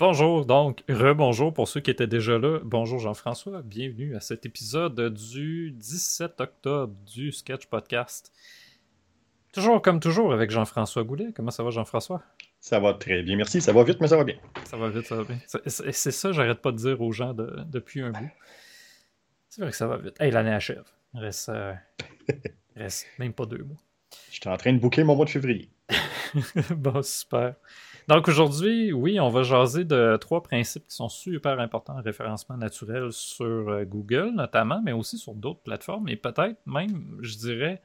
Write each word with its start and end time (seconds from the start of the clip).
Bonjour, 0.00 0.46
donc, 0.46 0.84
rebonjour 0.88 1.52
pour 1.52 1.66
ceux 1.66 1.80
qui 1.80 1.90
étaient 1.90 2.06
déjà 2.06 2.38
là. 2.38 2.60
Bonjour 2.62 3.00
Jean-François, 3.00 3.62
bienvenue 3.62 4.14
à 4.14 4.20
cet 4.20 4.46
épisode 4.46 5.12
du 5.12 5.72
17 5.72 6.40
octobre 6.40 6.94
du 7.12 7.32
Sketch 7.32 7.66
Podcast. 7.66 8.32
Toujours 9.52 9.82
comme 9.82 9.98
toujours 9.98 10.32
avec 10.32 10.52
Jean-François 10.52 11.02
Goulet. 11.02 11.32
Comment 11.34 11.50
ça 11.50 11.64
va 11.64 11.70
Jean-François? 11.70 12.22
Ça 12.60 12.78
va 12.78 12.94
très 12.94 13.24
bien, 13.24 13.36
merci. 13.36 13.60
Ça 13.60 13.72
va 13.72 13.82
vite, 13.82 14.00
mais 14.00 14.06
ça 14.06 14.16
va 14.16 14.22
bien. 14.22 14.36
Ça 14.66 14.76
va 14.76 14.88
vite, 14.88 15.04
ça 15.04 15.16
va 15.16 15.24
bien. 15.24 15.38
C'est 15.66 16.12
ça, 16.12 16.30
j'arrête 16.30 16.62
pas 16.62 16.70
de 16.70 16.76
dire 16.76 17.00
aux 17.00 17.10
gens 17.10 17.34
depuis 17.34 18.00
un 18.00 18.12
bout. 18.12 18.30
C'est 19.48 19.62
vrai 19.62 19.72
que 19.72 19.76
ça 19.76 19.88
va 19.88 19.96
vite. 19.96 20.14
Hey, 20.20 20.30
l'année 20.30 20.52
achève. 20.52 20.84
Il 21.14 21.20
reste, 21.22 21.48
euh, 21.48 21.74
reste 22.76 23.04
même 23.18 23.32
pas 23.32 23.46
deux 23.46 23.64
mois. 23.64 23.78
J'étais 24.30 24.48
en 24.48 24.56
train 24.56 24.72
de 24.72 24.78
booker 24.78 25.02
mon 25.02 25.16
mois 25.16 25.24
de 25.24 25.30
février. 25.30 25.70
bon, 26.70 27.02
super. 27.02 27.56
Donc 28.08 28.26
aujourd'hui, 28.26 28.90
oui, 28.90 29.20
on 29.20 29.28
va 29.28 29.42
jaser 29.42 29.84
de 29.84 30.16
trois 30.16 30.42
principes 30.42 30.86
qui 30.88 30.96
sont 30.96 31.10
super 31.10 31.60
importants 31.60 31.98
en 31.98 32.00
référencement 32.00 32.56
naturel 32.56 33.12
sur 33.12 33.68
euh, 33.68 33.84
Google 33.84 34.30
notamment, 34.34 34.80
mais 34.82 34.92
aussi 34.92 35.18
sur 35.18 35.34
d'autres 35.34 35.60
plateformes 35.60 36.08
et 36.08 36.16
peut-être 36.16 36.56
même, 36.64 37.18
je 37.20 37.36
dirais, 37.36 37.82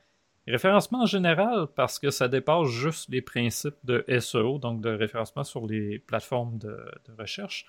référencement 0.47 1.01
en 1.01 1.05
général 1.05 1.67
parce 1.75 1.99
que 1.99 2.09
ça 2.09 2.29
dépasse 2.29 2.69
juste 2.69 3.09
les 3.09 3.21
principes 3.21 3.75
de 3.83 4.05
SEO, 4.19 4.59
donc 4.59 4.79
de 4.79 4.91
référencement 4.91 5.43
sur 5.43 5.67
les 5.67 5.99
plateformes 5.99 6.57
de, 6.57 6.77
recherche, 7.19 7.65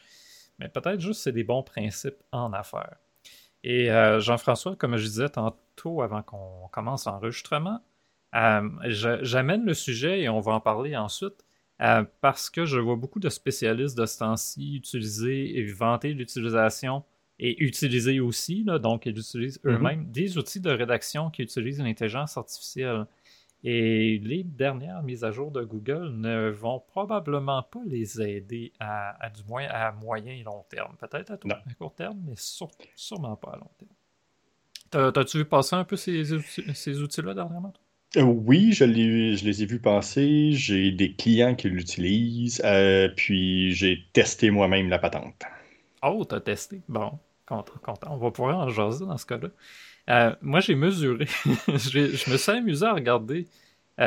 mais 0.60 0.68
peut-être 0.68 1.00
juste 1.00 1.22
c'est 1.22 1.32
des 1.32 1.44
bons 1.44 1.64
principes 1.64 2.22
en 2.30 2.52
affaires. 2.52 2.98
Et 3.64 3.91
euh, 3.91 4.20
Jean-François, 4.20 4.77
comme 4.77 4.96
je 4.96 5.05
disais 5.05 5.28
tantôt 5.28 6.02
avant 6.02 6.22
qu'on 6.22 6.68
commence 6.70 7.06
l'enregistrement, 7.06 7.80
euh, 8.36 8.68
j'amène 9.22 9.64
le 9.64 9.74
sujet 9.74 10.20
et 10.20 10.28
on 10.28 10.38
va 10.38 10.52
en 10.52 10.60
parler 10.60 10.96
ensuite 10.96 11.44
euh, 11.83 12.05
parce 12.20 12.51
que 12.51 12.64
je 12.64 12.78
vois 12.78 12.97
beaucoup 12.97 13.19
de 13.19 13.28
spécialistes 13.28 13.98
de 13.98 14.06
ce 14.06 14.19
temps-ci 14.19 14.77
utiliser 14.77 15.58
et 15.58 15.67
vanter 15.67 16.12
l'utilisation 16.12 17.05
et 17.41 17.62
utiliser 17.64 18.20
aussi, 18.20 18.64
donc 18.64 19.06
ils 19.06 19.19
utilisent 19.19 19.58
mm-hmm. 19.64 19.75
eux-mêmes 19.75 20.11
des 20.11 20.39
outils 20.39 20.61
de 20.61 20.70
rédaction 20.70 21.30
qui 21.30 21.42
utilisent 21.42 21.80
l'intelligence 21.80 22.36
artificielle. 22.36 23.06
Et 23.67 24.19
les 24.19 24.45
dernières 24.45 25.02
mises 25.02 25.25
à 25.25 25.30
jour 25.30 25.50
de 25.50 25.64
Google 25.64 26.11
ne 26.11 26.50
vont 26.50 26.80
probablement 26.80 27.62
pas 27.62 27.80
les 27.86 28.20
aider 28.20 28.72
à, 28.78 29.30
du 29.30 29.42
moins 29.45 29.67
à 29.69 29.91
moyen 29.91 30.34
et 30.34 30.42
long 30.42 30.64
terme. 30.69 30.95
Peut-être 30.98 31.33
à, 31.33 31.39
court 31.78 31.95
terme, 31.95 32.20
mais 32.27 32.34
sûrement 32.36 33.36
pas 33.36 33.52
à 33.52 33.56
long 33.56 33.70
terme. 33.78 35.12
T'as-tu 35.12 35.39
vu 35.39 35.45
passer 35.47 35.75
un 35.75 35.84
peu 35.84 35.97
ces, 35.97 36.25
ces 36.75 37.00
outils-là 37.00 37.34
dernièrement? 37.34 37.72
Euh, 38.17 38.23
oui, 38.23 38.73
je, 38.73 38.84
je 38.84 39.45
les 39.45 39.62
ai 39.62 39.67
vus 39.67 39.81
passer. 39.81 40.53
J'ai 40.53 40.91
des 40.91 41.12
clients 41.12 41.55
qui 41.55 41.69
l'utilisent. 41.69 42.62
Euh, 42.65 43.09
puis 43.15 43.73
j'ai 43.73 44.05
testé 44.12 44.51
moi-même 44.51 44.89
la 44.89 44.98
patente. 44.98 45.43
Oh, 46.03 46.25
t'as 46.25 46.41
testé? 46.41 46.81
Bon, 46.89 47.19
content, 47.47 47.75
content. 47.83 48.09
On 48.12 48.17
va 48.17 48.31
pouvoir 48.31 48.59
en 48.59 48.69
jaser 48.69 49.07
dans 49.07 49.17
ce 49.17 49.27
cas-là. 49.27 49.48
Euh, 50.11 50.35
moi, 50.42 50.61
j'ai 50.61 50.75
mesuré. 50.75 51.27
je 51.47 52.31
me 52.31 52.37
suis 52.37 52.53
amusé 52.53 52.87
à 52.87 52.92
regarder 52.92 53.47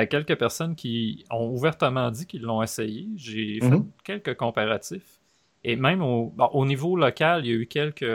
quelques 0.10 0.36
personnes 0.36 0.76
qui 0.76 1.26
ont 1.32 1.50
ouvertement 1.50 2.12
dit 2.12 2.26
qu'ils 2.26 2.42
l'ont 2.42 2.62
essayé. 2.62 3.08
J'ai 3.16 3.60
fait 3.62 3.70
mhm. 3.70 3.90
quelques 4.04 4.36
comparatifs. 4.36 5.20
Et 5.64 5.76
même 5.76 6.02
au, 6.02 6.34
au, 6.54 6.66
niveau 6.66 6.96
local, 6.96 7.46
il 7.46 7.50
y 7.50 7.52
a 7.54 7.58
eu 7.58 7.68
quelques, 7.68 8.06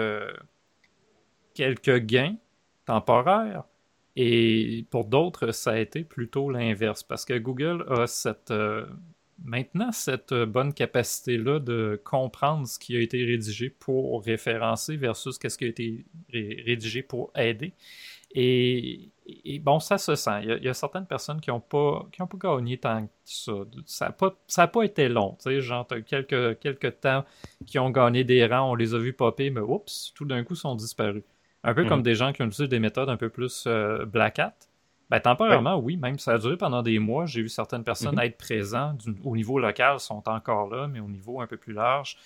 quelques 1.55 1.99
gains 1.99 2.37
temporaires. 2.87 3.65
Et 4.17 4.87
pour 4.91 5.07
d'autres, 5.07 5.53
ça 5.53 5.73
a 5.73 5.79
été 5.79 6.05
plutôt 6.05 6.51
l'inverse, 6.51 7.03
parce 7.03 7.25
que 7.25 7.39
Google 7.39 7.85
a 7.89 8.07
cette, 8.07 8.51
euh, 8.51 8.87
maintenant 9.45 9.91
cette 9.93 10.35
bonne 10.35 10.75
capacité-là 10.75 11.61
de 11.61 12.01
comprendre 12.05 12.67
ce 12.67 12.79
qui 12.79 12.97
a 12.97 13.01
été 13.01 13.25
rédigé 13.25 13.71
pour 13.71 14.23
référencer 14.23 14.97
versus 14.97 15.39
ce 15.43 15.57
qui 15.57 15.65
a 15.65 15.69
été 15.69 16.05
rédigé 16.31 17.03
pour 17.03 17.33
aider. 17.35 17.73
Et, 18.35 19.11
bon, 19.61 19.79
ça 19.79 19.99
se 19.99 20.15
sent. 20.15 20.43
Il 20.43 20.65
y 20.65 20.69
a, 20.69 20.75
certaines 20.75 21.07
personnes 21.07 21.41
qui 21.41 21.51
n'ont 21.51 21.61
pas, 21.61 22.09
pas 22.19 22.39
gagné 22.39 22.79
tant 22.79 23.07
que 23.07 23.11
ça. 23.25 23.53
Ça 23.87 24.17
n'a 24.59 24.69
pas, 24.69 24.85
été 24.85 25.09
long. 25.09 25.37
Tu 25.39 25.51
sais, 25.51 25.61
genre, 25.61 25.87
quelques, 26.07 26.59
quelques 26.59 27.01
temps 27.01 27.25
qui 27.67 27.79
ont 27.79 27.91
gagné 27.91 28.25
des 28.25 28.47
rangs, 28.47 28.71
on 28.71 28.75
les 28.75 28.95
a 28.95 28.99
vus 28.99 29.13
popper, 29.13 29.51
mais 29.51 29.61
oups, 29.61 30.13
tout 30.15 30.25
d'un 30.25 30.45
coup, 30.45 30.55
sont 30.55 30.75
disparus. 30.75 31.23
Un 31.65 31.75
peu 31.75 31.85
comme 31.85 31.99
mhm. 31.99 32.05
des 32.05 32.15
gens 32.15 32.33
qui 32.33 32.43
ont 32.43 32.47
utilisé 32.47 32.69
des 32.69 32.81
méthodes 32.81 33.09
un 33.09 33.17
peu 33.17 33.29
plus 33.29 33.65
euh, 33.67 34.05
black 34.05 34.39
hat. 34.39 34.55
Ben, 35.11 35.21
temporairement, 35.21 35.77
oui, 35.77 35.97
même 35.97 36.19
ça 36.19 36.33
a 36.33 36.39
duré 36.39 36.57
pendant 36.57 36.83
des 36.83 36.99
mois. 36.99 37.27
J'ai 37.27 37.43
vu 37.43 37.49
certaines 37.49 37.85
personnes 37.85 38.17
mhm. 38.17 38.23
être 38.23 38.39
présentes 38.39 39.05
au 39.25 39.37
niveau 39.37 39.59
local, 39.59 40.01
sont 40.01 40.27
encore 40.29 40.75
là, 40.75 40.89
mais 40.89 41.01
au 41.01 41.09
niveau 41.09 41.41
un 41.41 41.47
peu 41.47 41.57
plus 41.57 41.75
large, 41.75 42.17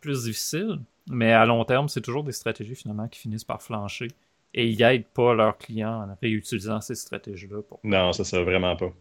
plus 0.00 0.24
difficile. 0.24 0.80
Mais 1.08 1.32
à 1.32 1.46
long 1.46 1.64
terme, 1.64 1.88
c'est 1.88 2.00
toujours 2.00 2.24
des 2.24 2.32
stratégies 2.32 2.74
finalement 2.74 3.08
qui 3.08 3.20
finissent 3.20 3.44
par 3.44 3.62
flancher. 3.62 4.08
Et 4.52 4.68
ils 4.68 4.78
n'aident 4.78 5.06
pas 5.06 5.34
leurs 5.34 5.58
clients 5.58 6.08
en 6.08 6.16
réutilisant 6.20 6.80
ces 6.80 6.94
stratégies-là. 6.94 7.58
Non, 7.82 8.12
ça 8.12 8.24
sert 8.24 8.44
vraiment 8.44 8.76
pas. 8.76 8.92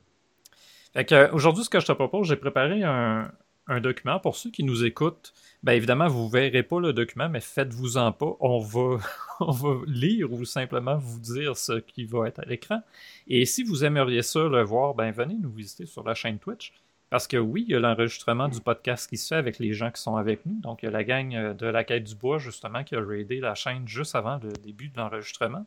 Fait 0.94 1.06
que, 1.06 1.32
aujourd'hui, 1.32 1.64
ce 1.64 1.70
que 1.70 1.80
je 1.80 1.86
te 1.88 1.92
propose, 1.92 2.28
j'ai 2.28 2.36
préparé 2.36 2.84
un, 2.84 3.32
un 3.68 3.80
document. 3.80 4.20
Pour 4.20 4.36
ceux 4.36 4.50
qui 4.52 4.64
nous 4.64 4.84
écoutent, 4.84 5.34
bien 5.64 5.74
évidemment, 5.76 6.08
vous 6.08 6.26
ne 6.26 6.32
verrez 6.32 6.64
pas 6.64 6.80
le 6.80 6.94
document, 6.94 7.30
mais 7.30 7.40
faites-vous-en 7.40 8.12
pas. 8.12 8.36
On 8.40 8.60
va, 8.60 9.00
on 9.40 9.52
va 9.52 9.82
lire 9.88 10.32
ou 10.32 10.46
simplement 10.46 10.98
vous 10.98 11.20
dire 11.20 11.58
ce 11.58 11.80
qui 11.80 12.06
va 12.06 12.28
être 12.28 12.40
à 12.40 12.46
l'écran. 12.46 12.82
Et 13.28 13.46
si 13.46 13.64
vous 13.64 13.84
aimeriez 13.84 14.22
ça 14.22 14.48
le 14.48 14.64
voir, 14.64 14.94
ben 14.94 15.12
venez 15.12 15.36
nous 15.36 15.52
visiter 15.52 15.86
sur 15.86 16.04
la 16.04 16.14
chaîne 16.14 16.40
Twitch. 16.40 16.74
Parce 17.14 17.28
que 17.28 17.38
oui, 17.38 17.66
il 17.68 17.74
y 17.74 17.76
a 17.76 17.80
l'enregistrement 17.80 18.48
du 18.48 18.60
podcast 18.60 19.08
qui 19.08 19.18
se 19.18 19.28
fait 19.28 19.36
avec 19.36 19.60
les 19.60 19.74
gens 19.74 19.92
qui 19.92 20.02
sont 20.02 20.16
avec 20.16 20.48
nous. 20.48 20.60
Donc, 20.62 20.82
il 20.82 20.88
y 20.88 20.90
a 20.90 20.92
la 20.92 21.04
gang 21.04 21.36
euh, 21.36 21.54
de 21.54 21.68
la 21.68 21.84
quête 21.84 22.06
du 22.06 22.16
bois, 22.16 22.40
justement, 22.40 22.84
qui 22.84 22.96
a 22.96 23.02
raidé 23.06 23.40
la 23.40 23.54
chaîne 23.54 23.88
juste 23.88 24.16
avant 24.16 24.40
le 24.42 24.52
début 24.54 24.90
de 24.90 24.98
l'enregistrement. 24.98 25.64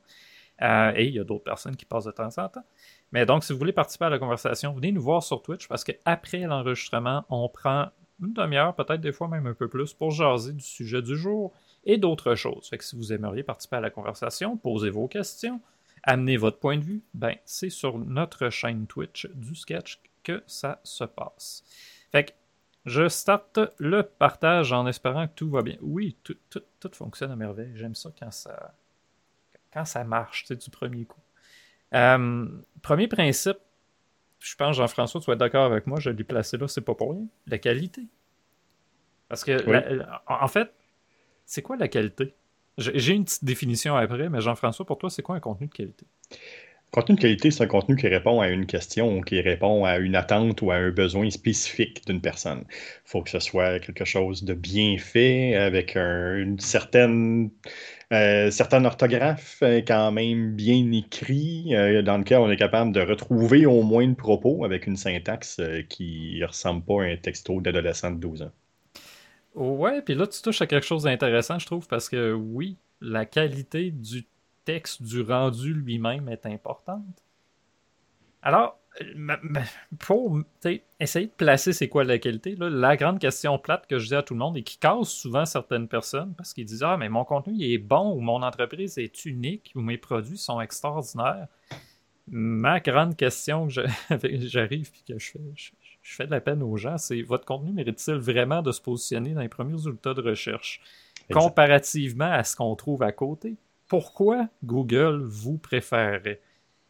Euh, 0.62 0.92
et 0.96 1.06
il 1.06 1.14
y 1.14 1.20
a 1.20 1.24
d'autres 1.24 1.44
personnes 1.44 1.76
qui 1.76 1.84
passent 1.84 2.06
de 2.06 2.10
temps 2.10 2.36
en 2.38 2.48
temps. 2.48 2.64
Mais 3.16 3.24
donc, 3.24 3.44
si 3.44 3.54
vous 3.54 3.58
voulez 3.58 3.72
participer 3.72 4.04
à 4.04 4.10
la 4.10 4.18
conversation, 4.18 4.74
venez 4.74 4.92
nous 4.92 5.00
voir 5.00 5.22
sur 5.22 5.40
Twitch 5.40 5.68
parce 5.68 5.84
qu'après 5.84 6.40
l'enregistrement, 6.40 7.24
on 7.30 7.48
prend 7.48 7.88
une 8.20 8.34
demi-heure, 8.34 8.74
peut-être 8.74 9.00
des 9.00 9.10
fois 9.10 9.26
même 9.26 9.46
un 9.46 9.54
peu 9.54 9.68
plus, 9.68 9.94
pour 9.94 10.10
jaser 10.10 10.52
du 10.52 10.62
sujet 10.62 11.00
du 11.00 11.16
jour 11.16 11.54
et 11.86 11.96
d'autres 11.96 12.34
choses. 12.34 12.68
Fait 12.68 12.76
que 12.76 12.84
si 12.84 12.94
vous 12.94 13.14
aimeriez 13.14 13.42
participer 13.42 13.76
à 13.76 13.80
la 13.80 13.88
conversation, 13.88 14.58
posez 14.58 14.90
vos 14.90 15.08
questions, 15.08 15.62
amenez 16.02 16.36
votre 16.36 16.58
point 16.58 16.76
de 16.76 16.84
vue, 16.84 17.02
ben 17.14 17.34
c'est 17.46 17.70
sur 17.70 17.96
notre 17.96 18.50
chaîne 18.50 18.86
Twitch 18.86 19.26
du 19.34 19.54
sketch 19.54 19.98
que 20.22 20.42
ça 20.46 20.78
se 20.84 21.04
passe. 21.04 21.64
Fait 22.12 22.24
que 22.24 22.32
je 22.84 23.08
starte 23.08 23.60
le 23.78 24.02
partage 24.02 24.74
en 24.74 24.86
espérant 24.86 25.26
que 25.26 25.32
tout 25.34 25.48
va 25.48 25.62
bien. 25.62 25.78
Oui, 25.80 26.18
tout, 26.22 26.36
fonctionne 26.92 27.30
à 27.30 27.36
merveille. 27.36 27.72
J'aime 27.76 27.94
ça 27.94 28.10
quand 28.18 28.30
ça 28.30 28.74
quand 29.72 29.86
ça 29.86 30.04
marche, 30.04 30.44
c'est 30.46 30.62
du 30.62 30.68
premier 30.68 31.06
coup. 31.06 31.20
Euh, 31.94 32.46
premier 32.82 33.08
principe, 33.08 33.58
je 34.40 34.54
pense, 34.56 34.76
Jean-François, 34.76 35.20
tu 35.20 35.26
vas 35.26 35.32
être 35.34 35.40
d'accord 35.40 35.64
avec 35.64 35.86
moi, 35.86 35.98
je 36.00 36.10
l'ai 36.10 36.24
placé 36.24 36.56
là, 36.56 36.68
c'est 36.68 36.80
pas 36.80 36.94
pour 36.94 37.12
rien. 37.12 37.26
La 37.46 37.58
qualité. 37.58 38.02
Parce 39.28 39.44
que, 39.44 39.52
en 40.26 40.48
fait, 40.48 40.70
c'est 41.44 41.62
quoi 41.62 41.76
la 41.76 41.88
qualité? 41.88 42.34
J'ai 42.78 43.14
une 43.14 43.24
petite 43.24 43.44
définition 43.44 43.96
après, 43.96 44.28
mais 44.28 44.40
Jean-François, 44.40 44.84
pour 44.84 44.98
toi, 44.98 45.08
c'est 45.08 45.22
quoi 45.22 45.36
un 45.36 45.40
contenu 45.40 45.66
de 45.66 45.72
qualité? 45.72 46.06
Contenu 46.96 47.16
de 47.16 47.20
qualité, 47.20 47.50
c'est 47.50 47.62
un 47.62 47.66
contenu 47.66 47.94
qui 47.94 48.08
répond 48.08 48.40
à 48.40 48.48
une 48.48 48.64
question, 48.64 49.20
qui 49.20 49.42
répond 49.42 49.84
à 49.84 49.98
une 49.98 50.16
attente 50.16 50.62
ou 50.62 50.70
à 50.70 50.76
un 50.76 50.90
besoin 50.90 51.28
spécifique 51.28 52.06
d'une 52.06 52.22
personne. 52.22 52.64
Il 52.70 53.10
faut 53.10 53.20
que 53.20 53.28
ce 53.28 53.38
soit 53.38 53.80
quelque 53.80 54.06
chose 54.06 54.44
de 54.44 54.54
bien 54.54 54.96
fait, 54.96 55.56
avec 55.56 55.94
une 55.94 56.58
certaine 56.58 57.50
euh, 58.14 58.50
euh, 58.50 59.82
quand 59.86 60.12
même 60.12 60.52
bien 60.56 60.90
écrits, 60.90 61.76
euh, 61.76 62.00
dans 62.00 62.16
lequel 62.16 62.38
on 62.38 62.50
est 62.50 62.56
capable 62.56 62.92
de 62.92 63.02
retrouver 63.02 63.66
au 63.66 63.82
moins 63.82 64.00
une 64.00 64.16
propos 64.16 64.64
avec 64.64 64.86
une 64.86 64.96
syntaxe 64.96 65.60
qui 65.90 66.42
ressemble 66.42 66.82
pas 66.82 67.02
à 67.02 67.06
un 67.08 67.16
texto 67.18 67.60
d'adolescent 67.60 68.12
de 68.12 68.20
12 68.20 68.40
ans. 68.40 68.52
Ouais, 69.54 70.00
puis 70.00 70.14
là, 70.14 70.26
tu 70.26 70.40
touches 70.40 70.62
à 70.62 70.66
quelque 70.66 70.86
chose 70.86 71.02
d'intéressant, 71.02 71.58
je 71.58 71.66
trouve, 71.66 71.86
parce 71.88 72.08
que 72.08 72.32
oui, 72.32 72.78
la 73.02 73.26
qualité 73.26 73.90
du 73.90 74.24
texte, 74.66 75.02
du 75.02 75.22
rendu 75.22 75.72
lui-même 75.72 76.28
est 76.28 76.44
importante. 76.44 77.22
Alors, 78.42 78.78
pour 79.98 80.38
essayer 81.00 81.26
de 81.26 81.32
placer 81.32 81.72
c'est 81.72 81.88
quoi 81.88 82.04
la 82.04 82.18
qualité, 82.18 82.56
la 82.58 82.96
grande 82.96 83.18
question 83.18 83.58
plate 83.58 83.86
que 83.86 83.98
je 83.98 84.08
dis 84.08 84.14
à 84.14 84.22
tout 84.22 84.34
le 84.34 84.38
monde 84.38 84.56
et 84.56 84.62
qui 84.62 84.78
cause 84.78 85.08
souvent 85.08 85.44
certaines 85.44 85.88
personnes 85.88 86.34
parce 86.36 86.54
qu'ils 86.54 86.64
disent 86.64 86.82
Ah, 86.82 86.96
mais 86.96 87.08
mon 87.08 87.24
contenu 87.24 87.60
est 87.60 87.78
bon 87.78 88.14
ou 88.14 88.20
mon 88.20 88.42
entreprise 88.42 88.98
est 88.98 89.24
unique 89.24 89.72
ou 89.74 89.80
mes 89.80 89.98
produits 89.98 90.38
sont 90.38 90.60
extraordinaires. 90.60 91.48
Ma 92.28 92.80
grande 92.80 93.16
question 93.16 93.68
que 93.68 93.72
j'arrive 94.46 94.90
et 94.94 95.12
que 95.12 95.18
je 95.18 95.30
fais, 95.30 95.40
je, 95.54 95.70
fais 96.02 96.26
de 96.26 96.30
la 96.30 96.40
peine 96.40 96.62
aux 96.62 96.76
gens, 96.76 96.98
c'est 96.98 97.22
votre 97.22 97.44
contenu 97.44 97.72
mérite-t-il 97.72 98.16
vraiment 98.16 98.62
de 98.62 98.72
se 98.72 98.80
positionner 98.80 99.34
dans 99.34 99.42
les 99.42 99.48
premiers 99.48 99.74
résultats 99.74 100.14
de 100.14 100.22
recherche 100.22 100.80
comparativement 101.32 102.30
à 102.30 102.44
ce 102.44 102.56
qu'on 102.56 102.74
trouve 102.74 103.02
à 103.02 103.12
côté? 103.12 103.56
Pourquoi 103.88 104.48
Google 104.64 105.22
vous 105.22 105.58
préférerait? 105.58 106.40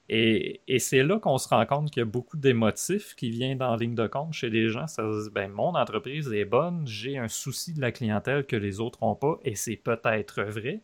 Et, 0.09 0.61
c'est 0.79 1.03
là 1.03 1.19
qu'on 1.19 1.37
se 1.37 1.49
rend 1.49 1.67
compte 1.67 1.91
qu'il 1.91 2.01
y 2.01 2.03
a 2.03 2.07
beaucoup 2.07 2.37
d'émotifs 2.37 3.15
qui 3.17 3.31
viennent 3.31 3.59
dans 3.59 3.75
ligne 3.75 3.97
de 3.97 4.07
compte 4.07 4.33
chez 4.33 4.51
les 4.51 4.69
gens. 4.69 4.87
Ça 4.87 5.03
se 5.03 5.25
dit, 5.25 5.35
ben, 5.35 5.51
mon 5.51 5.75
entreprise 5.75 6.33
est 6.33 6.45
bonne, 6.45 6.87
j'ai 6.87 7.19
un 7.19 7.29
souci 7.29 7.73
de 7.75 7.81
la 7.81 7.91
clientèle 7.91 8.47
que 8.47 8.55
les 8.57 8.79
autres 8.79 9.01
n'ont 9.03 9.17
pas, 9.17 9.39
et 9.45 9.57
c'est 9.57 9.77
peut-être 9.77 10.43
vrai, 10.43 10.81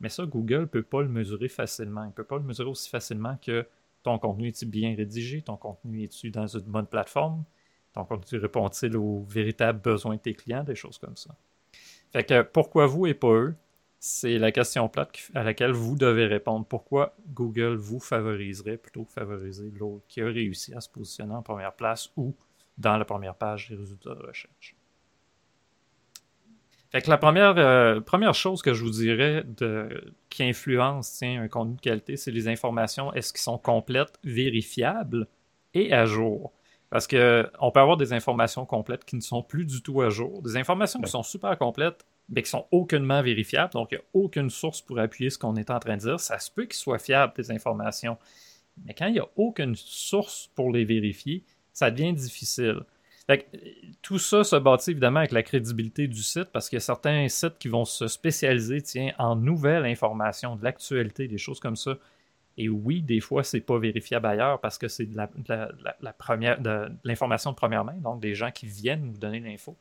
mais 0.00 0.10
ça, 0.10 0.26
Google 0.26 0.60
ne 0.60 0.64
peut 0.66 0.82
pas 0.82 1.02
le 1.02 1.08
mesurer 1.08 1.48
facilement. 1.48 2.04
Il 2.04 2.08
ne 2.08 2.12
peut 2.12 2.24
pas 2.24 2.36
le 2.36 2.44
mesurer 2.44 2.68
aussi 2.68 2.90
facilement 2.90 3.38
que 3.40 3.66
ton 4.02 4.18
contenu 4.18 4.48
est-il 4.48 4.68
bien 4.68 4.94
rédigé, 4.94 5.40
ton 5.42 5.56
contenu 5.56 6.02
est-il 6.02 6.30
dans 6.30 6.46
une 6.46 6.60
bonne 6.60 6.86
plateforme, 6.86 7.44
ton 7.94 8.04
contenu 8.04 8.38
répond-il 8.38 8.96
aux 8.96 9.24
véritables 9.24 9.80
besoins 9.80 10.16
de 10.16 10.20
tes 10.20 10.34
clients, 10.34 10.64
des 10.64 10.74
choses 10.74 10.98
comme 10.98 11.16
ça. 11.16 11.34
Fait 12.12 12.24
que 12.24 12.42
pourquoi 12.42 12.86
vous 12.86 13.06
et 13.06 13.14
pas 13.14 13.32
eux? 13.32 13.54
C'est 13.98 14.38
la 14.38 14.52
question 14.52 14.88
plate 14.88 15.30
à 15.34 15.42
laquelle 15.42 15.72
vous 15.72 15.96
devez 15.96 16.26
répondre. 16.26 16.66
Pourquoi 16.66 17.16
Google 17.28 17.76
vous 17.76 17.98
favoriserait 17.98 18.76
plutôt 18.76 19.04
que 19.04 19.12
favoriser 19.12 19.70
l'autre 19.70 20.04
qui 20.08 20.20
a 20.20 20.26
réussi 20.26 20.74
à 20.74 20.80
se 20.80 20.88
positionner 20.88 21.34
en 21.34 21.42
première 21.42 21.72
place 21.72 22.10
ou 22.16 22.34
dans 22.78 22.96
la 22.96 23.04
première 23.04 23.34
page 23.34 23.70
des 23.70 23.76
résultats 23.76 24.14
de 24.14 24.22
recherche? 24.22 24.76
Fait 26.90 27.02
que 27.02 27.10
la 27.10 27.18
première, 27.18 27.58
euh, 27.58 28.00
première 28.00 28.34
chose 28.34 28.62
que 28.62 28.72
je 28.72 28.84
vous 28.84 28.90
dirais 28.90 29.44
de, 29.44 30.14
qui 30.30 30.44
influence 30.44 31.20
un 31.22 31.48
contenu 31.48 31.74
de 31.76 31.80
qualité, 31.80 32.16
c'est 32.16 32.30
les 32.30 32.48
informations. 32.48 33.12
Est-ce 33.12 33.32
qu'ils 33.32 33.42
sont 33.42 33.58
complètes, 33.58 34.18
vérifiables 34.22 35.26
et 35.74 35.92
à 35.92 36.06
jour? 36.06 36.52
Parce 36.90 37.08
qu'on 37.08 37.70
peut 37.74 37.80
avoir 37.80 37.96
des 37.96 38.12
informations 38.12 38.64
complètes 38.64 39.04
qui 39.04 39.16
ne 39.16 39.20
sont 39.20 39.42
plus 39.42 39.64
du 39.64 39.82
tout 39.82 40.00
à 40.00 40.10
jour. 40.10 40.42
Des 40.42 40.56
informations 40.56 41.00
qui 41.00 41.10
sont 41.10 41.24
super 41.24 41.58
complètes, 41.58 42.06
mais 42.28 42.42
qui 42.42 42.50
sont 42.50 42.66
aucunement 42.70 43.22
vérifiables. 43.22 43.72
Donc, 43.72 43.88
il 43.92 43.96
n'y 43.96 44.00
a 44.00 44.04
aucune 44.12 44.50
source 44.50 44.80
pour 44.80 44.98
appuyer 44.98 45.30
ce 45.30 45.38
qu'on 45.38 45.56
est 45.56 45.70
en 45.70 45.78
train 45.78 45.96
de 45.96 46.02
dire. 46.02 46.20
Ça 46.20 46.38
se 46.38 46.50
peut 46.50 46.64
qu'ils 46.64 46.74
soient 46.74 46.98
fiables, 46.98 47.32
des 47.36 47.50
informations. 47.50 48.18
Mais 48.84 48.94
quand 48.94 49.06
il 49.06 49.14
n'y 49.14 49.20
a 49.20 49.28
aucune 49.36 49.74
source 49.76 50.50
pour 50.54 50.72
les 50.72 50.84
vérifier, 50.84 51.44
ça 51.72 51.90
devient 51.90 52.12
difficile. 52.12 52.80
tout 54.02 54.18
ça 54.18 54.44
se 54.44 54.56
bâtit 54.56 54.92
évidemment 54.92 55.20
avec 55.20 55.32
la 55.32 55.42
crédibilité 55.42 56.08
du 56.08 56.22
site 56.22 56.50
parce 56.52 56.68
qu'il 56.68 56.76
y 56.76 56.78
a 56.78 56.80
certains 56.80 57.28
sites 57.28 57.58
qui 57.58 57.68
vont 57.68 57.84
se 57.84 58.06
spécialiser 58.08 58.82
tiens, 58.82 59.12
en 59.18 59.36
nouvelles 59.36 59.84
informations, 59.84 60.56
de 60.56 60.64
l'actualité, 60.64 61.28
des 61.28 61.38
choses 61.38 61.60
comme 61.60 61.76
ça. 61.76 61.98
Et 62.58 62.68
oui, 62.70 63.02
des 63.02 63.20
fois, 63.20 63.44
c'est 63.44 63.60
pas 63.60 63.78
vérifiable 63.78 64.26
ailleurs 64.26 64.60
parce 64.60 64.78
que 64.78 64.88
c'est 64.88 65.04
de 65.04 65.16
la, 65.16 66.12
première, 66.14 66.60
de, 66.60 66.88
l'information 67.04 67.50
de 67.50 67.56
première 67.56 67.84
main, 67.84 67.96
donc 67.96 68.20
des 68.20 68.34
gens 68.34 68.50
qui 68.50 68.66
viennent 68.66 69.04
nous 69.04 69.18
donner 69.18 69.40
l'info. 69.40 69.76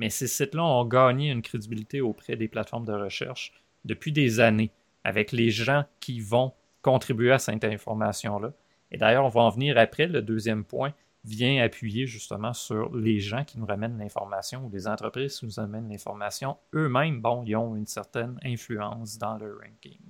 Mais 0.00 0.08
ces 0.08 0.28
sites-là 0.28 0.64
ont 0.64 0.86
gagné 0.86 1.30
une 1.30 1.42
crédibilité 1.42 2.00
auprès 2.00 2.34
des 2.34 2.48
plateformes 2.48 2.86
de 2.86 2.92
recherche 2.94 3.52
depuis 3.84 4.12
des 4.12 4.40
années, 4.40 4.72
avec 5.04 5.30
les 5.30 5.50
gens 5.50 5.84
qui 6.00 6.20
vont 6.20 6.54
contribuer 6.80 7.32
à 7.32 7.38
cette 7.38 7.62
information-là. 7.62 8.54
Et 8.90 8.96
d'ailleurs, 8.96 9.26
on 9.26 9.28
va 9.28 9.42
en 9.42 9.50
venir 9.50 9.76
après. 9.76 10.06
Le 10.06 10.22
deuxième 10.22 10.64
point 10.64 10.94
vient 11.24 11.62
appuyer 11.62 12.06
justement 12.06 12.54
sur 12.54 12.96
les 12.96 13.20
gens 13.20 13.44
qui 13.44 13.58
nous 13.58 13.66
ramènent 13.66 13.98
l'information 13.98 14.64
ou 14.64 14.70
les 14.70 14.88
entreprises 14.88 15.38
qui 15.38 15.44
nous 15.44 15.60
amènent 15.60 15.90
l'information. 15.90 16.56
Eux-mêmes, 16.74 17.20
bon, 17.20 17.44
ils 17.44 17.54
ont 17.56 17.76
une 17.76 17.86
certaine 17.86 18.40
influence 18.42 19.18
dans 19.18 19.36
le 19.36 19.52
ranking. 19.52 20.00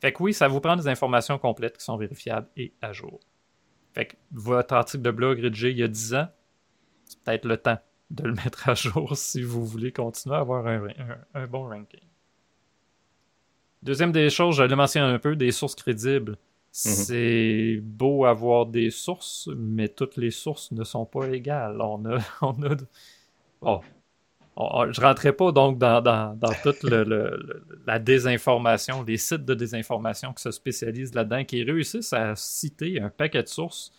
Fait 0.00 0.14
que 0.14 0.22
oui, 0.22 0.32
ça 0.32 0.48
vous 0.48 0.60
prend 0.60 0.76
des 0.76 0.88
informations 0.88 1.38
complètes 1.38 1.76
qui 1.76 1.84
sont 1.84 1.98
vérifiables 1.98 2.48
et 2.56 2.72
à 2.80 2.94
jour. 2.94 3.20
Fait 3.92 4.06
que 4.06 4.16
votre 4.32 4.72
article 4.72 5.02
de 5.02 5.10
blog 5.10 5.40
rédigé 5.40 5.72
il 5.72 5.78
y 5.78 5.82
a 5.82 5.88
10 5.88 6.14
ans, 6.14 6.28
c'est 7.04 7.20
peut-être 7.22 7.44
le 7.44 7.58
temps 7.58 7.78
de 8.10 8.24
le 8.24 8.34
mettre 8.34 8.68
à 8.68 8.74
jour 8.74 9.16
si 9.16 9.42
vous 9.42 9.64
voulez 9.64 9.92
continuer 9.92 10.36
à 10.36 10.40
avoir 10.40 10.66
un, 10.66 11.46
bon 11.46 11.68
ranking. 11.68 12.00
Deuxième 13.82 14.12
des 14.12 14.28
choses, 14.30 14.56
je 14.56 14.62
l'ai 14.62 14.74
mentionné 14.74 15.06
un 15.06 15.18
peu, 15.18 15.36
des 15.36 15.52
sources 15.52 15.74
crédibles. 15.74 16.32
Mhm. 16.32 16.36
C'est 16.72 17.80
beau 17.82 18.24
avoir 18.24 18.66
des 18.66 18.90
sources, 18.90 19.48
mais 19.56 19.88
toutes 19.88 20.16
les 20.16 20.30
sources 20.30 20.70
ne 20.72 20.84
sont 20.84 21.06
pas 21.06 21.28
égales. 21.28 21.80
On 21.80 22.04
a, 22.04 22.18
on 22.42 22.62
a, 22.62 22.76
bon, 23.60 23.80
je 24.56 25.00
rentrais 25.00 25.32
pas 25.32 25.52
donc 25.52 25.78
dans, 25.78 26.36
toute 26.62 26.82
la 27.86 27.98
désinformation, 27.98 29.02
les 29.02 29.16
sites 29.16 29.44
de 29.44 29.54
désinformation 29.54 30.32
qui 30.32 30.42
se 30.42 30.50
spécialisent 30.50 31.14
là-dedans, 31.14 31.44
qui 31.44 31.62
réussissent 31.62 32.12
à 32.12 32.34
citer 32.36 33.00
un 33.00 33.08
paquet 33.08 33.42
de 33.42 33.48
sources. 33.48 33.92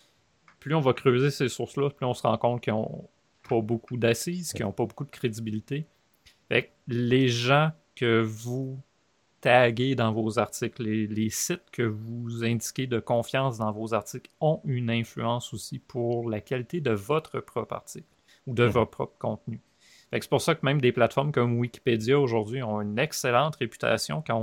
Plus 0.60 0.74
on 0.74 0.80
va 0.80 0.92
creuser 0.92 1.30
ces 1.30 1.48
sources-là, 1.48 1.90
plus 1.90 2.06
on 2.06 2.14
se 2.14 2.22
rend 2.22 2.38
compte 2.38 2.60
qu'ils 2.60 2.72
n'ont 2.72 3.08
pas 3.52 3.60
beaucoup 3.60 3.96
d'assises, 3.96 4.52
qu'ils 4.52 4.64
n'ont 4.64 4.72
pas 4.72 4.86
beaucoup 4.86 5.04
de 5.04 5.10
crédibilité. 5.10 5.86
les 6.88 7.28
gens 7.28 7.70
que 7.94 8.20
vous 8.20 8.80
taguez 9.40 9.94
dans 9.94 10.12
vos 10.12 10.38
articles, 10.38 10.82
les, 10.82 11.06
les, 11.06 11.30
sites 11.30 11.70
que 11.72 11.82
vous 11.82 12.44
indiquez 12.44 12.86
de 12.86 13.00
confiance 13.00 13.58
dans 13.58 13.72
vos 13.72 13.92
articles 13.92 14.30
ont 14.40 14.60
une 14.64 14.90
influence 14.90 15.52
aussi 15.52 15.78
pour 15.78 16.30
la 16.30 16.40
qualité 16.40 16.80
de 16.80 16.92
votre 16.92 17.40
propre 17.40 17.74
article 17.74 18.06
ou 18.46 18.54
de 18.54 18.64
votre 18.64 18.90
propre 18.90 19.18
contenu. 19.18 19.60
C'est 20.12 20.28
pour 20.28 20.42
ça 20.42 20.54
que 20.54 20.64
même 20.64 20.80
des 20.80 20.92
plateformes 20.92 21.32
comme 21.32 21.58
Wikipédia 21.58 22.18
aujourd'hui 22.18 22.62
ont 22.62 22.80
une 22.80 22.98
excellente 22.98 23.56
réputation 23.56 24.22
quand 24.26 24.38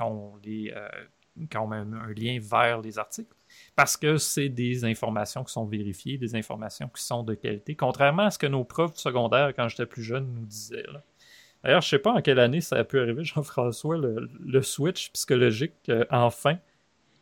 on, 0.00 0.36
les, 0.42 0.72
euh, 0.74 0.88
met 1.36 1.76
un 1.76 2.12
lien 2.16 2.38
vers 2.40 2.80
les 2.80 2.98
articles. 2.98 3.34
Parce 3.74 3.96
que 3.96 4.16
c'est 4.18 4.48
des 4.48 4.84
informations 4.84 5.44
qui 5.44 5.52
sont 5.52 5.64
vérifiées, 5.64 6.18
des 6.18 6.34
informations 6.34 6.88
qui 6.94 7.02
sont 7.02 7.22
de 7.22 7.34
qualité, 7.34 7.74
contrairement 7.74 8.24
à 8.24 8.30
ce 8.30 8.38
que 8.38 8.46
nos 8.46 8.64
profs 8.64 8.96
secondaires, 8.96 9.52
quand 9.56 9.68
j'étais 9.68 9.86
plus 9.86 10.02
jeune, 10.02 10.26
nous 10.34 10.46
disaient. 10.46 10.84
D'ailleurs, 11.64 11.80
je 11.80 11.86
ne 11.86 11.90
sais 11.90 11.98
pas 11.98 12.12
en 12.12 12.20
quelle 12.20 12.40
année 12.40 12.60
ça 12.60 12.76
a 12.76 12.84
pu 12.84 13.00
arriver, 13.00 13.24
Jean-François, 13.24 13.96
le, 13.96 14.62
switch 14.62 15.10
psychologique, 15.12 15.72
euh, 15.88 16.04
enfin. 16.10 16.58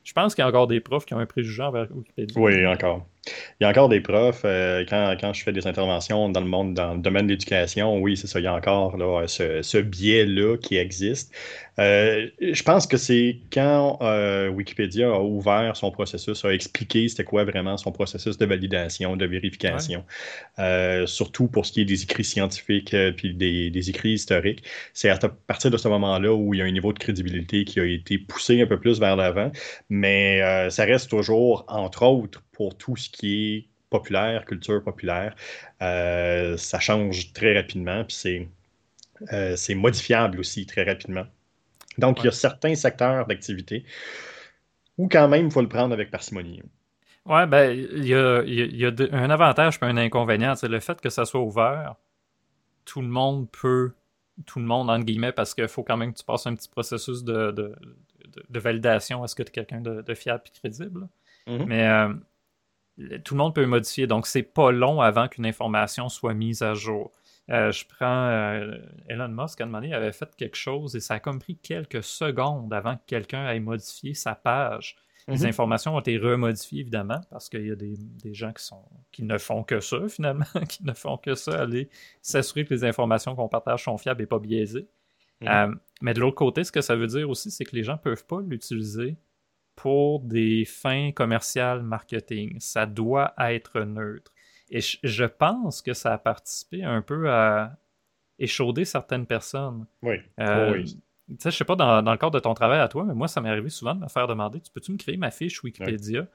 Je 0.03 0.15
pense 0.15 0.35
qu'il 0.35 0.41
y 0.41 0.44
a 0.47 0.49
encore 0.49 0.67
des 0.67 0.81
profs 0.81 1.05
qui 1.05 1.12
ont 1.12 1.19
un 1.19 1.27
préjugé 1.27 1.62
envers 1.62 1.87
Wikipédia. 1.94 2.41
Oui, 2.41 2.67
encore. 2.67 3.06
Il 3.61 3.65
y 3.65 3.67
a 3.67 3.69
encore 3.69 3.91
des 3.91 4.00
profs, 4.00 4.43
euh, 4.47 4.83
quand, 4.88 5.15
quand, 5.21 5.35
je 5.35 5.43
fais 5.43 5.53
des 5.53 5.67
interventions 5.67 6.31
dans 6.31 6.41
le 6.41 6.47
monde, 6.47 6.73
dans 6.73 6.94
le 6.94 7.00
domaine 7.00 7.26
de 7.26 7.33
l'éducation, 7.33 7.99
oui, 7.99 8.17
c'est 8.17 8.26
ça, 8.26 8.41
il 8.41 8.44
y 8.44 8.47
a 8.47 8.55
encore 8.55 8.97
ce, 9.29 9.61
ce 9.61 9.76
biais-là 9.76 10.56
qui 10.56 10.76
existe. 10.79 11.35
Euh, 11.81 12.29
je 12.41 12.62
pense 12.62 12.87
que 12.87 12.97
c'est 12.97 13.38
quand 13.53 13.99
euh, 14.03 14.49
Wikipédia 14.49 15.09
a 15.09 15.21
ouvert 15.21 15.77
son 15.77 15.91
processus, 15.91 16.44
a 16.44 16.53
expliqué 16.53 17.09
c'était 17.09 17.25
quoi 17.25 17.44
vraiment 17.44 17.77
son 17.77 17.91
processus 17.91 18.38
de 18.38 18.47
validation, 18.47 19.17
de 19.17 19.27
vérification, 19.27 20.05
surtout 21.06 21.49
pour 21.49 21.67
ce 21.67 21.73
qui 21.73 21.81
est 21.82 21.85
des 21.85 22.03
écrits 22.03 22.25
scientifiques 22.25 22.94
puis 23.17 23.35
des, 23.35 23.71
des, 23.71 23.91
écrits 23.91 24.12
historiques. 24.12 24.62
C'est 24.93 25.09
à 25.09 25.19
partir 25.19 25.71
de 25.71 25.77
ce 25.77 25.88
moment-là 25.88 26.32
où 26.35 26.55
il 26.55 26.59
y 26.59 26.62
a 26.62 26.67
un 26.67 26.71
niveau 26.71 26.93
de 26.93 26.99
crédibilité 26.99 27.65
qui 27.65 27.81
a 27.81 27.85
été 27.85 28.19
poussé 28.19 28.61
un 28.61 28.67
peu 28.67 28.79
plus 28.79 29.00
vers 29.00 29.17
l'avant, 29.17 29.50
mais 29.88 30.41
ça 30.71 30.85
reste 30.85 31.11
toujours, 31.11 31.65
entre 31.69 32.05
autres, 32.05 32.43
pour 32.53 32.76
tout 32.76 32.97
ce 32.97 33.09
qui 33.09 33.55
est 33.56 33.71
populaire, 33.91 34.44
culture 34.47 34.83
populaire. 34.83 35.35
Euh, 35.83 36.57
ça 36.57 36.81
change 36.81 37.33
très 37.33 37.55
rapidement, 37.55 38.05
puis 38.05 38.49
euh, 39.33 39.57
c'est 39.57 39.75
modifiable 39.75 40.40
aussi 40.40 40.64
très 40.64 40.85
rapidement. 40.85 41.26
Donc, 41.99 42.20
il 42.20 42.26
y 42.26 42.28
a 42.28 42.32
certains 42.32 42.75
secteurs 42.75 43.26
d'activité 43.26 43.85
où 44.99 45.09
quand 45.09 45.28
même, 45.28 45.47
il 45.47 45.50
faut 45.50 45.62
le 45.62 45.68
prendre 45.68 45.94
avec 45.94 46.11
parcimonie. 46.11 46.62
Oui, 47.26 47.47
ben, 47.47 47.70
il 47.70 48.06
y 48.06 48.14
a, 48.14 48.42
y 48.44 48.85
a 48.85 48.92
un 49.12 49.30
avantage 49.30 49.78
et 49.80 49.85
un 49.85 49.97
inconvénient. 49.97 50.54
C'est 50.54 50.68
le 50.68 50.80
fait 50.80 51.00
que 51.00 51.11
ça 51.11 51.25
soit 51.25 51.40
ouvert. 51.40 51.97
Tout 52.85 53.00
le 53.00 53.09
monde 53.09 53.49
peut, 53.50 53.92
tout 54.47 54.59
le 54.59 54.64
monde, 54.64 54.90
entre 54.90 55.04
guillemets, 55.04 55.32
parce 55.32 55.54
qu'il 55.54 55.68
faut 55.68 55.82
quand 55.82 55.97
même 55.97 56.12
que 56.12 56.18
tu 56.18 56.25
passes 56.25 56.47
un 56.47 56.54
petit 56.54 56.68
processus 56.68 57.25
de, 57.25 57.50
de, 57.50 58.61
validation. 58.61 59.25
Est-ce 59.25 59.35
que 59.35 59.42
tu 59.42 59.50
es 59.50 59.52
quelqu'un 59.52 59.80
de, 59.80 60.14
fiable 60.14 60.42
et 60.47 60.59
crédible? 60.59 61.09
Mm-hmm. 61.47 61.64
Mais 61.66 61.87
euh, 61.87 63.18
tout 63.25 63.35
le 63.35 63.38
monde 63.38 63.54
peut 63.54 63.66
modifier. 63.66 64.06
Donc, 64.06 64.26
c'est 64.26 64.42
pas 64.42 64.70
long 64.70 65.00
avant 65.00 65.28
qu'une 65.28 65.47
information 65.47 66.09
soit 66.09 66.35
mise 66.35 66.62
à 66.62 66.75
jour. 66.75 67.11
Euh, 67.50 67.73
je 67.73 67.85
prends 67.85 68.28
euh, 68.28 68.76
Elon 69.09 69.28
Musk, 69.28 69.61
à 69.61 69.64
un 69.64 69.66
moment 69.66 69.78
donné, 69.78 69.88
il 69.88 69.95
avait 69.95 70.12
fait 70.12 70.35
quelque 70.37 70.57
chose 70.57 70.95
et 70.95 71.00
ça 71.00 71.14
a 71.14 71.21
compris 71.21 71.57
quelques 71.57 72.02
secondes 72.02 72.73
avant 72.73 72.97
que 72.97 73.02
quelqu'un 73.07 73.49
ait 73.50 73.61
modifié 73.61 74.14
sa 74.14 74.35
page. 74.35 74.97
Les 75.26 75.38
mhm. 75.38 75.47
informations 75.47 75.97
ont 75.97 76.00
été 76.00 76.16
remodifiées, 76.16 76.80
évidemment, 76.80 77.21
parce 77.30 77.49
qu'il 77.49 77.66
y 77.66 77.71
a 77.71 77.76
des, 77.76 78.35
gens 78.35 78.52
qui, 78.52 78.64
sont, 78.64 78.85
qui 79.12 79.23
ne 79.23 79.37
font 79.37 79.62
que 79.62 79.80
ça, 79.80 80.09
finalement, 80.09 80.45
qui 80.69 80.85
ne 80.85 80.92
font 80.92 81.16
que 81.19 81.35
ça, 81.35 81.62
aller 81.62 81.88
s'assurer 82.23 82.64
que 82.64 82.75
les 82.75 82.85
informations 82.85 83.35
qu'on 83.35 83.49
partage 83.49 83.85
sont 83.85 83.99
fiables 83.99 84.23
et 84.23 84.26
pas 84.26 84.38
biaisées. 84.38 84.88
Mhm. 85.40 85.49
Euh, 85.49 85.75
mais 86.02 86.14
de 86.14 86.21
l'autre 86.21 86.37
côté, 86.37 86.64
ce 86.64 86.73
que 86.73 86.80
ça 86.80 86.97
veut 86.97 87.07
dire 87.07 87.28
aussi, 87.28 87.50
c'est 87.50 87.64
que 87.64 87.75
les 87.75 87.83
gens 87.83 87.95
ne 87.95 87.99
peuvent 87.99 88.26
pas 88.26 88.40
l'utiliser 88.40 89.16
pour 89.75 90.21
des 90.21 90.64
fins 90.64 91.11
commerciales 91.12 91.83
marketing. 91.83 92.57
Ça 92.61 92.87
doit 92.87 93.35
être 93.38 93.80
neutre. 93.80 94.33
Et 94.71 94.81
je 94.81 95.25
pense 95.25 95.83
que 95.83 95.93
ça 95.93 96.15
a 96.15 96.19
participé 96.19 96.85
un 96.85 97.03
peu 97.03 97.31
à 97.31 97.77
échauder 98.39 98.85
certaines 98.85 99.27
personnes. 99.27 99.87
Oui. 100.03 100.17
Euh, 100.39 100.73
oui. 100.73 100.97
Tu 101.29 101.37
sais, 101.39 101.50
je 101.50 101.57
sais 101.57 101.65
pas 101.65 101.77
dans, 101.77 102.00
le 102.00 102.17
cadre 102.17 102.33
de 102.33 102.41
ton 102.41 102.55
travail 102.55 102.81
à 102.81 102.89
toi, 102.89 103.05
mais 103.05 103.15
moi, 103.15 103.29
ça 103.29 103.41
m'est 103.41 103.50
arrivé 103.50 103.69
souvent 103.69 103.95
de 103.95 104.00
me 104.00 104.09
faire 104.09 104.27
demander 104.27 104.61
Tu 104.61 104.71
peux-tu 104.73 104.93
me 104.93 104.97
créer 104.97 105.17
ma 105.17 105.31
fiche 105.31 105.62
Wikipédia? 105.62 106.27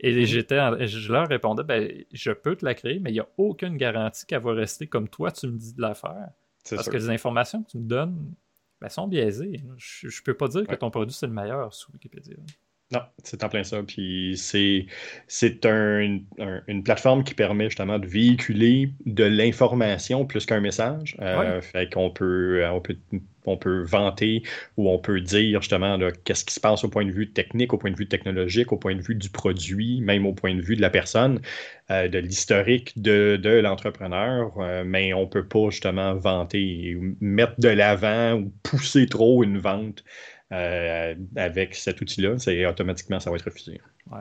Et 0.00 0.26
j'étais, 0.26 0.86
je 0.86 1.12
leur 1.12 1.28
répondais 1.28 1.62
ben, 1.62 2.04
Je 2.12 2.32
peux 2.32 2.56
te 2.56 2.64
la 2.64 2.74
créer, 2.74 2.98
mais 2.98 3.10
il 3.10 3.14
n'y 3.14 3.20
a 3.20 3.28
aucune 3.36 3.76
garantie 3.76 4.26
qu'elle 4.26 4.42
va 4.42 4.52
rester 4.52 4.86
comme 4.86 5.08
toi, 5.08 5.30
tu 5.30 5.46
me 5.46 5.56
dis 5.56 5.74
de 5.74 5.80
la 5.80 5.94
faire. 5.94 6.30
Parce 6.70 6.88
que 6.88 6.96
les 6.96 7.10
informations 7.10 7.62
que 7.62 7.70
tu 7.70 7.78
me 7.78 7.88
donnes 7.88 8.34
ben, 8.80 8.88
sont 8.88 9.08
biaisées. 9.08 9.60
Je 9.76 10.06
ne 10.06 10.22
peux 10.24 10.34
pas 10.34 10.48
dire 10.48 10.66
que 10.66 10.74
ton 10.74 10.90
produit, 10.90 11.14
c'est 11.14 11.26
le 11.26 11.32
meilleur 11.32 11.72
sur 11.72 11.90
Wikipédia. 11.92 12.36
Non, 12.92 13.00
c'est 13.24 13.42
en 13.42 13.48
plein 13.48 13.64
ça. 13.64 13.82
Puis 13.82 14.34
c'est, 14.36 14.86
c'est 15.26 15.66
un, 15.66 16.20
une 16.68 16.84
plateforme 16.84 17.24
qui 17.24 17.34
permet 17.34 17.64
justement 17.64 17.98
de 17.98 18.06
véhiculer 18.06 18.92
de 19.06 19.24
l'information 19.24 20.26
plus 20.26 20.46
qu'un 20.46 20.60
message. 20.60 21.16
Euh, 21.20 21.60
fait 21.60 21.92
qu'on 21.92 22.10
peut, 22.10 22.62
on 22.70 22.80
peut, 22.80 22.96
on 23.46 23.56
peut 23.56 23.82
vanter 23.82 24.42
ou 24.76 24.90
on 24.90 24.98
peut 24.98 25.20
dire 25.20 25.60
justement 25.62 25.98
qu'est-ce 26.24 26.44
qui 26.44 26.54
se 26.54 26.60
passe 26.60 26.84
au 26.84 26.88
point 26.88 27.04
de 27.04 27.10
vue 27.10 27.32
technique, 27.32 27.72
au 27.72 27.78
point 27.78 27.90
de 27.90 27.96
vue 27.96 28.06
technologique, 28.06 28.70
au 28.70 28.76
point 28.76 28.94
de 28.94 29.02
vue 29.02 29.16
du 29.16 29.30
produit, 29.30 30.00
même 30.02 30.24
au 30.26 30.34
point 30.34 30.54
de 30.54 30.60
vue 30.60 30.76
de 30.76 30.82
la 30.82 30.90
personne, 30.90 31.40
euh, 31.90 32.06
de 32.08 32.18
l'historique 32.18 32.92
de, 33.00 33.36
de 33.42 33.50
l'entrepreneur. 33.50 34.52
Euh, 34.58 34.84
mais 34.86 35.12
on 35.14 35.22
ne 35.22 35.26
peut 35.26 35.48
pas 35.48 35.70
justement 35.70 36.14
vanter, 36.14 36.96
mettre 37.20 37.58
de 37.58 37.68
l'avant 37.68 38.34
ou 38.34 38.52
pousser 38.62 39.06
trop 39.06 39.42
une 39.42 39.58
vente. 39.58 40.04
Euh, 40.52 41.14
avec 41.36 41.74
cet 41.74 42.00
outil-là, 42.00 42.38
c'est 42.38 42.66
automatiquement 42.66 43.18
ça 43.18 43.30
va 43.30 43.36
être 43.36 43.46
refusé. 43.46 43.80
Ouais. 44.10 44.20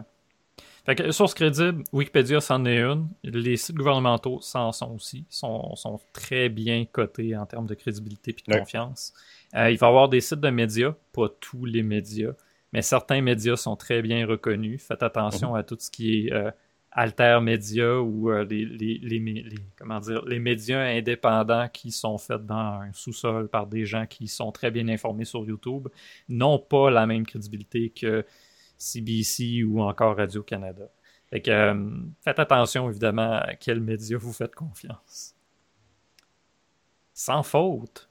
Fait 0.85 0.95
que, 0.95 1.11
source 1.11 1.33
crédible, 1.33 1.83
Wikipédia 1.93 2.41
c'en 2.41 2.65
est 2.65 2.81
une. 2.81 3.07
Les 3.23 3.55
sites 3.55 3.75
gouvernementaux 3.75 4.41
s'en 4.41 4.71
sont 4.71 4.93
aussi. 4.95 5.25
Sont, 5.29 5.75
sont 5.75 5.99
très 6.11 6.49
bien 6.49 6.85
cotés 6.85 7.37
en 7.37 7.45
termes 7.45 7.67
de 7.67 7.73
crédibilité 7.73 8.31
et 8.31 8.51
de 8.51 8.57
confiance. 8.59 9.13
Euh, 9.55 9.71
il 9.71 9.77
va 9.77 9.87
y 9.87 9.89
avoir 9.89 10.09
des 10.09 10.19
sites 10.19 10.41
de 10.41 10.49
médias, 10.49 10.93
pas 11.13 11.29
tous 11.39 11.63
les 11.63 11.83
médias, 11.83 12.33
mais 12.73 12.81
certains 12.81 13.21
médias 13.21 13.55
sont 13.55 13.77
très 13.77 14.01
bien 14.01 14.25
reconnus. 14.25 14.83
Faites 14.85 15.03
attention 15.03 15.51
mhm. 15.51 15.55
à 15.55 15.63
tout 15.63 15.77
ce 15.79 15.89
qui 15.89 16.27
est 16.27 16.33
euh, 16.33 16.51
Alter 16.95 17.39
Média 17.41 17.99
ou 17.99 18.29
euh, 18.29 18.45
les 18.45 20.39
médias 20.39 20.79
indépendants 20.79 21.67
qui 21.69 21.91
sont 21.91 22.17
faits 22.17 22.45
dans 22.45 22.81
un 22.81 22.93
sous-sol 22.93 23.47
par 23.49 23.65
des 23.65 23.85
gens 23.85 24.05
qui 24.05 24.27
sont 24.27 24.51
très 24.51 24.69
bien 24.69 24.87
informés 24.87 25.25
sur 25.25 25.43
YouTube 25.43 25.87
n'ont 26.29 26.59
pas 26.59 26.91
la 26.91 27.07
même 27.07 27.25
crédibilité 27.25 27.89
que 27.89 28.25
CBC 28.77 29.63
ou 29.63 29.81
encore 29.81 30.17
Radio-Canada. 30.17 30.83
Fait 31.29 31.47
euh, 31.47 31.89
faites 32.21 32.37
attention 32.37 32.89
évidemment 32.89 33.39
à 33.39 33.55
quels 33.55 33.81
médias 33.81 34.17
vous 34.17 34.33
faites 34.33 34.53
confiance. 34.53 35.35
Sans 37.13 37.41
faute, 37.41 38.07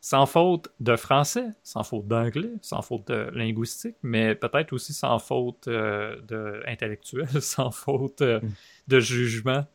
sans 0.00 0.26
faute 0.26 0.68
de 0.80 0.96
français, 0.96 1.48
sans 1.62 1.82
faute 1.82 2.06
d'anglais, 2.06 2.52
sans 2.62 2.82
faute 2.82 3.08
de 3.08 3.30
linguistique, 3.32 3.96
mais 4.02 4.34
peut-être 4.34 4.72
aussi 4.72 4.92
sans 4.92 5.18
faute 5.18 5.66
euh, 5.68 6.20
de 6.22 6.62
intellectuelle, 6.66 7.28
sans 7.42 7.70
faute 7.70 8.22
euh, 8.22 8.40
mm. 8.40 8.50
de 8.88 9.00
jugement. 9.00 9.66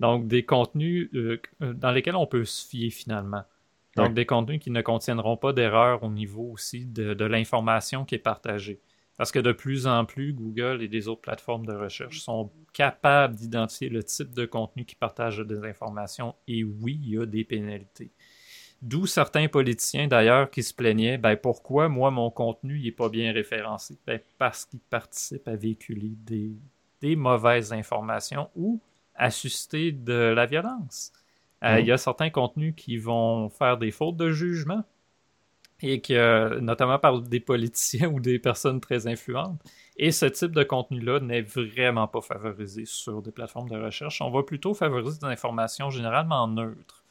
Donc 0.00 0.26
des 0.26 0.44
contenus 0.44 1.10
euh, 1.14 1.38
dans 1.60 1.90
lesquels 1.90 2.16
on 2.16 2.26
peut 2.26 2.44
se 2.44 2.66
fier 2.66 2.90
finalement. 2.90 3.42
Donc 3.96 4.14
des 4.14 4.24
contenus 4.24 4.58
qui 4.58 4.70
ne 4.70 4.80
contiendront 4.80 5.36
pas 5.36 5.52
d'erreur 5.52 6.02
au 6.02 6.08
niveau 6.08 6.50
aussi 6.50 6.86
de, 6.86 7.12
de 7.12 7.24
l'information 7.26 8.04
qui 8.04 8.14
est 8.14 8.18
partagée. 8.18 8.80
Parce 9.18 9.30
que 9.30 9.38
de 9.38 9.52
plus 9.52 9.86
en 9.86 10.04
plus, 10.06 10.32
Google 10.32 10.82
et 10.82 10.88
les 10.88 11.06
autres 11.06 11.20
plateformes 11.20 11.66
de 11.66 11.74
recherche 11.74 12.20
sont 12.20 12.50
capables 12.72 13.34
d'identifier 13.34 13.90
le 13.90 14.02
type 14.02 14.32
de 14.32 14.46
contenu 14.46 14.86
qui 14.86 14.94
partage 14.94 15.38
des 15.38 15.64
informations. 15.64 16.34
Et 16.48 16.64
oui, 16.64 16.98
il 17.02 17.10
y 17.10 17.18
a 17.18 17.26
des 17.26 17.44
pénalités. 17.44 18.10
D'où 18.82 19.06
certains 19.06 19.46
politiciens 19.46 20.08
d'ailleurs 20.08 20.50
qui 20.50 20.64
se 20.64 20.74
plaignaient, 20.74 21.16
ben 21.16 21.36
pourquoi 21.36 21.88
moi 21.88 22.10
mon 22.10 22.30
contenu 22.30 22.80
n'est 22.80 22.90
pas 22.90 23.08
bien 23.08 23.32
référencé? 23.32 23.96
Ben 24.08 24.18
parce 24.38 24.64
qu'ils 24.64 24.80
participent 24.80 25.46
à 25.46 25.54
véhiculer 25.54 26.10
des, 26.26 27.16
mauvaises 27.16 27.72
informations 27.72 28.50
ou 28.56 28.80
à 29.14 29.30
susciter 29.30 29.92
de 29.92 30.12
la 30.12 30.46
violence. 30.46 31.12
Euh, 31.64 31.78
il 31.78 31.86
y 31.86 31.92
a 31.92 31.96
certains 31.96 32.30
contenus 32.30 32.74
qui 32.76 32.96
vont 32.96 33.48
faire 33.50 33.78
des 33.78 33.92
fautes 33.92 34.16
de 34.16 34.32
jugement 34.32 34.82
et 35.80 36.00
que, 36.00 36.58
notamment 36.58 36.98
par 36.98 37.20
des 37.20 37.40
politiciens 37.40 38.08
ou 38.12 38.18
des 38.18 38.40
personnes 38.40 38.80
très 38.80 39.06
influentes. 39.06 39.60
Et 39.96 40.10
ce 40.10 40.26
type 40.26 40.52
de 40.52 40.64
contenu-là 40.64 41.20
n'est 41.20 41.42
vraiment 41.42 42.08
pas 42.08 42.20
favorisé 42.20 42.84
sur 42.84 43.22
des 43.22 43.30
plateformes 43.30 43.68
de 43.68 43.78
recherche. 43.78 44.20
On 44.22 44.30
va 44.30 44.42
plutôt 44.42 44.74
favoriser 44.74 45.18
des 45.20 45.26
informations 45.26 45.90
généralement 45.90 46.48
neutres. 46.48 47.01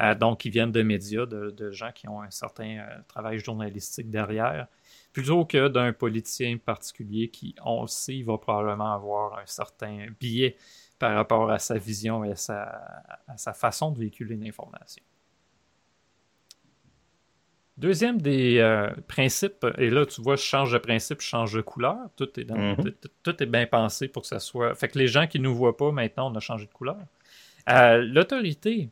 Euh, 0.00 0.14
donc 0.14 0.40
qui 0.40 0.50
viennent 0.50 0.70
de 0.70 0.82
médias, 0.82 1.26
de, 1.26 1.70
gens 1.72 1.90
qui 1.92 2.08
ont 2.08 2.22
un 2.22 2.30
certain 2.30 2.78
euh, 2.78 2.98
travail 3.08 3.40
journalistique 3.40 4.10
derrière, 4.10 4.68
plutôt 5.12 5.44
que 5.44 5.66
d'un 5.68 5.92
politicien 5.92 6.56
particulier 6.56 7.28
qui, 7.30 7.56
on 7.64 7.82
le 7.82 7.88
sait, 7.88 8.22
va 8.22 8.38
probablement 8.38 8.94
avoir 8.94 9.38
un 9.38 9.46
certain 9.46 10.06
biais 10.20 10.56
par 11.00 11.14
rapport 11.14 11.50
à 11.50 11.58
sa 11.58 11.78
vision 11.78 12.22
et 12.22 12.32
à 12.32 12.36
sa, 12.36 13.52
façon 13.54 13.90
de 13.90 13.98
véhiculer 13.98 14.36
l'information. 14.36 15.02
Deuxième 17.76 18.20
des 18.20 18.58
euh, 18.58 18.90
principes, 19.06 19.66
et 19.78 19.90
là 19.90 20.04
tu 20.06 20.20
vois, 20.20 20.36
je 20.36 20.42
change 20.42 20.72
de 20.72 20.78
principe, 20.78 21.20
je 21.20 21.26
change 21.26 21.54
de 21.54 21.60
couleur. 21.60 21.96
Tout 22.16 22.38
est, 22.38 22.44
mm-hmm. 22.44 22.92
tout, 23.22 23.42
est 23.42 23.46
bien 23.46 23.66
pensé 23.66 24.08
pour 24.08 24.22
que 24.22 24.28
ça 24.28 24.40
soit. 24.40 24.74
Fait 24.74 24.88
que 24.88 24.98
les 24.98 25.06
gens 25.08 25.26
qui 25.26 25.38
ne 25.38 25.44
nous 25.44 25.54
voient 25.54 25.76
pas 25.76 25.90
maintenant, 25.90 26.30
on 26.30 26.36
a 26.36 26.40
changé 26.40 26.66
de 26.66 26.72
couleur. 26.72 26.98
L'autorité, 27.68 28.90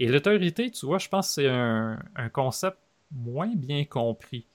et 0.00 0.08
l'autorité, 0.08 0.70
tu 0.70 0.86
vois, 0.86 0.96
je 0.96 1.08
pense 1.08 1.28
que 1.28 1.42
c'est 1.42 1.48
un, 1.48 1.98
concept 2.32 2.78
moins 3.12 3.54
bien 3.54 3.84
compris. 3.84 4.46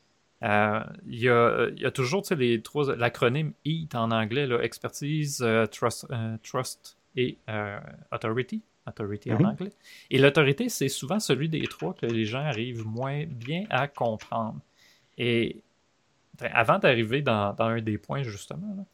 Euh, 0.41 0.79
il, 1.05 1.19
y 1.19 1.29
a, 1.29 1.91
toujours 1.91 2.23
les 2.35 2.61
trois 2.63 2.95
l'acronyme 2.95 3.53
EAT 3.63 3.89
en 3.93 4.09
anglais, 4.09 4.47
là, 4.47 4.59
expertise, 4.61 5.43
euh, 5.43 5.67
trust, 5.67 6.07
euh, 6.09 6.37
trust 6.41 6.97
et 7.15 7.37
authority. 8.11 8.63
Authority 8.87 9.31
en 9.33 9.39
mhm. 9.39 9.45
anglais. 9.45 9.71
Et 10.09 10.17
l'autorité, 10.17 10.67
c'est 10.67 10.89
souvent 10.89 11.19
celui 11.19 11.47
des 11.47 11.61
trois 11.67 11.93
que 11.93 12.07
les 12.07 12.25
gens 12.25 12.43
arrivent 12.43 12.85
moins 12.85 13.25
bien 13.25 13.65
à 13.69 13.87
comprendre. 13.87 14.59
Et 15.17 15.61
ben, 16.39 16.49
avant 16.53 16.79
d'arriver 16.79 17.21
dans, 17.21 17.55
un 17.59 17.81
des 17.81 17.99
points, 17.99 18.23
justement, 18.23 18.87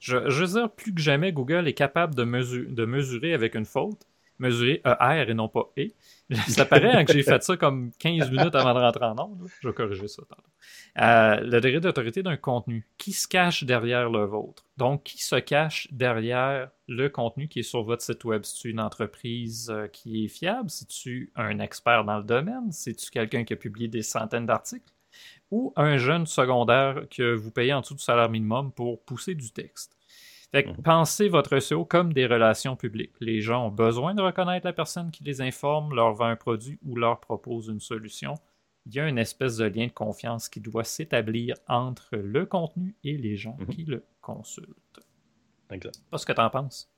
je, 0.00 0.16
veux 0.16 0.60
dire, 0.60 0.70
plus 0.70 0.92
que 0.92 1.00
jamais, 1.00 1.32
Google 1.32 1.68
est 1.68 1.74
capable 1.74 2.16
de, 2.16 2.24
de 2.24 2.84
mesurer 2.84 3.32
avec 3.32 3.54
une 3.54 3.64
faute 3.64 4.06
mesurer 4.38 4.82
ER 4.84 5.24
et 5.28 5.34
non 5.34 5.48
pas 5.48 5.70
E. 5.78 5.88
Ça 6.48 6.64
paraît 6.64 6.92
hein, 6.92 7.04
que 7.04 7.12
j'ai 7.12 7.22
fait 7.22 7.42
ça 7.42 7.56
comme 7.56 7.90
15 7.98 8.30
minutes 8.30 8.54
avant 8.54 8.72
de 8.72 8.78
rentrer 8.78 9.04
en 9.04 9.16
ordre. 9.18 9.46
Je 9.60 9.68
vais 9.68 9.74
corriger 9.74 10.08
ça 10.08 10.22
tantôt. 10.22 10.42
Euh, 10.98 11.40
le 11.40 11.60
degré 11.60 11.80
d'autorité 11.80 12.22
d'un 12.22 12.38
contenu. 12.38 12.86
Qui 12.96 13.12
se 13.12 13.28
cache 13.28 13.64
derrière 13.64 14.08
le 14.08 14.24
vôtre? 14.24 14.64
Donc, 14.78 15.02
qui 15.02 15.22
se 15.22 15.36
cache 15.36 15.86
derrière 15.92 16.70
le 16.88 17.08
contenu 17.08 17.46
qui 17.48 17.60
est 17.60 17.64
sur 17.64 17.82
votre 17.82 18.02
site 18.02 18.24
web? 18.24 18.42
Si 18.44 18.58
tu 18.58 18.70
une 18.70 18.80
entreprise 18.80 19.70
euh, 19.70 19.86
qui 19.86 20.24
est 20.24 20.28
fiable? 20.28 20.70
Si 20.70 20.86
tu 20.86 21.30
un 21.36 21.58
expert 21.58 22.04
dans 22.04 22.16
le 22.16 22.24
domaine? 22.24 22.72
Si 22.72 22.96
tu 22.96 23.10
quelqu'un 23.10 23.44
qui 23.44 23.52
a 23.52 23.56
publié 23.56 23.88
des 23.88 24.02
centaines 24.02 24.46
d'articles? 24.46 24.92
Ou 25.50 25.72
un 25.76 25.98
jeune 25.98 26.26
secondaire 26.26 27.02
que 27.10 27.34
vous 27.34 27.50
payez 27.50 27.74
en 27.74 27.82
dessous 27.82 27.94
du 27.94 28.02
salaire 28.02 28.30
minimum 28.30 28.72
pour 28.72 29.02
pousser 29.04 29.34
du 29.34 29.50
texte? 29.50 29.96
Mhm. 30.54 30.82
pensez 30.82 31.28
votre 31.28 31.58
SEO 31.58 31.84
comme 31.84 32.12
des 32.12 32.26
relations 32.26 32.76
publiques. 32.76 33.14
Les 33.20 33.40
gens 33.40 33.66
ont 33.66 33.70
besoin 33.70 34.14
de 34.14 34.22
reconnaître 34.22 34.66
la 34.66 34.72
personne 34.72 35.10
qui 35.10 35.24
les 35.24 35.40
informe, 35.40 35.94
leur 35.94 36.14
vend 36.14 36.26
un 36.26 36.36
produit 36.36 36.78
ou 36.84 36.96
leur 36.96 37.20
propose 37.20 37.68
une 37.68 37.80
solution. 37.80 38.34
Il 38.86 38.94
y 38.94 39.00
a 39.00 39.08
une 39.08 39.18
espèce 39.18 39.56
de 39.56 39.64
lien 39.64 39.86
de 39.86 39.92
confiance 39.92 40.48
qui 40.48 40.60
doit 40.60 40.84
s'établir 40.84 41.56
entre 41.68 42.16
le 42.16 42.46
contenu 42.46 42.94
et 43.02 43.16
les 43.16 43.36
gens 43.36 43.56
mhm. 43.58 43.66
qui 43.66 43.84
le 43.84 44.04
consultent. 44.20 45.00
Exact. 45.70 46.00
Pas 46.10 46.18
ce 46.18 46.26
que 46.26 46.32
tu 46.32 46.40
en 46.40 46.50
penses. 46.50 46.90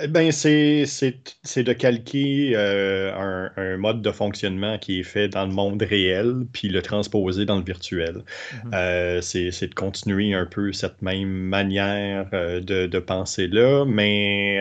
Eh 0.00 0.08
ben, 0.08 0.32
c'est 0.32 0.84
de 0.84 1.72
calquer 1.72 2.52
euh, 2.56 3.50
un, 3.56 3.76
mode 3.76 4.00
de 4.00 4.10
fonctionnement 4.10 4.78
qui 4.78 5.00
est 5.00 5.02
fait 5.02 5.28
dans 5.28 5.44
le 5.44 5.52
monde 5.52 5.82
réel, 5.82 6.46
puis 6.52 6.68
le 6.68 6.80
transposer 6.80 7.44
dans 7.44 7.58
le 7.58 7.64
virtuel. 7.64 8.24
Mm-hmm. 8.64 8.74
Euh, 8.74 9.20
c'est 9.20 9.68
de 9.68 9.74
continuer 9.74 10.32
un 10.34 10.46
peu 10.46 10.72
cette 10.72 11.02
même 11.02 11.28
manière 11.28 12.28
euh, 12.32 12.60
de, 12.60 12.86
de 12.86 12.98
penser 12.98 13.48
là, 13.48 13.84
mais 13.84 14.60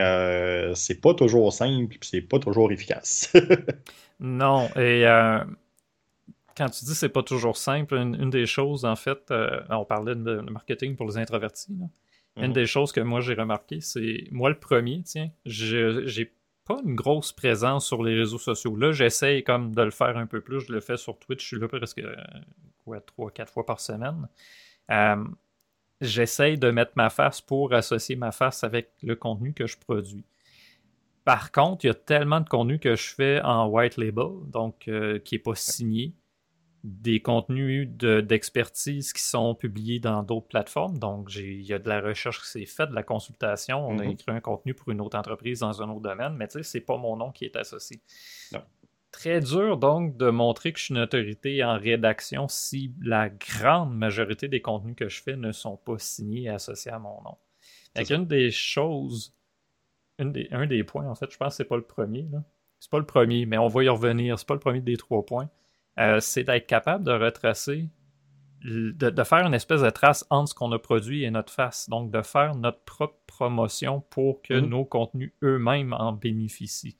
c'est 0.75 0.99
pas 0.99 1.13
toujours 1.13 1.53
simple, 1.53 1.95
c'est 2.01 2.21
pas 2.21 2.39
toujours 2.39 2.71
efficace. 2.71 3.31
non, 4.19 4.69
et 4.75 5.05
quand 6.57 6.69
tu 6.69 6.85
dis 6.85 6.95
c'est 6.95 7.09
pas 7.09 7.23
toujours 7.23 7.55
simple, 7.55 7.95
une, 7.95 8.29
des 8.29 8.45
choses, 8.45 8.83
en 8.83 8.97
fait, 8.97 9.33
on 9.69 9.85
parlait 9.85 10.15
de, 10.15 10.41
marketing 10.51 10.97
pour 10.97 11.07
les 11.07 11.17
introvertis. 11.17 11.73
Là. 11.79 11.85
Une 12.37 12.47
mhm. 12.47 12.53
des 12.53 12.65
choses 12.65 12.91
que 12.91 13.01
moi 13.01 13.19
j'ai 13.21 13.33
remarqué, 13.33 13.81
c'est 13.81 14.25
moi 14.31 14.49
le 14.49 14.57
premier, 14.57 15.01
tiens, 15.03 15.29
je 15.45 16.05
j'ai 16.05 16.31
pas 16.65 16.79
une 16.85 16.95
grosse 16.95 17.31
présence 17.31 17.85
sur 17.85 18.03
les 18.03 18.15
réseaux 18.15 18.37
sociaux. 18.37 18.75
Là, 18.75 18.91
j'essaye 18.91 19.43
comme 19.43 19.73
de 19.73 19.81
le 19.81 19.91
faire 19.91 20.17
un 20.17 20.27
peu 20.27 20.41
plus. 20.41 20.61
Je 20.61 20.71
le 20.71 20.79
fais 20.79 20.97
sur 20.97 21.17
Twitch, 21.17 21.41
je 21.41 21.47
suis 21.47 21.59
là 21.59 21.67
presque 21.67 21.99
euh, 21.99 22.15
quoi, 22.85 23.01
3 23.01 23.31
quatre 23.31 23.51
fois 23.51 23.65
par 23.65 23.79
semaine. 23.79 24.27
Euh, 24.91 25.23
j'essaye 25.99 26.57
de 26.57 26.71
mettre 26.71 26.93
ma 26.95 27.09
face 27.09 27.41
pour 27.41 27.73
associer 27.73 28.15
ma 28.15 28.31
face 28.31 28.63
avec 28.63 28.91
le 29.03 29.15
contenu 29.15 29.53
que 29.53 29.67
je 29.67 29.77
produis. 29.77 30.23
Par 31.23 31.51
contre, 31.51 31.85
il 31.85 31.87
y 31.87 31.91
a 31.91 31.95
tellement 31.95 32.41
de 32.41 32.49
contenu 32.49 32.79
que 32.79 32.95
je 32.95 33.13
fais 33.13 33.41
en 33.41 33.67
white 33.67 33.97
label, 33.97 34.29
donc 34.47 34.87
euh, 34.87 35.19
qui 35.19 35.35
n'est 35.35 35.39
pas 35.39 35.55
signé, 35.55 36.13
des 36.83 37.21
contenus 37.21 37.87
d'expertise 37.89 39.13
qui 39.13 39.21
sont 39.21 39.53
publiés 39.53 39.99
dans 39.99 40.23
d'autres 40.23 40.47
plateformes. 40.47 40.97
Donc, 40.97 41.35
il 41.35 41.61
y 41.61 41.73
a 41.73 41.79
de 41.79 41.87
la 41.87 42.01
recherche 42.01 42.41
qui 42.41 42.47
s'est 42.47 42.65
faite, 42.65 42.89
de 42.89 42.95
la 42.95 43.03
consultation. 43.03 43.87
On 43.87 43.99
a 43.99 44.03
mhm. 44.03 44.11
écrit 44.11 44.31
un 44.31 44.39
contenu 44.39 44.73
pour 44.73 44.89
une 44.89 45.01
autre 45.01 45.17
entreprise 45.17 45.59
dans 45.59 45.81
un 45.81 45.89
autre 45.89 46.01
domaine, 46.01 46.33
mais 46.35 46.47
tu 46.47 46.53
sais, 46.53 46.63
c'est 46.63 46.81
pas 46.81 46.97
mon 46.97 47.17
nom 47.17 47.31
qui 47.31 47.45
est 47.45 47.55
associé. 47.55 48.01
Très 49.11 49.41
dur 49.41 49.77
donc 49.77 50.15
de 50.15 50.29
montrer 50.29 50.71
que 50.71 50.79
je 50.79 50.85
suis 50.85 50.93
une 50.93 51.01
autorité 51.01 51.63
en 51.65 51.77
rédaction 51.77 52.47
si 52.47 52.93
la 53.01 53.29
grande 53.29 53.93
majorité 53.93 54.47
des 54.47 54.61
contenus 54.61 54.95
que 54.95 55.09
je 55.09 55.21
fais 55.21 55.35
ne 55.35 55.51
sont 55.51 55.75
pas 55.75 55.97
signés 55.97 56.43
et 56.43 56.49
associés 56.49 56.91
à 56.91 56.99
mon 56.99 57.21
nom. 57.21 57.37
une 58.09 58.25
des 58.25 58.51
choses, 58.51 59.33
des, 60.17 60.47
un 60.51 60.65
des 60.65 60.85
points, 60.85 61.07
en 61.07 61.15
fait, 61.15 61.29
je 61.29 61.37
pense 61.37 61.49
que 61.49 61.57
c'est 61.57 61.65
pas 61.65 61.75
le 61.75 61.83
premier. 61.83 62.25
C'est 62.79 62.89
pas 62.89 62.99
le 62.99 63.05
premier, 63.05 63.45
mais 63.45 63.57
on 63.57 63.67
va 63.67 63.83
y 63.83 63.89
revenir. 63.89 64.39
C'est 64.39 64.47
pas 64.47 64.55
le 64.55 64.59
premier 64.59 64.79
des 64.79 64.97
trois 64.97 65.23
points. 65.25 65.49
Euh, 65.99 66.19
c'est 66.19 66.43
d'être 66.43 66.67
capable 66.67 67.03
de 67.03 67.11
retracer, 67.11 67.89
de, 68.63 69.23
faire 69.23 69.45
une 69.45 69.53
espèce 69.53 69.81
de 69.81 69.89
trace 69.89 70.25
entre 70.29 70.49
ce 70.49 70.55
qu'on 70.55 70.71
a 70.71 70.79
produit 70.79 71.23
et 71.23 71.31
notre 71.31 71.51
face. 71.51 71.89
Donc, 71.89 72.11
de 72.11 72.21
faire 72.21 72.55
notre 72.55 72.81
propre 72.83 73.17
promotion 73.27 74.01
pour 74.09 74.41
que 74.41 74.53
mhm. 74.53 74.69
nos 74.69 74.85
contenus 74.85 75.31
eux-mêmes 75.43 75.93
en 75.93 76.13
bénéficient. 76.13 76.97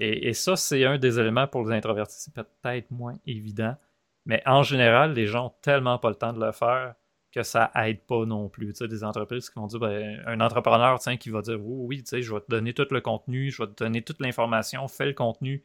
Et, 0.00 0.32
ça, 0.32 0.56
c'est 0.56 0.84
un 0.84 0.96
des 0.98 1.20
éléments 1.20 1.46
pour 1.46 1.66
les 1.66 1.76
introvertis. 1.76 2.16
C'est 2.18 2.32
peut-être 2.32 2.90
moins 2.90 3.16
évident. 3.26 3.76
Mais 4.24 4.42
en 4.46 4.62
général, 4.62 5.12
les 5.12 5.26
gens 5.26 5.46
ont 5.48 5.54
tellement 5.60 5.98
pas 5.98 6.08
le 6.08 6.14
temps 6.14 6.32
de 6.32 6.42
le 6.42 6.52
faire 6.52 6.94
que 7.30 7.42
ça 7.42 7.70
aide 7.74 8.00
pas 8.06 8.24
non 8.24 8.48
plus. 8.48 8.68
Tu 8.68 8.76
sais, 8.76 8.88
des 8.88 9.04
entreprises 9.04 9.50
qui 9.50 9.58
vont 9.58 9.66
dire, 9.66 9.80
ben, 9.80 10.22
un 10.26 10.40
entrepreneur 10.40 10.98
tiens, 11.00 11.16
qui 11.16 11.30
va 11.30 11.42
dire 11.42 11.58
oui, 11.60 11.86
oui, 11.86 12.02
tu 12.02 12.10
sais, 12.10 12.22
je 12.22 12.32
vais 12.32 12.40
te 12.40 12.48
donner 12.48 12.72
tout 12.72 12.86
le 12.90 13.00
contenu, 13.00 13.50
je 13.50 13.62
vais 13.62 13.68
te 13.68 13.84
donner 13.84 14.02
toute 14.02 14.20
l'information, 14.20 14.86
fais 14.88 15.06
le 15.06 15.12
contenu. 15.12 15.64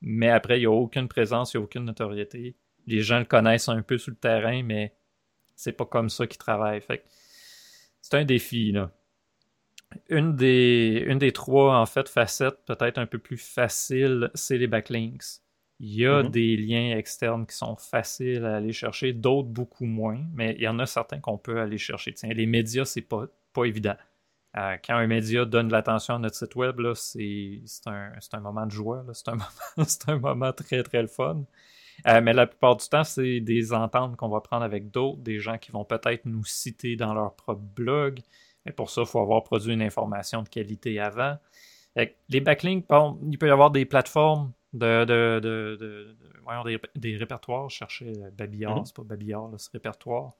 Mais 0.00 0.30
après, 0.30 0.58
il 0.58 0.60
n'y 0.60 0.66
a 0.66 0.70
aucune 0.70 1.08
présence, 1.08 1.52
il 1.52 1.58
n'y 1.58 1.62
a 1.62 1.64
aucune 1.64 1.84
notoriété. 1.84 2.56
Les 2.86 3.02
gens 3.02 3.18
le 3.18 3.24
connaissent 3.24 3.68
un 3.68 3.82
peu 3.82 3.98
sur 3.98 4.10
le 4.10 4.16
terrain, 4.16 4.62
mais 4.62 4.94
c'est 5.54 5.72
pas 5.72 5.84
comme 5.84 6.08
ça 6.08 6.26
qu'ils 6.26 6.38
travaillent. 6.38 6.80
Fait 6.80 7.04
c'est 8.00 8.14
un 8.14 8.24
défi, 8.24 8.72
là 8.72 8.90
une 10.08 10.36
des, 10.36 11.04
une 11.06 11.18
des 11.18 11.32
trois 11.32 11.76
en 11.76 11.86
fait 11.86 12.08
facettes 12.08 12.64
peut-être 12.66 12.98
un 12.98 13.06
peu 13.06 13.18
plus 13.18 13.36
faciles, 13.36 14.30
c'est 14.34 14.58
les 14.58 14.66
backlinks. 14.66 15.40
Il 15.80 15.94
y 15.94 16.06
a 16.06 16.22
mhm. 16.22 16.30
des 16.30 16.56
liens 16.56 16.96
externes 16.96 17.46
qui 17.46 17.56
sont 17.56 17.76
faciles 17.76 18.44
à 18.44 18.56
aller 18.56 18.72
chercher, 18.72 19.12
d'autres 19.12 19.48
beaucoup 19.48 19.86
moins, 19.86 20.20
mais 20.34 20.54
il 20.58 20.62
y 20.62 20.68
en 20.68 20.78
a 20.78 20.86
certains 20.86 21.20
qu'on 21.20 21.38
peut 21.38 21.58
aller 21.58 21.78
chercher. 21.78 22.12
Tiens, 22.12 22.28
les 22.34 22.46
médias, 22.46 22.84
c'est 22.84 23.00
pas, 23.00 23.26
pas 23.52 23.64
évident. 23.64 23.96
Euh, 24.56 24.76
quand 24.84 24.96
un 24.96 25.06
média 25.06 25.44
donne 25.44 25.68
de 25.68 25.72
l'attention 25.72 26.16
à 26.16 26.18
notre 26.18 26.34
site 26.34 26.56
web, 26.56 26.80
c'est 26.94 27.62
un, 27.86 28.12
un, 28.32 28.40
moment 28.40 28.66
de 28.66 28.72
joie, 28.72 29.04
c'est 29.12 29.28
un, 29.28 29.38
un, 30.12 30.18
moment 30.18 30.52
très 30.52 30.82
très 30.82 31.02
le 31.02 31.08
fun. 31.08 31.44
Euh, 32.08 32.20
mais 32.20 32.32
la 32.32 32.46
plupart 32.46 32.76
du 32.76 32.88
temps, 32.88 33.04
c'est 33.04 33.40
des 33.40 33.72
ententes 33.72 34.16
qu'on 34.16 34.28
va 34.28 34.40
prendre 34.40 34.64
avec 34.64 34.90
d'autres, 34.90 35.20
des 35.20 35.38
gens 35.38 35.58
qui 35.58 35.70
vont 35.70 35.84
peut-être 35.84 36.24
nous 36.24 36.44
citer 36.44 36.96
dans 36.96 37.14
leur 37.14 37.34
propre 37.34 37.60
blog, 37.60 38.20
mais 38.66 38.72
pour 38.72 38.90
ça, 38.90 39.02
il 39.02 39.06
faut 39.06 39.20
avoir 39.20 39.44
produit 39.44 39.72
une 39.72 39.82
information 39.82 40.42
de 40.42 40.48
qualité 40.48 40.98
avant. 40.98 41.36
Les 42.28 42.40
backlinks, 42.40 42.88
bon, 42.88 43.18
il 43.30 43.38
peut 43.38 43.48
y 43.48 43.50
avoir 43.50 43.70
des 43.70 43.84
plateformes 43.84 44.52
de, 44.72 45.04
de, 45.04 45.40
de, 45.40 46.16
voyons, 46.44 46.64
des, 46.94 47.16
répertoires. 47.16 47.68
Je 47.68 47.76
cherchais 47.76 48.12
Babillard, 48.32 48.80
mm-hmm. 48.80 48.84
c'est 48.84 48.96
pas 48.96 49.02
Babillard, 49.02 49.50
c'est 49.58 49.72
répertoire. 49.72 50.32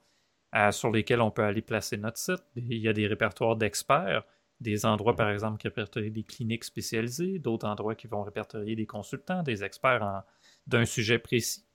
Sur 0.71 0.91
lesquels 0.91 1.21
on 1.21 1.31
peut 1.31 1.43
aller 1.43 1.61
placer 1.61 1.97
notre 1.97 2.17
site. 2.17 2.43
Il 2.55 2.73
y 2.73 2.87
a 2.89 2.93
des 2.93 3.07
répertoires 3.07 3.55
d'experts, 3.55 4.23
des 4.59 4.85
endroits, 4.85 5.15
par 5.15 5.29
exemple, 5.29 5.57
qui 5.57 5.67
répertorient 5.67 6.11
des 6.11 6.23
cliniques 6.23 6.65
spécialisées, 6.65 7.39
d'autres 7.39 7.67
endroits 7.67 7.95
qui 7.95 8.07
vont 8.07 8.23
répertorier 8.23 8.75
des 8.75 8.85
consultants, 8.85 9.43
des 9.43 9.63
experts 9.63 10.23
d'un 10.67 10.85
sujet 10.85 11.19
précis. 11.19 11.65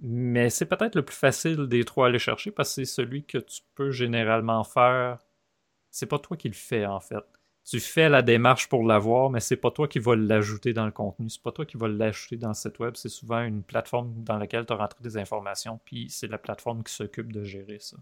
Mais 0.00 0.50
c'est 0.50 0.66
peut-être 0.66 0.96
le 0.96 1.04
plus 1.04 1.14
facile 1.16 1.68
des 1.68 1.84
trois 1.84 2.06
à 2.06 2.08
aller 2.08 2.18
chercher 2.18 2.50
parce 2.50 2.70
que 2.70 2.84
c'est 2.84 2.92
celui 2.92 3.24
que 3.24 3.38
tu 3.38 3.62
peux 3.74 3.90
généralement 3.92 4.64
faire. 4.64 5.18
C'est 5.90 6.06
pas 6.06 6.18
toi 6.18 6.36
qui 6.36 6.48
le 6.48 6.54
fais 6.54 6.86
en 6.86 7.00
fait. 7.00 7.24
Tu 7.64 7.78
fais 7.78 8.08
la 8.08 8.22
démarche 8.22 8.68
pour 8.68 8.84
l'avoir, 8.84 9.30
mais 9.30 9.40
c'est 9.40 9.56
pas 9.56 9.70
toi 9.70 9.86
qui 9.86 10.00
vas 10.00 10.16
l'ajouter 10.16 10.72
dans 10.72 10.84
le 10.84 10.90
contenu. 10.90 11.30
C'est 11.30 11.42
pas 11.42 11.52
toi 11.52 11.64
qui 11.64 11.76
vas 11.76 11.88
l'ajouter 11.88 12.36
dans 12.36 12.48
le 12.48 12.54
site 12.54 12.78
web. 12.80 12.94
C'est 12.96 13.08
souvent 13.08 13.42
une 13.42 13.62
plateforme 13.62 14.12
dans 14.24 14.36
laquelle 14.36 14.66
tu 14.66 14.72
as 14.72 14.76
rentré 14.76 14.98
des 15.02 15.16
informations, 15.16 15.78
puis 15.84 16.08
c'est 16.10 16.26
la 16.26 16.38
plateforme 16.38 16.82
qui 16.82 16.92
s'occupe 16.92 17.32
de 17.32 17.44
gérer 17.44 17.78
ça. 17.78 17.96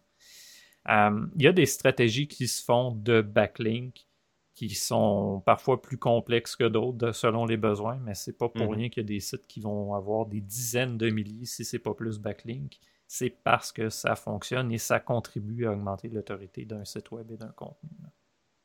Euh, 0.88 1.26
il 1.36 1.42
y 1.42 1.46
a 1.46 1.52
des 1.52 1.66
stratégies 1.66 2.26
qui 2.26 2.48
se 2.48 2.64
font 2.64 2.92
de 2.92 3.20
backlink 3.20 4.06
qui 4.54 4.74
sont 4.74 5.42
parfois 5.46 5.80
plus 5.80 5.96
complexes 5.96 6.54
que 6.54 6.64
d'autres 6.68 7.12
selon 7.12 7.46
les 7.46 7.56
besoins, 7.56 7.98
mais 8.04 8.14
c'est 8.14 8.36
pas 8.36 8.48
pour 8.48 8.66
mhm. 8.66 8.76
rien 8.76 8.88
qu'il 8.90 9.02
y 9.02 9.06
a 9.06 9.08
des 9.08 9.20
sites 9.20 9.46
qui 9.46 9.60
vont 9.60 9.94
avoir 9.94 10.26
des 10.26 10.40
dizaines 10.40 10.98
de 10.98 11.08
milliers, 11.08 11.46
si 11.46 11.64
c'est 11.64 11.78
pas 11.78 11.94
plus 11.94 12.18
backlink. 12.18 12.78
C'est 13.06 13.30
parce 13.30 13.72
que 13.72 13.88
ça 13.88 14.16
fonctionne 14.16 14.70
et 14.70 14.78
ça 14.78 15.00
contribue 15.00 15.66
à 15.66 15.72
augmenter 15.72 16.08
l'autorité 16.08 16.64
d'un 16.64 16.84
site 16.84 17.10
web 17.10 17.30
et 17.30 17.36
d'un 17.36 17.52
contenu. 17.52 17.90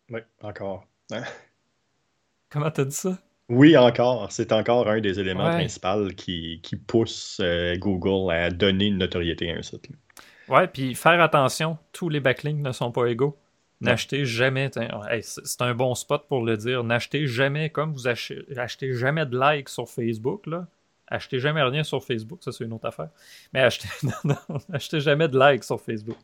Oui, 0.10 0.20
encore. 0.42 0.86
Hein? 1.12 1.24
Comment 2.50 2.72
t'as 2.72 2.86
dit 2.86 2.96
ça? 2.96 3.18
Oui, 3.50 3.78
encore. 3.78 4.32
C'est 4.32 4.52
encore 4.52 4.88
un 4.88 5.02
des 5.02 5.20
éléments 5.20 5.52
principaux 5.52 6.08
qui, 6.16 6.60
qui 6.64 6.76
pousse 6.76 7.40
euh, 7.42 7.76
Google 7.78 8.32
à 8.32 8.50
donner 8.50 8.86
une 8.86 8.98
notoriété 8.98 9.52
à 9.52 9.58
un 9.58 9.62
site. 9.62 9.90
Oui, 10.48 10.68
puis 10.72 10.96
faire 10.96 11.22
attention, 11.22 11.78
tous 11.92 12.10
les 12.10 12.20
backlinks 12.20 12.62
ne 12.62 12.72
sont 12.72 12.92
pas 12.92 13.06
égaux. 13.08 13.38
N'achetez 13.82 14.26
jamais, 14.26 14.72
c'est 15.22 15.62
un 15.62 15.76
bon 15.76 15.96
spot 15.96 16.28
pour 16.28 16.44
le 16.44 16.58
dire, 16.58 16.84
n'achetez 16.84 17.28
jamais, 17.28 17.70
comme 17.70 17.94
vous 17.94 18.08
achetez, 18.08 18.94
jamais 18.94 19.26
de 19.26 19.38
likes 19.38 19.70
sur 19.70 19.90
Facebook, 19.90 20.48
là. 20.48 20.68
Achetez 21.08 21.40
jamais 21.40 21.62
rien 21.62 21.84
sur 21.84 22.04
Facebook, 22.04 22.42
ça 22.42 22.52
c'est 22.52 22.64
une 22.64 22.74
autre 22.74 22.88
affaire. 22.88 23.10
Mais 23.54 23.60
achetez, 23.60 23.88
non, 24.24 24.36
achetez 24.74 25.02
jamais 25.02 25.28
de 25.28 25.38
likes 25.38 25.64
sur 25.64 25.80
Facebook. 25.80 26.18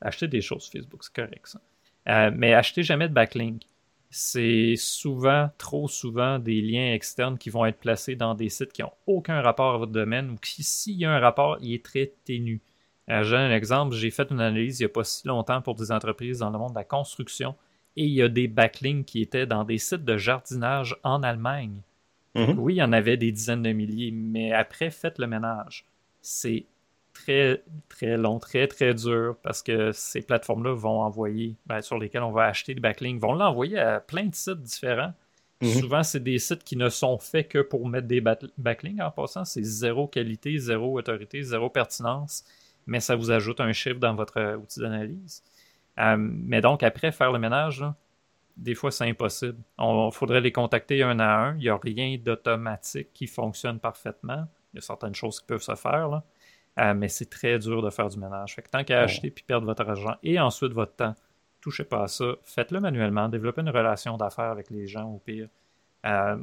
Achetez 0.00 0.28
des 0.28 0.40
choses 0.40 0.62
sur 0.62 0.72
Facebook, 0.72 1.02
c'est 1.04 1.14
correct 1.14 1.46
ça. 1.46 1.60
Euh, 2.08 2.30
mais 2.34 2.54
achetez 2.54 2.82
jamais 2.82 3.08
de 3.08 3.14
backlink. 3.14 3.62
C'est 4.10 4.74
souvent, 4.76 5.50
trop 5.58 5.88
souvent, 5.88 6.38
des 6.38 6.60
liens 6.60 6.92
externes 6.92 7.36
qui 7.36 7.50
vont 7.50 7.64
être 7.66 7.78
placés 7.78 8.14
dans 8.14 8.34
des 8.34 8.48
sites 8.48 8.72
qui 8.72 8.82
n'ont 8.82 8.92
aucun 9.06 9.40
rapport 9.40 9.74
à 9.74 9.78
votre 9.78 9.92
domaine 9.92 10.30
ou 10.30 10.36
qui, 10.36 10.62
s'il 10.62 10.96
y 10.96 11.04
a 11.04 11.12
un 11.12 11.18
rapport, 11.18 11.58
il 11.60 11.74
est 11.74 11.84
très 11.84 12.12
ténu. 12.24 12.60
Euh, 13.10 13.24
j'ai 13.24 13.36
un 13.36 13.50
exemple, 13.50 13.94
j'ai 13.94 14.10
fait 14.10 14.30
une 14.30 14.40
analyse 14.40 14.80
il 14.80 14.82
n'y 14.84 14.86
a 14.86 14.90
pas 14.90 15.04
si 15.04 15.26
longtemps 15.26 15.60
pour 15.60 15.74
des 15.74 15.92
entreprises 15.92 16.38
dans 16.38 16.50
le 16.50 16.58
monde 16.58 16.70
de 16.70 16.78
la 16.78 16.84
construction 16.84 17.54
et 17.96 18.04
il 18.04 18.12
y 18.12 18.22
a 18.22 18.28
des 18.28 18.48
backlinks 18.48 19.06
qui 19.06 19.20
étaient 19.20 19.46
dans 19.46 19.64
des 19.64 19.78
sites 19.78 20.04
de 20.04 20.16
jardinage 20.16 20.96
en 21.02 21.22
Allemagne. 21.22 21.80
Mhm. 22.34 22.58
Oui, 22.58 22.74
il 22.74 22.78
y 22.78 22.82
en 22.82 22.92
avait 22.92 23.16
des 23.16 23.30
dizaines 23.30 23.62
de 23.62 23.72
milliers, 23.72 24.10
mais 24.10 24.52
après, 24.52 24.90
faites 24.90 25.18
le 25.18 25.26
ménage. 25.26 25.84
C'est 26.20 26.66
très, 27.14 27.62
très 27.88 28.18
long, 28.18 28.38
très, 28.38 28.66
très 28.68 28.92
dur 28.92 29.36
parce 29.42 29.62
que 29.62 29.92
ces 29.92 30.20
plateformes-là 30.20 30.74
vont 30.74 31.00
envoyer, 31.00 31.56
ben, 31.64 31.80
sur 31.80 31.98
lesquelles 31.98 32.22
on 32.22 32.32
va 32.32 32.44
acheter 32.44 32.74
des 32.74 32.80
backlinks, 32.80 33.20
vont 33.20 33.32
l'envoyer 33.32 33.78
à 33.78 34.00
plein 34.00 34.26
de 34.26 34.34
sites 34.34 34.60
différents. 34.60 35.14
Mhm. 35.62 35.72
Souvent, 35.80 36.02
c'est 36.02 36.22
des 36.22 36.38
sites 36.38 36.64
qui 36.64 36.76
ne 36.76 36.90
sont 36.90 37.18
faits 37.18 37.48
que 37.48 37.60
pour 37.60 37.88
mettre 37.88 38.08
des 38.08 38.20
backlinks 38.20 39.00
en 39.00 39.10
passant. 39.10 39.46
C'est 39.46 39.62
zéro 39.62 40.06
qualité, 40.08 40.58
zéro 40.58 40.98
autorité, 40.98 41.42
zéro 41.42 41.70
pertinence 41.70 42.44
mais 42.86 43.00
ça 43.00 43.16
vous 43.16 43.30
ajoute 43.30 43.60
un 43.60 43.72
chiffre 43.72 43.98
dans 43.98 44.14
votre 44.14 44.56
outil 44.56 44.80
d'analyse. 44.80 45.42
Euh, 45.98 46.16
mais 46.18 46.60
donc, 46.60 46.82
après, 46.82 47.12
faire 47.12 47.32
le 47.32 47.38
ménage, 47.38 47.84
des 48.56 48.74
fois, 48.74 48.90
c'est 48.90 49.08
impossible. 49.08 49.58
Il 49.78 50.10
faudrait 50.12 50.40
les 50.40 50.52
contacter 50.52 51.02
un 51.02 51.18
à 51.18 51.48
un. 51.48 51.54
Il 51.56 51.60
n'y 51.62 51.68
a 51.68 51.76
rien 51.76 52.16
d'automatique 52.18 53.08
qui 53.12 53.26
fonctionne 53.26 53.78
parfaitement. 53.78 54.46
Il 54.72 54.76
y 54.76 54.78
a 54.78 54.80
certaines 54.80 55.14
choses 55.14 55.40
qui 55.40 55.46
peuvent 55.46 55.62
se 55.62 55.74
faire, 55.74 56.22
euh, 56.78 56.94
mais 56.94 57.08
c'est 57.08 57.30
très 57.30 57.58
dur 57.58 57.82
de 57.82 57.90
faire 57.90 58.08
du 58.08 58.18
ménage. 58.18 58.54
Fait 58.54 58.62
que 58.62 58.70
tant 58.70 58.84
qu'à 58.84 59.02
acheter 59.02 59.30
puis 59.30 59.44
perdre 59.46 59.66
votre 59.66 59.88
argent 59.88 60.16
et 60.22 60.40
ensuite 60.40 60.72
votre 60.72 60.94
temps, 60.96 61.14
touchez 61.60 61.84
pas 61.84 62.04
à 62.04 62.08
ça. 62.08 62.34
Faites-le 62.42 62.80
manuellement. 62.80 63.28
Développez 63.28 63.62
une 63.62 63.70
relation 63.70 64.16
d'affaires 64.16 64.50
avec 64.50 64.70
les 64.70 64.86
gens 64.86 65.08
au 65.08 65.18
pire. 65.18 65.48
Euh, 66.04 66.36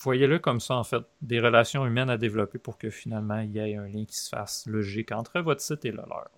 voyez-le 0.00 0.38
comme 0.38 0.60
ça, 0.60 0.76
en 0.76 0.84
fait, 0.84 1.02
des 1.20 1.40
relations 1.40 1.86
humaines 1.86 2.10
à 2.10 2.16
développer 2.16 2.58
pour 2.58 2.78
que 2.78 2.90
finalement 2.90 3.40
il 3.40 3.50
y 3.50 3.58
ait 3.58 3.76
un 3.76 3.86
lien 3.86 4.04
qui 4.04 4.16
se 4.16 4.28
fasse 4.28 4.66
logique 4.66 5.12
entre 5.12 5.40
votre 5.40 5.60
site 5.60 5.84
et 5.84 5.90
le 5.90 5.98
leur. 5.98 6.30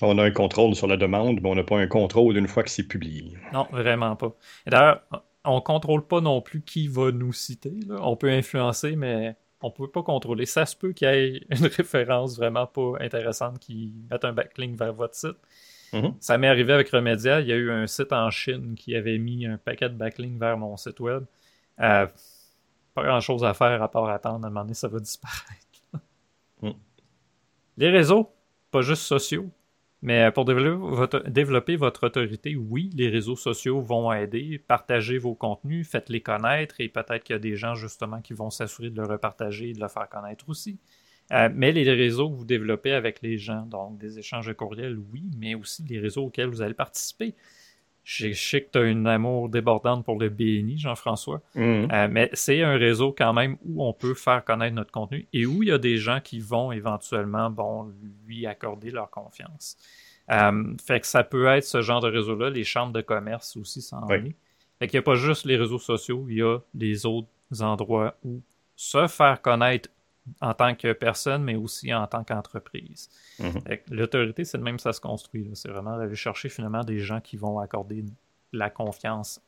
On 0.00 0.18
a 0.18 0.24
un 0.24 0.30
contrôle 0.32 0.74
sur 0.74 0.88
la 0.88 0.96
demande, 0.96 1.40
mais 1.40 1.48
on 1.48 1.54
n'a 1.54 1.62
pas 1.62 1.78
un 1.78 1.86
contrôle 1.86 2.36
une 2.36 2.48
fois 2.48 2.64
que 2.64 2.70
c'est 2.70 2.88
publié. 2.88 3.36
Non, 3.52 3.68
vraiment 3.70 4.16
pas. 4.16 4.34
D'ailleurs, 4.66 5.02
on 5.44 5.56
ne 5.56 5.60
contrôle 5.60 6.06
pas 6.06 6.20
non 6.20 6.40
plus 6.40 6.62
qui 6.62 6.88
va 6.88 7.12
nous 7.12 7.32
citer. 7.32 7.74
On 8.00 8.16
peut 8.16 8.30
influencer, 8.30 8.96
mais 8.96 9.36
on 9.62 9.68
ne 9.68 9.72
peut 9.72 9.88
pas 9.88 10.02
contrôler. 10.02 10.46
Ça 10.46 10.66
se 10.66 10.76
peut 10.76 10.92
qu'il 10.92 11.08
y 11.08 11.10
ait 11.10 11.40
une 11.50 11.66
référence 11.66 12.36
vraiment 12.36 12.66
pas 12.66 12.92
intéressante 13.00 13.58
qui 13.58 13.92
mette 14.10 14.24
un 14.24 14.32
backlink 14.32 14.78
vers 14.78 14.92
votre 14.92 15.14
site. 15.14 15.36
Mm-hmm. 15.92 16.14
Ça 16.20 16.38
m'est 16.38 16.48
arrivé 16.48 16.72
avec 16.72 16.88
Remedia. 16.90 17.40
Il 17.40 17.48
y 17.48 17.52
a 17.52 17.56
eu 17.56 17.70
un 17.70 17.86
site 17.86 18.12
en 18.12 18.30
Chine 18.30 18.74
qui 18.74 18.96
avait 18.96 19.18
mis 19.18 19.46
un 19.46 19.58
paquet 19.58 19.88
de 19.88 19.94
backlinks 19.94 20.38
vers 20.38 20.56
mon 20.56 20.76
site 20.76 21.00
web. 21.00 21.24
Euh, 21.80 22.06
pas 22.94 23.04
grand 23.04 23.20
chose 23.20 23.44
à 23.44 23.54
faire 23.54 23.82
à 23.82 23.90
part 23.90 24.08
attendre 24.08 24.44
à 24.44 24.48
un 24.48 24.50
moment 24.50 24.62
donné, 24.62 24.74
ça 24.74 24.88
va 24.88 24.98
disparaître. 24.98 25.56
Mm. 26.60 26.70
Les 27.78 27.90
réseaux, 27.90 28.30
pas 28.70 28.82
juste 28.82 29.02
sociaux, 29.02 29.50
mais 30.02 30.32
pour 30.32 30.44
développer 30.44 31.76
votre, 31.76 32.06
autorité, 32.06 32.56
oui, 32.56 32.90
les 32.94 33.08
réseaux 33.08 33.36
sociaux 33.36 33.80
vont 33.80 34.12
aider. 34.12 34.58
Partagez 34.58 35.16
vos 35.16 35.36
contenus, 35.36 35.88
faites-les 35.88 36.20
connaître 36.20 36.74
et 36.80 36.88
peut-être 36.88 37.22
qu'il 37.22 37.34
y 37.34 37.36
a 37.36 37.40
des 37.40 37.54
gens 37.54 37.76
justement 37.76 38.20
qui 38.20 38.34
vont 38.34 38.50
s'assurer 38.50 38.90
de 38.90 39.00
le 39.00 39.06
repartager 39.06 39.70
et 39.70 39.72
de 39.72 39.80
le 39.80 39.86
faire 39.86 40.08
connaître 40.08 40.48
aussi. 40.48 40.80
Euh, 41.32 41.48
mais 41.54 41.70
les 41.70 41.88
réseaux 41.92 42.28
que 42.30 42.34
vous 42.34 42.44
développez 42.44 42.92
avec 42.92 43.22
les 43.22 43.38
gens, 43.38 43.64
donc 43.64 43.96
des 43.96 44.18
échanges 44.18 44.48
de 44.48 44.52
courriels, 44.52 44.98
oui, 45.12 45.30
mais 45.38 45.54
aussi 45.54 45.84
les 45.84 46.00
réseaux 46.00 46.24
auxquels 46.24 46.48
vous 46.48 46.62
allez 46.62 46.74
participer. 46.74 47.34
Je 48.04 48.32
sais 48.32 48.62
que 48.62 48.70
tu 48.72 48.78
as 48.78 48.82
une 48.82 49.06
amour 49.06 49.48
débordante 49.48 50.04
pour 50.04 50.18
le 50.18 50.28
BNI, 50.28 50.76
Jean-François, 50.78 51.40
Mhm. 51.54 51.88
Euh, 51.92 52.08
mais 52.10 52.30
c'est 52.32 52.62
un 52.62 52.76
réseau 52.76 53.14
quand 53.16 53.32
même 53.32 53.56
où 53.64 53.84
on 53.84 53.92
peut 53.92 54.14
faire 54.14 54.44
connaître 54.44 54.74
notre 54.74 54.90
contenu 54.90 55.26
et 55.32 55.46
où 55.46 55.62
il 55.62 55.68
y 55.68 55.72
a 55.72 55.78
des 55.78 55.98
gens 55.98 56.18
qui 56.20 56.40
vont 56.40 56.72
éventuellement 56.72 57.48
bon, 57.50 57.92
lui 58.26 58.46
accorder 58.46 58.90
leur 58.90 59.08
confiance. 59.10 59.76
Euh, 60.30 60.74
fait 60.84 61.00
que 61.00 61.06
ça 61.06 61.22
peut 61.24 61.46
être 61.46 61.64
ce 61.64 61.82
genre 61.82 62.00
de 62.00 62.08
réseau-là. 62.08 62.50
Les 62.50 62.64
chambres 62.64 62.92
de 62.92 63.02
commerce 63.02 63.56
aussi 63.56 63.82
s'en 63.82 64.06
Oui. 64.08 64.34
Fait 64.78 64.88
qu'il 64.88 64.96
n'y 64.98 65.02
a 65.02 65.04
pas 65.04 65.14
juste 65.14 65.44
les 65.46 65.56
réseaux 65.56 65.78
sociaux, 65.78 66.26
il 66.28 66.36
y 66.38 66.42
a 66.42 66.58
les 66.74 67.06
autres 67.06 67.28
endroits 67.60 68.16
où 68.24 68.40
se 68.74 69.06
faire 69.06 69.40
connaître 69.42 69.88
en 70.40 70.54
tant 70.54 70.74
que 70.74 70.92
personne, 70.92 71.42
mais 71.42 71.56
aussi 71.56 71.92
en 71.92 72.06
tant 72.06 72.24
qu'entreprise. 72.24 73.08
Mhm. 73.38 73.62
Que 73.62 73.94
L'autorité, 73.94 74.44
c'est 74.44 74.58
de 74.58 74.62
même 74.62 74.78
ça 74.78 74.92
se 74.92 75.00
construit. 75.00 75.50
C'est 75.54 75.68
vraiment 75.68 75.96
d'aller 75.96 76.14
chercher 76.14 76.48
finalement 76.48 76.84
des 76.84 76.98
gens 76.98 77.20
qui 77.20 77.36
vont 77.36 77.58
accorder 77.58 78.04
la 78.52 78.70
confiance 78.70 79.40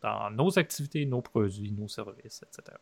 dans 0.00 0.30
nos 0.30 0.58
activités, 0.58 1.06
nos 1.06 1.22
produits, 1.22 1.72
nos 1.72 1.88
services, 1.88 2.44
etc. 2.46 2.76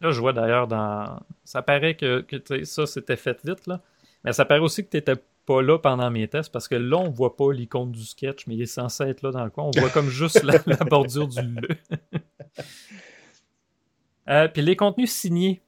Là, 0.00 0.10
je 0.10 0.20
vois 0.20 0.32
d'ailleurs 0.32 0.66
dans. 0.66 1.20
Ça 1.44 1.62
paraît 1.62 1.96
que, 1.96 2.24
ça, 2.64 2.86
c'était 2.86 3.16
fait 3.16 3.38
vite, 3.44 3.66
là. 3.66 3.80
Mais 4.24 4.32
ça 4.32 4.44
paraît 4.44 4.60
aussi 4.60 4.84
que 4.84 4.90
tu 4.90 4.96
n'étais 4.96 5.14
pas 5.46 5.62
là 5.62 5.78
pendant 5.78 6.10
mes 6.10 6.26
tests 6.26 6.52
parce 6.52 6.66
que 6.68 6.74
là, 6.74 6.96
on 6.96 7.08
voit 7.10 7.36
pas 7.36 7.52
l'icône 7.52 7.92
du 7.92 8.04
sketch, 8.04 8.46
mais 8.46 8.56
il 8.56 8.62
est 8.62 8.66
censé 8.66 9.04
être 9.04 9.22
là 9.22 9.30
dans 9.30 9.44
le 9.44 9.50
coin. 9.50 9.64
On 9.64 9.70
voit 9.70 9.90
comme 9.90 10.08
juste 10.08 10.42
la, 10.42 10.58
la 10.66 10.84
bordure 10.84 11.28
du 11.28 11.40
le. 11.40 11.68
Euh, 14.28 14.48
Puis 14.48 14.62
les 14.62 14.76
contenus 14.76 15.10
signés. 15.10 15.62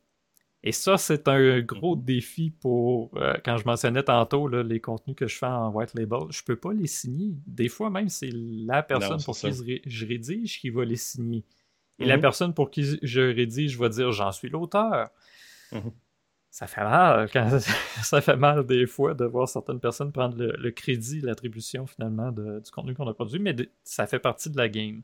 Et 0.64 0.72
ça, 0.72 0.98
c'est 0.98 1.28
un 1.28 1.60
gros 1.60 1.94
défi 1.94 2.50
pour, 2.50 3.10
euh, 3.16 3.34
quand 3.44 3.56
je 3.58 3.64
mentionnais 3.64 4.02
tantôt, 4.02 4.48
là, 4.48 4.64
les 4.64 4.80
contenus 4.80 5.14
que 5.16 5.28
je 5.28 5.36
fais 5.38 5.46
en 5.46 5.70
white 5.70 5.94
label, 5.94 6.22
je 6.30 6.42
peux 6.42 6.56
pas 6.56 6.72
les 6.72 6.88
signer. 6.88 7.32
Des 7.46 7.68
fois, 7.68 7.90
même, 7.90 8.08
c'est 8.08 8.30
la 8.32 8.82
personne 8.82 9.18
Non, 9.18 9.22
pour 9.22 9.36
ça. 9.36 9.50
qui 9.50 9.56
je 9.56 9.62
ré- 9.64 9.82
je 9.86 10.04
rédige 10.06 10.60
qui 10.60 10.70
va 10.70 10.84
les 10.84 10.96
signer. 10.96 11.44
Et 12.00 12.04
la 12.06 12.16
Mhm. 12.16 12.20
personne 12.22 12.54
pour 12.54 12.70
qui 12.70 12.98
je 13.02 13.20
rédige 13.20 13.78
va 13.78 13.88
dire 13.88 14.10
j'en 14.10 14.32
suis 14.32 14.48
l'auteur. 14.48 15.10
Mhm. 15.72 15.92
Ça 16.50 16.66
fait 16.66 16.82
mal 16.82 17.28
quand 17.32 17.48
ça 18.04 18.20
fait 18.20 18.36
mal 18.36 18.66
des 18.66 18.86
fois 18.86 19.14
de 19.14 19.24
voir 19.26 19.48
certaines 19.48 19.78
personnes 19.80 20.10
prendre 20.10 20.36
le, 20.36 20.56
le 20.58 20.70
crédit, 20.72 21.20
l'attribution 21.20 21.86
finalement 21.86 22.32
de- 22.32 22.58
du 22.60 22.70
contenu 22.72 22.94
qu'on 22.94 23.06
a 23.06 23.14
produit, 23.14 23.38
mais 23.38 23.52
de- 23.54 23.68
ça 23.84 24.06
fait 24.08 24.18
partie 24.18 24.50
de 24.50 24.56
la 24.56 24.68
game. 24.68 25.02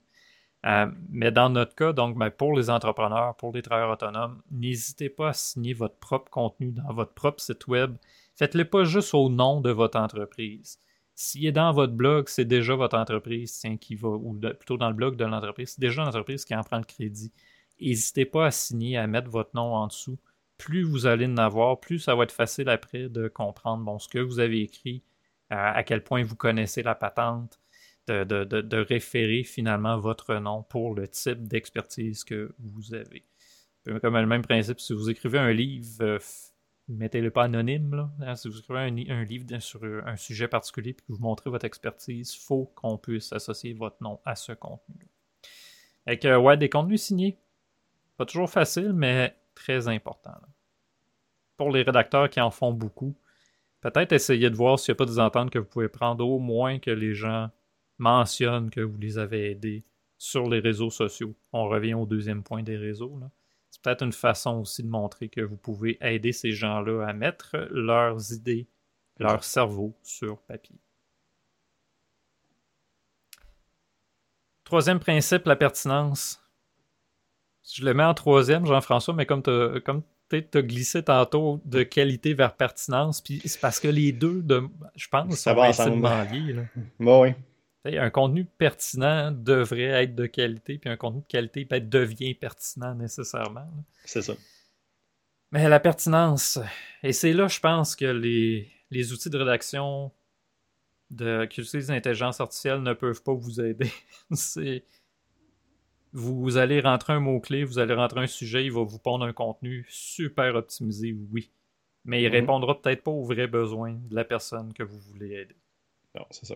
Euh, 0.65 0.87
mais 1.11 1.31
dans 1.31 1.51
notre 1.51 1.75
cas, 1.75 1.93
donc 1.93 2.17
ben, 2.17 2.31
pour 2.31 2.57
les 2.57 2.71
entrepreneurs, 2.71 3.37
pour 3.37 3.53
les 3.53 3.61
travailleurs 3.61 3.91
autonomes, 3.93 4.41
n'hésitez 4.51 5.11
pas 5.11 5.29
à 5.31 5.33
signer 5.35 5.75
votre 5.75 5.97
propre 5.97 6.31
contenu 6.31 6.73
dans 6.73 6.93
votre 6.93 7.13
propre 7.13 7.41
site 7.41 7.67
web. 7.67 7.97
Faites-le 8.37 8.65
pas 8.65 8.85
juste 8.85 9.13
au 9.15 9.29
nom 9.29 9.61
de 9.61 9.71
votre 9.71 9.99
entreprise. 9.99 10.79
S'il 11.15 11.47
est 11.47 11.53
dans 11.53 11.73
votre 11.73 11.93
blog, 11.93 12.29
c'est 12.29 12.45
déjà 12.47 12.75
votre 12.75 12.97
entreprise 12.97 13.59
tiens, 13.61 13.77
qui 13.77 13.95
va, 13.95 14.09
ou 14.09 14.33
plutôt 14.35 14.77
dans 14.77 14.89
le 14.89 14.95
blog 14.95 15.17
de 15.17 15.25
l'entreprise, 15.25 15.71
c'est 15.71 15.81
déjà 15.81 16.03
l'entreprise 16.03 16.45
qui 16.45 16.55
en 16.55 16.63
prend 16.63 16.79
le 16.79 16.85
crédit. 16.85 17.33
N'hésitez 17.81 18.25
pas 18.25 18.47
à 18.47 18.51
signer, 18.51 18.97
à 18.97 19.07
mettre 19.07 19.29
votre 19.31 19.51
nom 19.55 19.75
en 19.75 19.87
dessous. 19.87 20.19
Plus 20.59 20.83
vous 20.83 21.07
allez 21.07 21.27
en 21.27 21.37
avoir, 21.37 21.79
plus 21.79 21.99
ça 21.99 22.15
va 22.15 22.25
être 22.25 22.33
facile 22.33 22.69
après 22.69 23.09
de 23.09 23.29
comprendre 23.29 24.01
ce 24.01 24.09
que 24.09 24.19
vous 24.19 24.41
avez 24.41 24.63
écrit, 24.63 25.03
euh, 25.53 25.57
à 25.57 25.83
quel 25.85 26.03
point 26.03 26.25
vous 26.25 26.37
connaissez 26.37 26.83
la 26.83 26.95
patente, 26.95 27.61
de, 28.07 28.25
de- 28.25 28.45
de- 28.45 28.61
de 28.61 28.77
référer 28.79 29.45
finalement 29.45 29.99
votre 29.99 30.35
nom 30.37 30.63
pour 30.63 30.95
le 30.95 31.09
type 31.09 31.47
d'expertise 31.49 32.25
que 32.25 32.55
vous 32.59 32.95
avez. 32.95 33.25
Peu 33.85 33.99
Comme 34.01 34.17
le 34.17 34.27
même 34.27 34.43
principe, 34.43 34.81
si 34.81 34.93
vous 34.93 35.11
écrivez 35.11 35.39
un 35.39 35.53
livre, 35.53 36.03
euh, 36.03 36.19
mettez-le 36.89 37.31
pas 37.31 37.45
anonyme. 37.45 38.11
Hein, 38.21 38.35
Si 38.37 38.49
vous 38.49 38.59
écrivez 38.59 38.81
un, 38.81 39.17
un 39.21 39.25
livre 39.25 39.59
sur 39.61 39.83
un 39.85 40.17
sujet 40.17 40.49
particulier 40.49 40.91
et 40.91 40.95
que 40.95 41.03
vous 41.09 41.19
montrez 41.19 41.51
votre 41.51 41.65
expertise, 41.65 42.35
il 42.35 42.39
faut 42.45 42.73
qu'on 42.75 42.97
puisse 42.99 43.33
associer 43.33 43.75
votre 43.75 43.97
nom 44.03 44.21
à 44.25 44.37
ce 44.37 44.53
contenu. 44.53 45.09
Avec 46.07 46.25
ouais, 46.25 46.57
des 46.57 46.69
contenus 46.69 47.03
signés. 47.03 47.39
Pas 48.17 48.27
toujours 48.27 48.51
facile, 48.51 48.93
mais 48.93 49.35
très 49.55 49.89
important. 49.89 50.35
Pour 51.57 51.71
les 51.71 51.83
rédacteurs 51.83 52.29
qui 52.31 52.41
en 52.41 52.51
font 52.51 52.73
beaucoup, 52.73 53.15
peut-être 53.81 54.13
essayer 54.13 54.51
de 54.51 54.57
voir 54.57 54.79
s'il 54.79 54.93
n'y 54.93 54.97
a 54.97 54.99
pas 54.99 55.07
des 55.07 55.19
ententes 55.19 55.51
que 55.51 55.59
vous 55.59 55.65
pouvez 55.67 55.89
prendre, 55.89 56.27
au 56.27 56.39
moins 56.39 56.79
que 56.79 56.91
les 56.91 57.15
gens 57.15 57.51
mentionnent 57.99 58.71
que 58.71 58.81
vous 58.81 58.99
les 58.99 59.19
avez 59.19 59.51
aidés 59.51 59.85
sur 60.19 60.49
les 60.49 60.61
réseaux 60.61 60.91
sociaux. 60.91 61.35
On 61.53 61.69
revient 61.69 61.95
au 61.95 62.07
deuxième 62.07 62.43
point 62.43 62.63
des 62.63 62.77
réseaux. 62.77 63.19
C'est 63.71 63.83
peut-être 63.83 64.03
une 64.03 64.13
façon 64.13 64.61
aussi 64.61 64.83
de 64.83 64.89
montrer 64.89 65.29
que 65.29 65.41
vous 65.41 65.57
pouvez 65.57 65.99
aider 66.01 66.33
ces 66.33 66.53
gens-là 66.53 67.07
à 67.07 67.13
mettre 67.13 67.57
leurs 67.71 68.33
idées, 68.33 68.69
leur 69.19 69.45
cerveau 69.45 69.95
sur 70.03 70.41
papier. 70.43 70.77
Troisième 74.65 74.99
principe, 74.99 75.45
la 75.47 75.57
pertinence. 75.57 76.41
Je 77.71 77.85
le 77.85 77.95
mets 77.95 78.05
en 78.05 78.15
troisième, 78.15 78.67
Jean-François, 78.67 79.15
mais 79.15 79.27
comme 79.27 79.43
tu 79.43 79.51
as, 79.51 80.63
glissé 80.63 81.03
tantôt 81.03 81.61
de 81.65 81.83
qualité 81.83 82.35
vers 82.35 82.57
pertinence, 82.57 83.21
puis 83.21 83.41
c'est 83.45 83.61
parce 83.61 83.79
que 83.81 83.89
les 83.89 84.13
deux, 84.13 84.43
de, 84.43 84.63
je 84.97 85.09
pense, 85.09 85.35
Ça 85.37 85.51
sont 85.53 85.61
va 85.61 85.69
ensemble. 85.69 86.09
liés. 86.33 86.53
là. 86.55 86.63
Bon, 86.99 87.23
oui. 87.23 87.35
Un 87.85 88.11
contenu 88.11 88.45
pertinent 88.47 89.31
devrait 89.31 90.05
être 90.05 90.15
de 90.15 90.27
qualité, 90.27 90.79
puis 90.79 90.89
un 90.89 90.97
contenu 90.97 91.21
de 91.21 91.27
qualité 91.27 91.65
devient 91.81 92.35
pertinent 92.35 92.95
nécessairement. 92.95 93.69
C'est 94.05 94.23
ça. 94.23 94.35
Mais 95.53 95.69
la 95.69 95.81
pertinence, 95.81 96.59
et 97.03 97.13
c'est 97.13 97.33
là, 97.33 97.47
je 97.47 97.61
pense, 97.61 97.95
que 97.95 98.07
les, 98.07 98.71
les 98.91 99.13
outils 99.13 99.29
de 99.31 99.37
rédaction 99.37 100.11
de, 101.11 101.45
qui 101.45 101.61
utilisent 101.61 101.91
l'intelligence 101.91 102.41
artificielle 102.41 102.81
ne 102.83 102.95
peuvent 102.95 103.23
pas 103.23 103.35
vous 103.35 103.61
aider. 103.61 103.91
c'est 104.33 104.83
vous 106.13 106.57
allez 106.57 106.81
rentrer 106.81 107.13
un 107.13 107.21
mot-clé, 107.21 107.65
vous 107.65 107.79
allez 107.79 107.95
rentrer 107.95 108.21
un 108.21 108.27
sujet, 108.29 108.65
il 108.65 108.73
va 108.73 108.83
vous 108.85 108.99
pondre 109.01 109.25
un 109.25 109.33
contenu 109.33 109.85
super 109.89 110.55
optimisé, 110.55 111.15
oui. 111.33 111.51
Mais 112.05 112.23
il 112.23 112.27
Mhm. 112.29 112.33
répondra 112.33 112.81
peut-être 112.81 113.03
pas 113.03 113.11
aux 113.11 113.25
vrais 113.25 113.47
besoins 113.49 113.95
de 114.09 114.15
la 114.15 114.25
personne 114.25 114.73
que 114.73 114.83
vous 114.83 114.99
voulez 115.01 115.33
aider. 115.35 115.57
Non, 116.15 116.25
c'est 116.31 116.47
ça. 116.47 116.55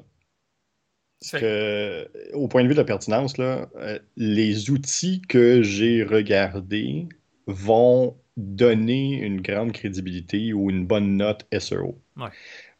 Que, 1.40 2.08
au 2.34 2.46
point 2.46 2.62
de 2.62 2.68
vue 2.68 2.74
de 2.74 2.78
la 2.78 2.84
pertinence, 2.84 3.38
là, 3.38 3.68
euh, 3.76 3.98
les 4.16 4.70
outils 4.70 5.20
que 5.22 5.62
j'ai 5.62 6.04
regardés 6.04 7.08
vont 7.46 8.16
donner 8.36 9.14
une 9.20 9.40
grande 9.40 9.72
crédibilité 9.72 10.52
ou 10.52 10.70
une 10.70 10.86
bonne 10.86 11.16
note 11.16 11.44
SEO 11.58 11.98
Ouais. 12.16 12.28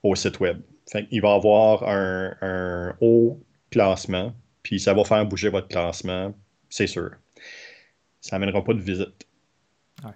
au 0.05 0.15
site 0.15 0.39
web. 0.41 0.61
Fait 0.91 1.07
il 1.11 1.21
va 1.21 1.35
avoir 1.35 1.83
un, 1.89 2.37
un 2.41 2.97
haut 3.01 3.43
classement, 3.71 4.33
puis 4.63 4.79
ça 4.79 4.95
va 4.95 5.05
faire 5.05 5.27
bouger 5.27 5.49
votre 5.49 5.69
classement, 5.69 6.33
c'est 6.71 6.87
sûr. 6.87 7.11
Ça 8.21 8.37
n'amènera 8.39 8.63
pas 8.63 8.73
de 8.75 8.81
visite. 8.81 9.27
Ouais. 10.05 10.13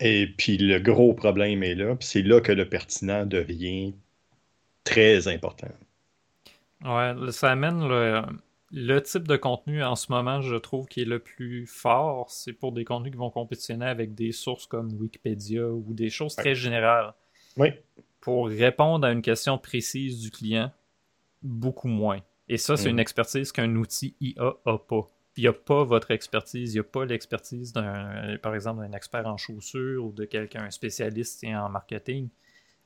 Et 0.00 0.26
puis 0.36 0.58
le 0.58 0.80
gros 0.80 1.14
problème 1.14 1.62
est 1.62 1.76
là, 1.76 1.94
puis 1.94 2.08
c'est 2.08 2.22
là 2.22 2.40
que 2.40 2.50
le 2.52 2.68
pertinent 2.68 3.24
devient 3.24 3.94
très 4.82 5.28
important. 5.28 5.68
Ouais, 6.84 7.14
ça 7.32 7.50
amène 7.50 7.86
le, 7.88 8.22
le 8.72 9.00
type 9.02 9.28
de 9.28 9.36
contenu 9.36 9.82
en 9.82 9.96
ce 9.96 10.10
moment, 10.12 10.40
je 10.40 10.56
trouve, 10.56 10.86
qui 10.86 11.02
est 11.02 11.04
le 11.06 11.18
plus 11.18 11.66
fort. 11.66 12.30
C'est 12.30 12.52
pour 12.54 12.72
des 12.72 12.84
contenus 12.84 13.12
qui 13.12 13.18
vont 13.18 13.30
compétitionner 13.30 13.86
avec 13.86 14.14
des 14.14 14.32
sources 14.32 14.66
comme 14.66 14.92
Wikipédia 14.94 15.66
ou 15.68 15.92
des 15.92 16.10
choses 16.10 16.36
très 16.36 16.54
générales. 16.54 17.14
Oui, 17.56 17.70
Pour 18.20 18.48
répondre 18.48 19.06
à 19.06 19.12
une 19.12 19.22
question 19.22 19.56
précise 19.58 20.20
du 20.20 20.30
client, 20.30 20.70
beaucoup 21.42 21.88
moins. 21.88 22.20
Et 22.48 22.58
ça, 22.58 22.76
c'est 22.76 22.90
Mhm. 22.90 22.90
une 22.90 23.00
expertise 23.00 23.52
qu'un 23.52 23.74
outil 23.76 24.16
IA 24.20 24.54
a 24.66 24.78
pas. 24.78 25.10
Il 25.36 25.42
n'y 25.42 25.48
a 25.48 25.52
pas 25.54 25.84
votre 25.84 26.10
expertise, 26.12 26.72
il 26.74 26.76
n'y 26.76 26.80
a 26.80 26.84
pas 26.84 27.04
l'expertise 27.06 27.72
d'un, 27.72 28.38
par 28.42 28.54
exemple, 28.54 28.82
d'un 28.82 28.92
expert 28.92 29.26
en 29.26 29.36
chaussures 29.38 30.04
ou 30.06 30.12
de 30.12 30.24
quelqu'un, 30.26 30.64
un 30.64 30.70
spécialiste 30.70 31.44
en 31.44 31.68
marketing. 31.70 32.28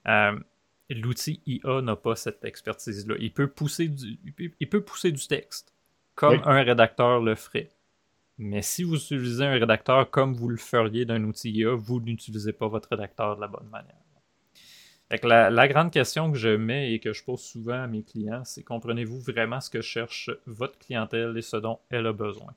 Euh, 0.09 0.38
L'outil 0.88 1.42
IA 1.46 1.82
n'a 1.82 1.94
pas 1.96 2.16
cette 2.16 2.42
expertise-là. 2.44 3.16
Il 3.18 3.32
peut 3.34 3.48
pousser 3.48 3.88
du, 3.88 4.18
il 4.24 4.32
peut, 4.32 4.50
il 4.60 4.68
peut 4.68 4.82
pousser 4.82 5.12
du 5.12 5.26
texte, 5.26 5.74
comme 6.14 6.40
Oui. 6.40 6.44
un 6.44 6.62
rédacteur 6.62 7.20
le 7.20 7.34
ferait. 7.34 7.70
Mais 8.38 8.62
si 8.62 8.84
vous 8.84 8.96
utilisez 8.96 9.44
un 9.44 9.52
rédacteur 9.58 10.10
comme 10.10 10.34
vous 10.34 10.48
le 10.48 10.56
feriez 10.56 11.04
d'un 11.04 11.24
outil 11.24 11.50
IA, 11.52 11.74
vous 11.74 12.00
n'utilisez 12.00 12.52
pas 12.52 12.68
votre 12.68 12.90
rédacteur 12.90 13.36
de 13.36 13.40
la 13.42 13.48
bonne 13.48 13.68
manière. 13.68 13.96
Fait 15.08 15.18
que 15.18 15.26
la, 15.26 15.48
la 15.48 15.66
grande 15.66 15.90
question 15.90 16.30
que 16.30 16.36
je 16.36 16.50
mets 16.50 16.92
et 16.92 17.00
que 17.00 17.14
je 17.14 17.24
pose 17.24 17.40
souvent 17.40 17.82
à 17.84 17.86
mes 17.86 18.02
clients, 18.02 18.44
c'est 18.44 18.62
comprenez-vous 18.62 19.18
vraiment 19.20 19.60
ce 19.62 19.70
que 19.70 19.80
cherche 19.80 20.30
votre 20.46 20.78
clientèle 20.78 21.34
et 21.38 21.42
ce 21.42 21.56
dont 21.56 21.80
elle 21.88 22.06
a 22.06 22.12
besoin? 22.12 22.54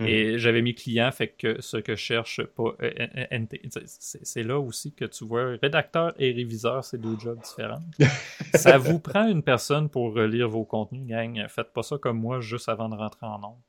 Mhm. 0.00 0.06
Et 0.08 0.38
j'avais 0.38 0.62
mis 0.62 0.74
client, 0.74 1.10
fait 1.12 1.28
que 1.28 1.60
ce 1.60 1.76
que 1.76 1.94
cherche 1.94 2.42
pas 2.42 2.74
euh, 2.82 2.90
euh, 2.98 3.06
euh, 3.16 3.38
NT. 3.38 3.60
C'est 3.86 4.42
là 4.42 4.58
aussi 4.58 4.92
que 4.92 5.04
tu 5.04 5.24
vois, 5.24 5.56
rédacteur 5.62 6.12
et 6.18 6.32
réviseur, 6.32 6.84
c'est 6.84 6.98
deux 6.98 7.16
jobs 7.18 7.40
différents. 7.40 7.82
ça 8.54 8.78
vous 8.78 8.98
prend 8.98 9.28
une 9.28 9.42
personne 9.42 9.88
pour 9.88 10.12
relire 10.14 10.48
vos 10.48 10.64
contenus, 10.64 11.06
gang. 11.06 11.46
Faites 11.48 11.72
pas 11.72 11.82
ça 11.82 11.98
comme 11.98 12.18
moi 12.18 12.40
juste 12.40 12.68
avant 12.68 12.88
de 12.88 12.96
rentrer 12.96 13.26
en 13.26 13.38
nombre. 13.38 13.62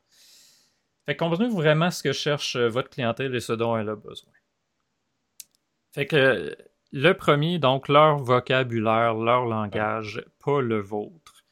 Fait 1.06 1.16
que 1.16 1.24
comprenez-vous 1.24 1.56
vraiment 1.56 1.92
ce 1.92 2.02
que 2.02 2.12
cherche 2.12 2.58
votre 2.58 2.90
clientèle 2.90 3.36
et 3.36 3.40
ce 3.40 3.54
dont 3.54 3.78
elle 3.78 3.90
a 3.90 3.96
besoin. 3.96 4.32
Fait 5.94 6.08
que 6.08 6.58
le 6.92 7.14
premier, 7.14 7.60
donc 7.60 7.88
leur 7.88 8.18
vocabulaire, 8.18 9.14
leur 9.14 9.46
langage, 9.46 10.26
pas 10.44 10.62
le 10.62 10.80
vôtre. 10.80 11.44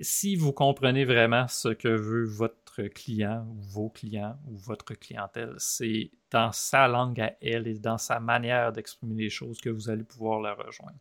si 0.00 0.34
vous 0.34 0.52
comprenez 0.52 1.04
vraiment 1.04 1.46
ce 1.46 1.68
que 1.68 1.88
veut 1.88 2.24
votre 2.24 2.63
client 2.82 3.46
ou 3.48 3.60
vos 3.60 3.88
clients 3.88 4.38
ou 4.46 4.56
votre 4.56 4.94
clientèle, 4.94 5.54
c'est 5.58 6.10
dans 6.30 6.52
sa 6.52 6.88
langue 6.88 7.20
à 7.20 7.36
elle 7.40 7.66
et 7.66 7.78
dans 7.78 7.98
sa 7.98 8.20
manière 8.20 8.72
d'exprimer 8.72 9.14
les 9.14 9.30
choses 9.30 9.60
que 9.60 9.70
vous 9.70 9.90
allez 9.90 10.04
pouvoir 10.04 10.40
la 10.40 10.54
rejoindre. 10.54 10.98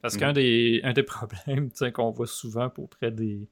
Parce 0.00 0.16
qu'un 0.16 0.32
des, 0.32 0.80
un 0.84 0.92
des 0.92 1.02
problèmes 1.02 1.70
qu'on 1.94 2.10
voit 2.10 2.26
souvent 2.26 2.72
auprès 2.78 3.10
des, 3.10 3.48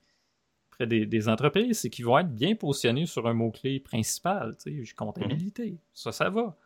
auprès 0.71 0.87
des, 0.87 1.29
entreprises, 1.29 1.81
c'est 1.81 1.91
qu'ils 1.91 2.05
vont 2.05 2.19
être 2.19 2.35
bien 2.35 2.55
positionnés 2.55 3.07
sur 3.07 3.27
un 3.27 3.35
mot-clé 3.35 3.81
principal, 3.81 4.57
comptabilité. 4.97 5.73
Mhm. 5.73 5.79
Ça, 5.93 6.13
ça 6.13 6.31
va. 6.31 6.57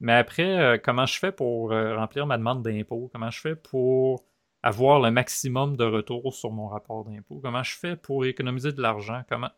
Mais 0.00 0.12
après, 0.12 0.58
euh, 0.58 0.78
comment 0.82 1.06
je 1.06 1.18
fais 1.18 1.32
pour 1.32 1.72
euh, 1.72 1.96
remplir 1.96 2.26
ma 2.26 2.36
demande 2.36 2.62
d'impôt? 2.62 3.08
Comment 3.12 3.30
je 3.30 3.40
fais 3.40 3.56
pour 3.56 4.24
avoir 4.62 5.00
le 5.00 5.10
maximum 5.10 5.76
de 5.76 5.84
retour 5.84 6.34
sur 6.34 6.50
mon 6.50 6.68
rapport 6.68 7.04
d'impôt? 7.04 7.40
Comment 7.42 7.62
je 7.62 7.76
fais 7.76 7.96
pour 7.96 8.24
économiser 8.26 8.72
de 8.72 8.82
l'argent? 8.82 9.22
Comment... 9.28 9.50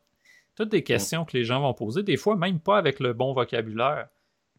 Toutes 0.59 0.71
des 0.71 0.83
questions 0.83 1.25
que 1.25 1.37
les 1.37 1.44
gens 1.44 1.61
vont 1.61 1.73
poser, 1.73 2.03
des 2.03 2.16
fois 2.16 2.35
même 2.35 2.59
pas 2.59 2.79
avec 2.79 2.99
le 2.99 3.12
bon 3.12 3.33
vocabulaire. 3.33 4.09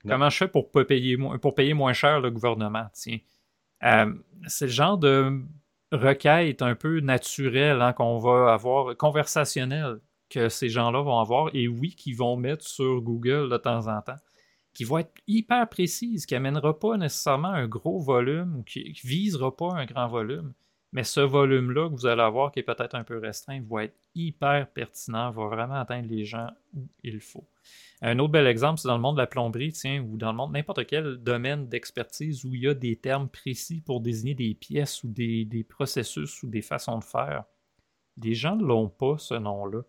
Comment 0.08 0.30
je 0.30 0.38
fais 0.38 0.48
pour, 0.48 0.72
payer, 0.72 1.18
pour 1.42 1.54
payer 1.54 1.74
moins 1.74 1.92
cher 1.92 2.22
le 2.22 2.32
gouvernement? 2.32 2.86
Tiens? 2.94 3.18
Euh, 3.84 4.14
c'est 4.48 4.68
le 4.68 4.72
genre 4.72 4.98
de 4.98 5.42
requête 5.92 6.62
un 6.62 6.76
peu 6.76 7.02
naturelle 7.02 7.82
hein, 7.82 7.92
qu'on 7.92 8.18
va 8.18 8.54
avoir, 8.54 8.96
conversationnelle, 8.96 10.00
que 10.30 10.48
ces 10.48 10.70
gens-là 10.70 11.02
vont 11.02 11.20
avoir, 11.20 11.50
et 11.54 11.68
oui, 11.68 11.90
qu'ils 11.90 12.16
vont 12.16 12.38
mettre 12.38 12.66
sur 12.66 13.02
Google 13.02 13.50
de 13.50 13.58
temps 13.58 13.88
en 13.88 14.02
temps 14.02 14.16
qui 14.74 14.86
va 14.86 15.02
être 15.02 15.12
hyper 15.28 15.68
précise, 15.68 16.26
qui 16.26 16.36
n'amènera 16.36 16.80
pas 16.80 16.96
nécessairement 16.96 17.50
un 17.50 17.68
gros 17.68 18.00
volume 18.00 18.56
ou 18.56 18.64
qui 18.64 18.96
ne 19.04 19.10
visera 19.10 19.54
pas 19.54 19.74
un 19.74 19.86
grand 19.86 20.08
volume. 20.08 20.54
Mais 20.92 21.04
ce 21.04 21.20
volume-là 21.20 21.90
que 21.90 21.94
vous 21.94 22.08
allez 22.08 22.22
avoir, 22.22 22.52
qui 22.52 22.60
est 22.60 22.64
peut-être 22.64 22.96
un 22.96 23.04
peu 23.04 23.20
restreint, 23.20 23.62
va 23.70 23.84
être 23.84 23.96
hyper 24.16 24.68
pertinent, 24.72 25.30
va 25.30 25.46
vraiment 25.48 25.76
atteindre 25.76 26.10
les 26.10 26.26
gens 26.26 26.48
où 26.74 26.88
il 27.04 27.20
faut. 27.20 27.46
Un 28.02 28.18
autre 28.18 28.32
bel 28.32 28.48
exemple, 28.48 28.80
c'est 28.80 28.88
dans 28.88 28.96
le 28.96 29.02
monde 29.02 29.18
de 29.18 29.22
la 29.22 29.28
plomberie, 29.28 29.72
tiens, 29.72 30.02
ou 30.02 30.18
dans 30.18 30.32
le 30.32 30.38
monde 30.38 30.54
n'importe 30.54 30.88
quel 30.88 31.18
domaine 31.18 31.68
d'expertise 31.68 32.44
où 32.46 32.56
il 32.56 32.62
y 32.62 32.68
a 32.68 32.74
des 32.74 32.96
termes 32.96 33.30
précis 33.30 33.82
pour 33.86 34.02
désigner 34.02 34.34
des 34.34 34.56
pièces 34.56 35.04
ou 35.04 35.10
des, 35.10 35.46
des 35.46 35.64
processus 35.64 36.42
ou 36.42 36.48
des 36.48 36.62
façons 36.62 36.98
de 36.98 37.04
faire. 37.04 37.44
Les 38.18 38.34
gens 38.34 38.56
ne 38.56 38.66
l'ont 38.66 38.90
pas, 38.90 39.18
ce 39.18 39.36
nom-là 39.36 39.84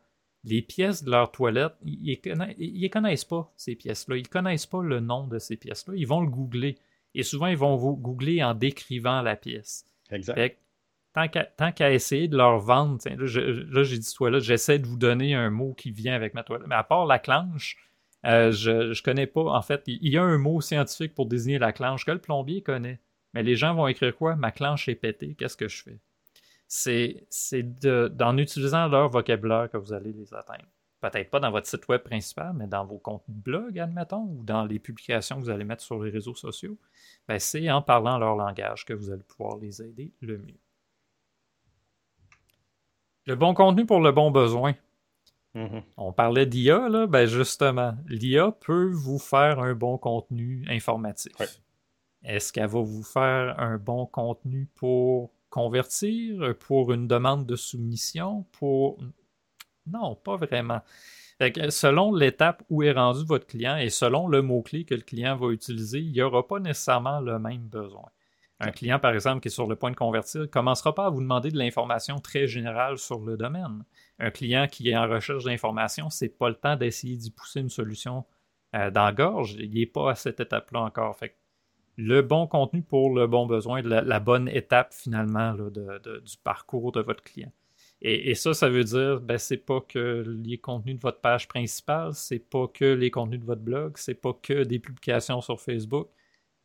les 0.44 0.62
pièces 0.62 1.04
de 1.04 1.10
leur 1.10 1.30
toilette, 1.30 1.74
ils 1.84 2.18
ne 2.24 2.88
connaissent, 2.88 3.24
pas, 3.24 3.52
ces 3.56 3.76
pièces-là. 3.76 4.16
Ils 4.16 4.22
ne 4.22 4.28
connaissent 4.28 4.66
pas 4.66 4.82
le 4.82 5.00
nom 5.00 5.26
de 5.26 5.38
ces 5.38 5.56
pièces-là. 5.56 5.94
Ils 5.96 6.06
vont 6.06 6.20
le 6.20 6.30
googler. 6.30 6.78
Et 7.14 7.22
souvent, 7.22 7.46
ils 7.46 7.56
vont 7.56 7.76
vous 7.76 7.96
googler 7.96 8.42
en 8.42 8.54
décrivant 8.54 9.20
la 9.22 9.36
pièce. 9.36 9.84
Exact. 10.10 10.58
Tant 11.12 11.72
qu'à 11.72 11.92
essayer 11.92 12.28
de 12.28 12.36
leur 12.36 12.58
vendre, 12.58 12.98
là, 13.04 13.82
j'ai 13.82 13.98
dit 13.98 14.14
toilette, 14.14 14.42
j'essaie 14.42 14.78
de 14.78 14.86
vous 14.86 14.96
donner 14.96 15.34
un 15.34 15.50
mot 15.50 15.74
qui 15.74 15.90
vient 15.90 16.14
avec 16.14 16.34
ma 16.34 16.42
toilette. 16.42 16.66
Mais 16.68 16.74
à 16.74 16.84
part 16.84 17.06
la 17.06 17.18
clanche, 17.18 17.76
euh, 18.26 18.52
je 18.52 18.70
ne 18.70 19.02
connais 19.02 19.26
pas. 19.26 19.42
En 19.42 19.62
fait, 19.62 19.82
il 19.86 20.12
y 20.12 20.18
a 20.18 20.22
un 20.22 20.38
mot 20.38 20.60
scientifique 20.60 21.14
pour 21.14 21.26
désigner 21.26 21.58
la 21.58 21.72
clanche 21.72 22.04
que 22.04 22.12
le 22.12 22.20
plombier 22.20 22.62
connaît. 22.62 23.00
Mais 23.34 23.42
les 23.42 23.56
gens 23.56 23.74
vont 23.74 23.86
écrire 23.86 24.14
quoi? 24.16 24.36
Ma 24.36 24.50
clanche 24.50 24.88
est 24.88 24.94
pétée, 24.94 25.34
qu'est-ce 25.38 25.56
que 25.56 25.68
je 25.68 25.82
fais? 25.82 25.98
c'est 26.70 27.26
en 28.20 28.38
utilisant 28.38 28.86
leur 28.86 29.08
vocabulaire 29.08 29.68
que 29.70 29.76
vous 29.76 29.92
allez 29.92 30.12
les 30.12 30.32
atteindre. 30.32 30.66
Peut-être 31.00 31.30
pas 31.30 31.40
dans 31.40 31.50
votre 31.50 31.66
site 31.66 31.88
web 31.88 32.02
principal, 32.02 32.52
mais 32.54 32.66
dans 32.66 32.84
vos 32.84 32.98
contenus 32.98 33.38
blog, 33.38 33.78
admettons, 33.78 34.22
ou 34.22 34.44
dans 34.44 34.64
les 34.64 34.78
publications 34.78 35.36
que 35.36 35.42
vous 35.42 35.50
allez 35.50 35.64
mettre 35.64 35.82
sur 35.82 36.00
les 36.02 36.10
réseaux 36.10 36.34
sociaux. 36.34 36.78
Ben, 37.26 37.38
c'est 37.38 37.70
en 37.70 37.82
parlant 37.82 38.18
leur 38.18 38.36
langage 38.36 38.84
que 38.84 38.92
vous 38.92 39.10
allez 39.10 39.22
pouvoir 39.22 39.58
les 39.58 39.82
aider 39.82 40.12
le 40.20 40.38
mieux. 40.38 40.60
Le 43.26 43.36
bon 43.36 43.54
contenu 43.54 43.86
pour 43.86 44.00
le 44.00 44.12
bon 44.12 44.30
besoin. 44.30 44.74
Mm-hmm. 45.54 45.82
On 45.96 46.12
parlait 46.12 46.46
d'IA, 46.46 46.88
là, 46.88 47.06
ben 47.06 47.26
justement, 47.26 47.94
l'IA 48.06 48.52
peut 48.52 48.90
vous 48.92 49.18
faire 49.18 49.58
un 49.58 49.74
bon 49.74 49.98
contenu 49.98 50.64
informatif. 50.68 51.32
Est-ce 52.22 52.52
qu'elle 52.52 52.68
va 52.68 52.80
vous 52.80 53.02
faire 53.02 53.58
un 53.58 53.78
bon 53.78 54.06
contenu 54.06 54.68
pour 54.76 55.32
convertir, 55.48 56.54
pour 56.58 56.92
une 56.92 57.08
demande 57.08 57.46
de 57.46 57.56
soumission, 57.56 58.46
pour... 58.52 58.98
Non, 59.86 60.14
pas 60.14 60.36
vraiment. 60.36 60.80
selon 61.70 62.14
l'étape 62.14 62.62
où 62.68 62.82
est 62.82 62.92
rendu 62.92 63.24
votre 63.24 63.46
client 63.46 63.76
et 63.76 63.90
selon 63.90 64.28
le 64.28 64.42
mot-clé 64.42 64.84
que 64.84 64.94
le 64.94 65.00
client 65.00 65.36
va 65.36 65.48
utiliser, 65.48 65.98
il 65.98 66.12
n'y 66.12 66.22
aura 66.22 66.46
pas 66.46 66.60
nécessairement 66.60 67.20
le 67.20 67.38
même 67.38 67.66
besoin. 67.66 68.10
Un 68.60 68.72
client, 68.72 68.98
par 68.98 69.14
exemple, 69.14 69.40
qui 69.40 69.48
est 69.48 69.50
sur 69.50 69.66
le 69.66 69.74
point 69.74 69.90
de 69.90 69.96
convertir, 69.96 70.42
ne 70.42 70.46
commencera 70.46 70.94
pas 70.94 71.06
à 71.06 71.10
vous 71.10 71.20
demander 71.20 71.50
de 71.50 71.56
l'information 71.56 72.18
très 72.18 72.46
générale 72.46 72.98
sur 72.98 73.20
le 73.20 73.38
domaine. 73.38 73.84
Un 74.18 74.30
client 74.30 74.66
qui 74.70 74.90
est 74.90 74.96
en 74.96 75.08
recherche 75.08 75.44
d'information, 75.44 76.10
c'est 76.10 76.28
pas 76.28 76.50
le 76.50 76.54
temps 76.54 76.76
d'essayer 76.76 77.16
d'y 77.16 77.30
pousser 77.30 77.60
une 77.60 77.70
solution 77.70 78.24
euh, 78.76 78.90
dans 78.90 79.06
la 79.06 79.12
gorge. 79.12 79.56
Il 79.58 79.72
n'est 79.72 79.86
pas 79.86 80.10
à 80.10 80.14
cette 80.14 80.40
étape-là 80.40 80.80
encore. 80.80 81.16
Fait 81.16 81.36
le 81.96 82.22
bon 82.22 82.46
contenu 82.46 82.82
pour 82.82 83.14
le 83.14 83.26
bon 83.26 83.46
besoin, 83.46 83.82
la, 83.82 84.20
bonne 84.20 84.48
étape 84.48 84.94
finalement 84.94 85.54
du 85.54 86.36
parcours 86.42 86.92
de 86.92 87.00
votre 87.00 87.22
client. 87.22 87.52
Et, 88.02 88.34
ça, 88.34 88.54
ça 88.54 88.70
veut 88.70 88.84
dire, 88.84 89.20
ben, 89.20 89.36
c'est 89.36 89.58
pas 89.58 89.80
que 89.82 90.24
les 90.26 90.56
contenus 90.56 90.96
de 90.96 91.00
votre 91.02 91.20
page 91.20 91.46
principale, 91.46 92.14
c'est 92.14 92.38
pas 92.38 92.66
que 92.68 92.86
les 92.86 93.10
contenus 93.10 93.40
de 93.40 93.44
votre 93.44 93.60
blog, 93.60 93.92
c'est 93.96 94.14
pas 94.14 94.32
que 94.32 94.64
des 94.64 94.78
publications 94.78 95.42
sur 95.42 95.60
Facebook. 95.60 96.08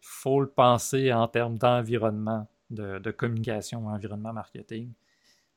Il 0.05 0.21
faut 0.21 0.39
le 0.39 0.47
penser 0.47 1.11
en 1.11 1.27
termes 1.27 1.57
d'environnement, 1.57 2.47
de, 2.69 3.11
communication, 3.11 3.87
environnement 3.87 4.33
marketing. 4.33 4.93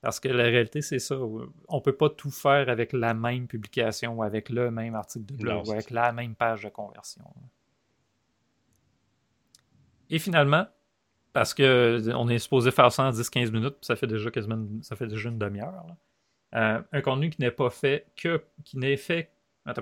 Parce 0.00 0.20
que 0.20 0.28
la 0.28 0.44
réalité, 0.44 0.80
c'est 0.80 1.00
ça. 1.00 1.16
On 1.18 1.76
ne 1.76 1.80
peut 1.80 1.96
pas 1.96 2.08
tout 2.08 2.30
faire 2.30 2.70
avec 2.70 2.92
la 2.94 3.12
même 3.12 3.46
publication 3.46 4.14
ou 4.14 4.22
avec 4.22 4.48
le 4.48 4.70
même 4.70 4.94
article 4.94 5.26
de 5.26 5.36
blog 5.36 5.66
ou 5.66 5.72
avec 5.72 5.90
la 5.90 6.12
même 6.12 6.34
page 6.34 6.62
de 6.62 6.70
conversion. 6.70 7.24
Et 10.08 10.18
finalement, 10.18 10.66
parce 11.34 11.52
qu'on 11.52 12.28
est 12.28 12.38
supposé 12.38 12.70
faire 12.70 12.90
ça 12.90 13.04
en 13.04 13.10
10-15 13.10 13.50
minutes, 13.52 13.76
ça 13.82 13.96
fait 13.96 14.06
déjà 14.06 14.30
quasiment 14.30 14.66
ça 14.80 14.96
fait 14.96 15.06
déjà 15.06 15.28
une 15.28 15.38
demi-heure. 15.38 15.84
Euh, 16.54 16.80
un 16.90 17.00
contenu 17.02 17.28
qui 17.28 17.42
n'est 17.42 17.50
pas 17.50 17.68
fait 17.68 18.06
que 18.16 18.42
qui 18.64 18.78
n'est 18.78 18.96
fait 18.96 19.30
un 19.66 19.74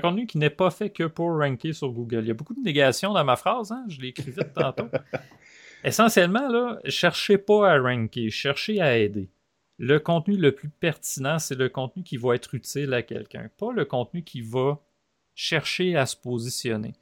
contenu 0.00 0.26
qui 0.26 0.38
n'est 0.38 0.50
pas 0.50 0.70
fait 0.70 0.90
que 0.90 1.04
pour 1.04 1.36
ranker 1.38 1.72
sur 1.72 1.90
Google. 1.90 2.20
Il 2.20 2.28
y 2.28 2.30
a 2.30 2.34
beaucoup 2.34 2.54
de 2.54 2.60
négations 2.60 3.12
dans 3.12 3.24
ma 3.24 3.36
phrase, 3.36 3.72
hein? 3.72 3.84
je 3.88 4.00
l'ai 4.00 4.08
écrit 4.08 4.30
vite 4.30 4.52
tantôt. 4.54 4.88
Essentiellement, 5.84 6.48
là, 6.48 6.78
cherchez 6.86 7.38
pas 7.38 7.72
à 7.72 7.80
ranker, 7.80 8.30
cherchez 8.30 8.80
à 8.80 8.96
aider. 8.96 9.30
Le 9.78 9.98
contenu 9.98 10.36
le 10.36 10.52
plus 10.52 10.68
pertinent, 10.68 11.38
c'est 11.38 11.56
le 11.56 11.68
contenu 11.68 12.04
qui 12.04 12.16
va 12.16 12.34
être 12.34 12.54
utile 12.54 12.94
à 12.94 13.02
quelqu'un, 13.02 13.50
pas 13.58 13.72
le 13.72 13.84
contenu 13.84 14.22
qui 14.22 14.40
va 14.40 14.80
chercher 15.34 15.96
à 15.96 16.06
se 16.06 16.16
positionner 16.16 16.94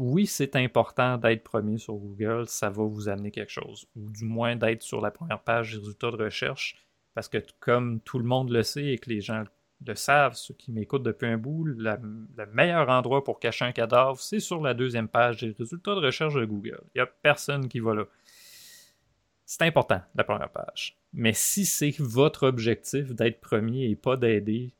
oui, 0.00 0.26
c'est 0.26 0.56
important 0.56 1.18
d'être 1.18 1.44
premier 1.44 1.76
sur 1.76 1.94
Google, 1.94 2.44
ça 2.48 2.70
va 2.70 2.84
vous 2.84 3.10
amener 3.10 3.30
quelque 3.30 3.52
chose, 3.52 3.86
ou 3.94 4.10
du 4.10 4.24
moins 4.24 4.56
d'être 4.56 4.82
sur 4.82 5.02
la 5.02 5.10
première 5.10 5.42
page 5.42 5.72
des 5.72 5.78
résultats 5.78 6.10
de 6.10 6.16
recherche, 6.16 6.76
parce 7.14 7.28
que 7.28 7.38
comme 7.58 8.00
tout 8.00 8.18
le 8.18 8.24
monde 8.24 8.50
le 8.50 8.62
sait 8.62 8.86
et 8.86 8.98
que 8.98 9.10
les 9.10 9.20
gens 9.20 9.40
le 9.40 9.48
savent, 9.94 10.34
ceux 10.34 10.54
qui 10.54 10.72
m'écoutent 10.72 11.02
depuis 11.02 11.26
un 11.26 11.38
bout, 11.38 11.64
le 11.64 12.46
meilleur 12.52 12.88
endroit 12.88 13.24
pour 13.24 13.40
cacher 13.40 13.64
un 13.64 13.72
cadavre, 13.72 14.20
c'est 14.20 14.40
sur 14.40 14.60
la 14.60 14.74
deuxième 14.74 15.08
page 15.08 15.38
des 15.38 15.54
résultats 15.58 15.94
de 15.94 16.00
recherche 16.00 16.34
de 16.34 16.44
Google. 16.44 16.80
Il 16.94 16.98
n'y 16.98 17.02
a 17.02 17.06
personne 17.06 17.68
qui 17.68 17.80
va 17.80 17.94
là. 17.94 18.04
C'est 19.46 19.62
important, 19.62 20.00
la 20.14 20.24
première 20.24 20.50
page. 20.50 20.96
Mais 21.12 21.32
si 21.32 21.66
c'est 21.66 21.94
votre 21.98 22.46
objectif 22.46 23.14
d'être 23.14 23.40
premier 23.40 23.90
et 23.90 23.96
pas 23.96 24.16
d'aider, 24.16 24.74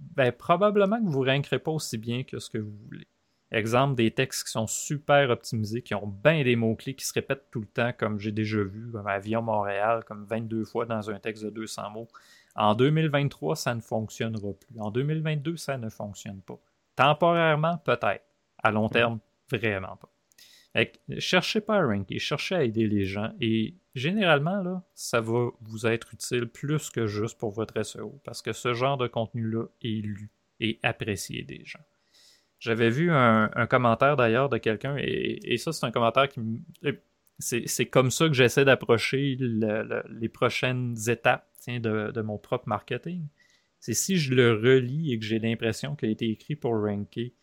ben 0.00 0.32
probablement 0.32 0.98
que 1.00 1.08
vous 1.08 1.24
ne 1.24 1.30
rankerez 1.30 1.60
pas 1.60 1.70
aussi 1.70 1.96
bien 1.96 2.24
que 2.24 2.38
ce 2.38 2.50
que 2.50 2.58
vous 2.58 2.76
voulez. 2.86 3.06
Exemple, 3.52 3.94
des 3.94 4.10
textes 4.10 4.44
qui 4.44 4.50
sont 4.50 4.66
super 4.66 5.30
optimisés, 5.30 5.80
qui 5.80 5.94
ont 5.94 6.08
bien 6.08 6.42
des 6.42 6.56
mots-clés 6.56 6.94
qui 6.94 7.04
se 7.06 7.12
répètent 7.12 7.46
tout 7.52 7.60
le 7.60 7.66
temps, 7.66 7.92
comme 7.96 8.18
j'ai 8.18 8.32
déjà 8.32 8.62
vu, 8.64 8.90
comme 8.90 9.06
Avion 9.06 9.42
Montréal, 9.42 10.02
comme 10.04 10.24
22 10.24 10.64
fois 10.64 10.84
dans 10.84 11.08
un 11.08 11.20
texte 11.20 11.44
de 11.44 11.50
200 11.50 11.90
mots. 11.90 12.08
En 12.56 12.74
2023, 12.74 13.54
ça 13.54 13.74
ne 13.74 13.80
fonctionnera 13.80 14.52
plus. 14.54 14.80
En 14.80 14.90
2022, 14.90 15.56
ça 15.56 15.76
ne 15.76 15.90
fonctionne 15.90 16.40
pas. 16.40 16.58
Temporairement, 16.96 17.78
peut-être. 17.78 18.24
À 18.62 18.70
long 18.70 18.88
terme, 18.88 19.20
vraiment 19.50 19.96
pas. 19.96 20.84
cherchez 21.18 21.60
pas 21.60 21.76
à 21.76 21.84
ranker, 21.84 22.18
cherchez 22.18 22.54
à 22.54 22.64
aider 22.64 22.86
les 22.86 23.04
gens. 23.04 23.32
Et 23.40 23.74
généralement, 23.94 24.62
là, 24.62 24.82
ça 24.94 25.20
va 25.20 25.50
vous 25.60 25.86
être 25.86 26.14
utile 26.14 26.46
plus 26.46 26.90
que 26.90 27.06
juste 27.06 27.38
pour 27.38 27.52
votre 27.52 27.82
SEO, 27.82 28.18
parce 28.24 28.40
que 28.40 28.52
ce 28.52 28.72
genre 28.72 28.96
de 28.96 29.06
contenu-là 29.06 29.66
est 29.82 30.02
lu 30.02 30.30
et 30.58 30.80
apprécié 30.82 31.42
des 31.42 31.62
gens. 31.64 31.84
J'avais 32.58 32.88
vu 32.88 33.12
un, 33.12 33.48
commentaire 33.68 34.16
d'ailleurs 34.16 34.48
de 34.48 34.56
quelqu'un, 34.56 34.96
et, 34.98 35.58
ça, 35.58 35.72
c'est 35.72 35.84
un 35.84 35.90
commentaire 35.90 36.28
qui 36.30 36.40
C'est 37.38 37.86
comme 37.86 38.10
ça 38.10 38.26
que 38.26 38.32
j'essaie 38.32 38.64
d'approcher 38.64 39.36
les 39.38 40.28
prochaines 40.30 40.96
étapes 41.08 41.46
de, 41.68 42.20
mon 42.22 42.38
propre 42.38 42.68
marketing. 42.68 43.26
C'est 43.80 43.94
si 43.94 44.16
je 44.16 44.34
le 44.34 44.54
relis 44.54 45.12
et 45.12 45.18
que 45.18 45.24
j'ai 45.24 45.38
l'impression 45.38 45.94
qu'il 45.94 46.08
a 46.08 46.12
été 46.12 46.30
écrit 46.30 46.56
pour 46.56 46.72
ranker, 46.72 47.34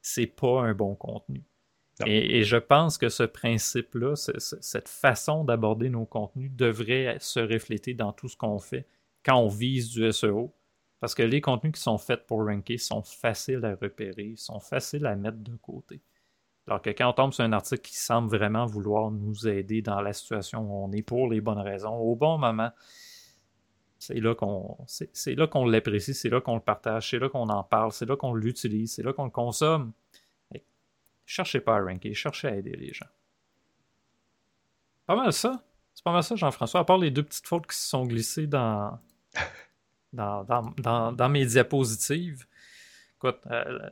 c'est 0.00 0.26
pas 0.26 0.62
un 0.62 0.74
bon 0.74 0.94
contenu. 0.94 1.42
Et, 2.06 2.42
je 2.42 2.56
pense 2.56 2.98
que 2.98 3.08
ce 3.08 3.22
principe-là, 3.22 4.16
cette 4.16 4.88
façon 4.88 5.44
d'aborder 5.44 5.88
nos 5.88 6.06
contenus 6.06 6.50
devrait 6.50 7.16
se 7.20 7.38
refléter 7.38 7.94
dans 7.94 8.12
tout 8.12 8.28
ce 8.28 8.36
qu'on 8.36 8.58
fait 8.58 8.86
quand 9.24 9.36
on 9.36 9.48
vise 9.48 9.90
du 9.90 10.10
SEO. 10.10 10.52
Parce 10.98 11.14
que 11.14 11.22
les 11.22 11.40
contenus 11.40 11.74
qui 11.74 11.80
sont 11.80 11.98
faits 11.98 12.26
pour 12.26 12.44
ranker 12.44 12.78
sont 12.78 13.02
faciles 13.02 13.64
à 13.64 13.74
repérer, 13.74 14.34
sont 14.36 14.60
faciles 14.60 15.06
à 15.06 15.16
mettre 15.16 15.38
de 15.38 15.56
côté. 15.56 16.00
Alors 16.66 16.80
que 16.80 16.90
quand 16.90 17.10
on 17.10 17.12
tombe 17.12 17.32
sur 17.32 17.44
un 17.44 17.52
article 17.52 17.82
qui 17.82 17.96
semble 17.96 18.28
vraiment 18.28 18.66
vouloir 18.66 19.10
nous 19.10 19.48
aider 19.48 19.82
dans 19.82 20.00
la 20.00 20.12
situation 20.12 20.60
où 20.60 20.84
on 20.84 20.92
est 20.92 21.02
pour 21.02 21.28
les 21.28 21.40
bonnes 21.40 21.58
raisons, 21.58 21.96
au 21.96 22.14
bon 22.14 22.38
moment, 22.38 22.70
c'est 24.02 24.18
là 24.18 24.34
qu'on 24.34 24.84
c'est 24.88 25.36
là 25.36 25.46
qu'on 25.46 25.64
l'apprécie, 25.64 26.12
c'est 26.12 26.28
là 26.28 26.40
qu'on 26.40 26.56
le 26.56 26.60
partage, 26.60 27.10
c'est 27.10 27.20
là 27.20 27.28
qu'on 27.28 27.48
en 27.48 27.62
parle, 27.62 27.92
c'est 27.92 28.04
là 28.04 28.16
qu'on 28.16 28.34
l'utilise, 28.34 28.94
c'est 28.94 29.02
là 29.04 29.12
qu'on 29.12 29.26
le 29.26 29.30
consomme. 29.30 29.92
cherchez 31.24 31.60
pas 31.60 31.76
à 31.76 31.80
ranker, 31.80 32.12
cherchez 32.12 32.48
à 32.48 32.56
aider 32.56 32.74
les 32.74 32.92
gens. 32.92 33.06
Pas 35.06 35.14
mal 35.14 35.32
ça. 35.32 35.62
C'est 35.94 36.02
pas 36.02 36.10
mal 36.10 36.24
ça, 36.24 36.34
Jean-François, 36.34 36.80
à 36.80 36.84
part 36.84 36.98
les 36.98 37.12
deux 37.12 37.22
petites 37.22 37.46
fautes 37.46 37.68
qui 37.68 37.76
se 37.76 37.88
sont 37.88 38.04
glissées 38.04 38.48
dans, 38.48 38.98
dans, 40.12 40.42
dans, 40.78 41.12
dans, 41.12 41.28
mes 41.28 41.46
diapositives. 41.46 42.44
Écoute, 43.18 43.38
euh, 43.52 43.88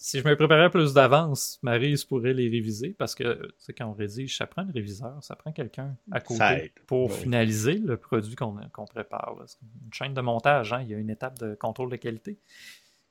si 0.00 0.20
je 0.20 0.24
me 0.24 0.36
préparais 0.36 0.70
plus 0.70 0.94
d'avance, 0.94 1.58
Marise 1.62 2.04
pourrait 2.04 2.32
les 2.32 2.48
réviser 2.48 2.94
parce 2.96 3.16
que 3.16 3.50
quand 3.76 3.86
on 3.86 3.94
rédige, 3.94 4.36
ça 4.36 4.46
prend 4.46 4.62
un 4.62 4.70
réviseur, 4.70 5.18
ça 5.22 5.34
prend 5.34 5.50
quelqu'un 5.50 5.96
à 6.12 6.20
côté 6.20 6.72
pour 6.86 7.12
finaliser 7.12 7.74
le 7.74 7.96
produit 7.96 8.36
qu'on 8.36 8.86
prépare. 8.86 9.36
Une 9.84 9.92
chaîne 9.92 10.14
de 10.14 10.20
montage, 10.20 10.72
hein, 10.72 10.82
il 10.82 10.88
y 10.88 10.94
a 10.94 10.98
une 10.98 11.10
étape 11.10 11.38
de 11.40 11.56
contrôle 11.56 11.90
de 11.90 11.96
qualité 11.96 12.38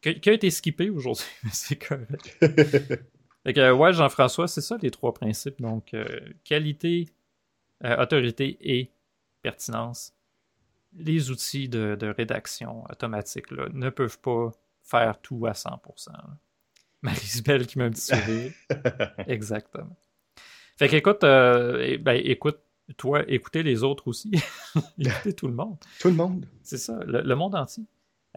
qui, 0.02 0.30
a 0.30 0.34
été 0.34 0.50
skippée 0.50 0.90
aujourd'hui, 0.90 1.26
mais 1.44 1.50
c'est 1.52 1.76
correct. 1.76 2.38
ouais, 3.46 3.94
Jean-François, 3.94 4.48
c'est 4.48 4.62
ça 4.62 4.78
les 4.82 4.92
trois 4.92 5.14
principes. 5.14 5.62
Donc, 5.62 5.94
euh, 5.94 6.06
qualité, 6.46 7.10
euh, 7.84 8.02
autorité 8.02 8.58
et 8.62 8.92
pertinence 9.42 10.14
les 10.96 11.30
outils 11.30 11.70
de, 11.70 12.14
rédaction 12.16 12.86
automatique 12.90 13.52
ne 13.52 13.90
peuvent 13.90 14.20
pas 14.20 14.52
faire 14.84 15.20
tout 15.22 15.46
à 15.46 15.52
100%. 15.52 16.10
Marie-Isabelle 17.02 17.68
qui 17.68 17.78
m'a 17.78 17.86
un 17.86 17.92
petit 17.92 18.02
sourire. 18.02 18.52
Exactement. 19.28 19.96
Fait 20.78 20.88
qu'écoute, 20.88 21.24
euh, 21.24 21.84
eh, 21.84 21.98
ben, 21.98 22.20
écoute, 22.24 22.60
toi, 22.98 23.24
écoutez 23.28 23.64
les 23.64 23.84
autres 23.84 24.08
aussi. 24.08 24.32
écoutez 25.00 25.34
tout 25.34 25.48
le 25.48 25.54
monde. 25.54 25.78
Tout 26.00 26.10
le 26.10 26.16
monde. 26.16 26.46
C'est 26.64 26.78
ça, 26.78 27.00
le, 27.06 27.36
monde 27.36 27.56
entier. 27.56 27.84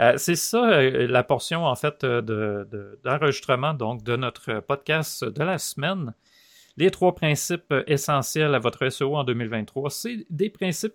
Euh, 0.00 0.14
c'est 0.16 0.36
ça 0.36 0.70
euh, 0.70 1.06
la 1.06 1.22
portion 1.22 1.64
en 1.66 1.74
fait 1.74 2.04
d'enregistrement 2.04 3.74
de, 3.74 3.78
donc 3.78 4.02
de 4.02 4.16
notre 4.16 4.60
podcast 4.60 5.24
de 5.24 5.42
la 5.42 5.58
semaine. 5.58 6.14
Les 6.76 6.90
trois 6.90 7.14
principes 7.14 7.74
essentiels 7.86 8.54
à 8.54 8.58
votre 8.58 8.88
SEO 8.88 9.16
en 9.16 9.24
2023, 9.24 9.90
c'est 9.90 10.26
des 10.30 10.48
principes 10.48 10.94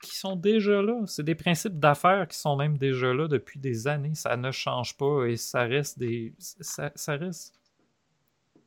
qui 0.00 0.16
sont 0.16 0.36
déjà 0.36 0.82
là. 0.82 1.02
C'est 1.06 1.22
des 1.22 1.34
principes 1.34 1.78
d'affaires 1.78 2.26
qui 2.28 2.38
sont 2.38 2.56
même 2.56 2.78
déjà 2.78 3.12
là 3.12 3.28
depuis 3.28 3.58
des 3.58 3.86
années. 3.86 4.14
Ça 4.14 4.36
ne 4.36 4.50
change 4.50 4.96
pas 4.96 5.26
et 5.26 5.36
ça 5.36 5.62
reste 5.62 5.98
des, 5.98 6.34
ça, 6.38 6.90
reste 7.08 7.60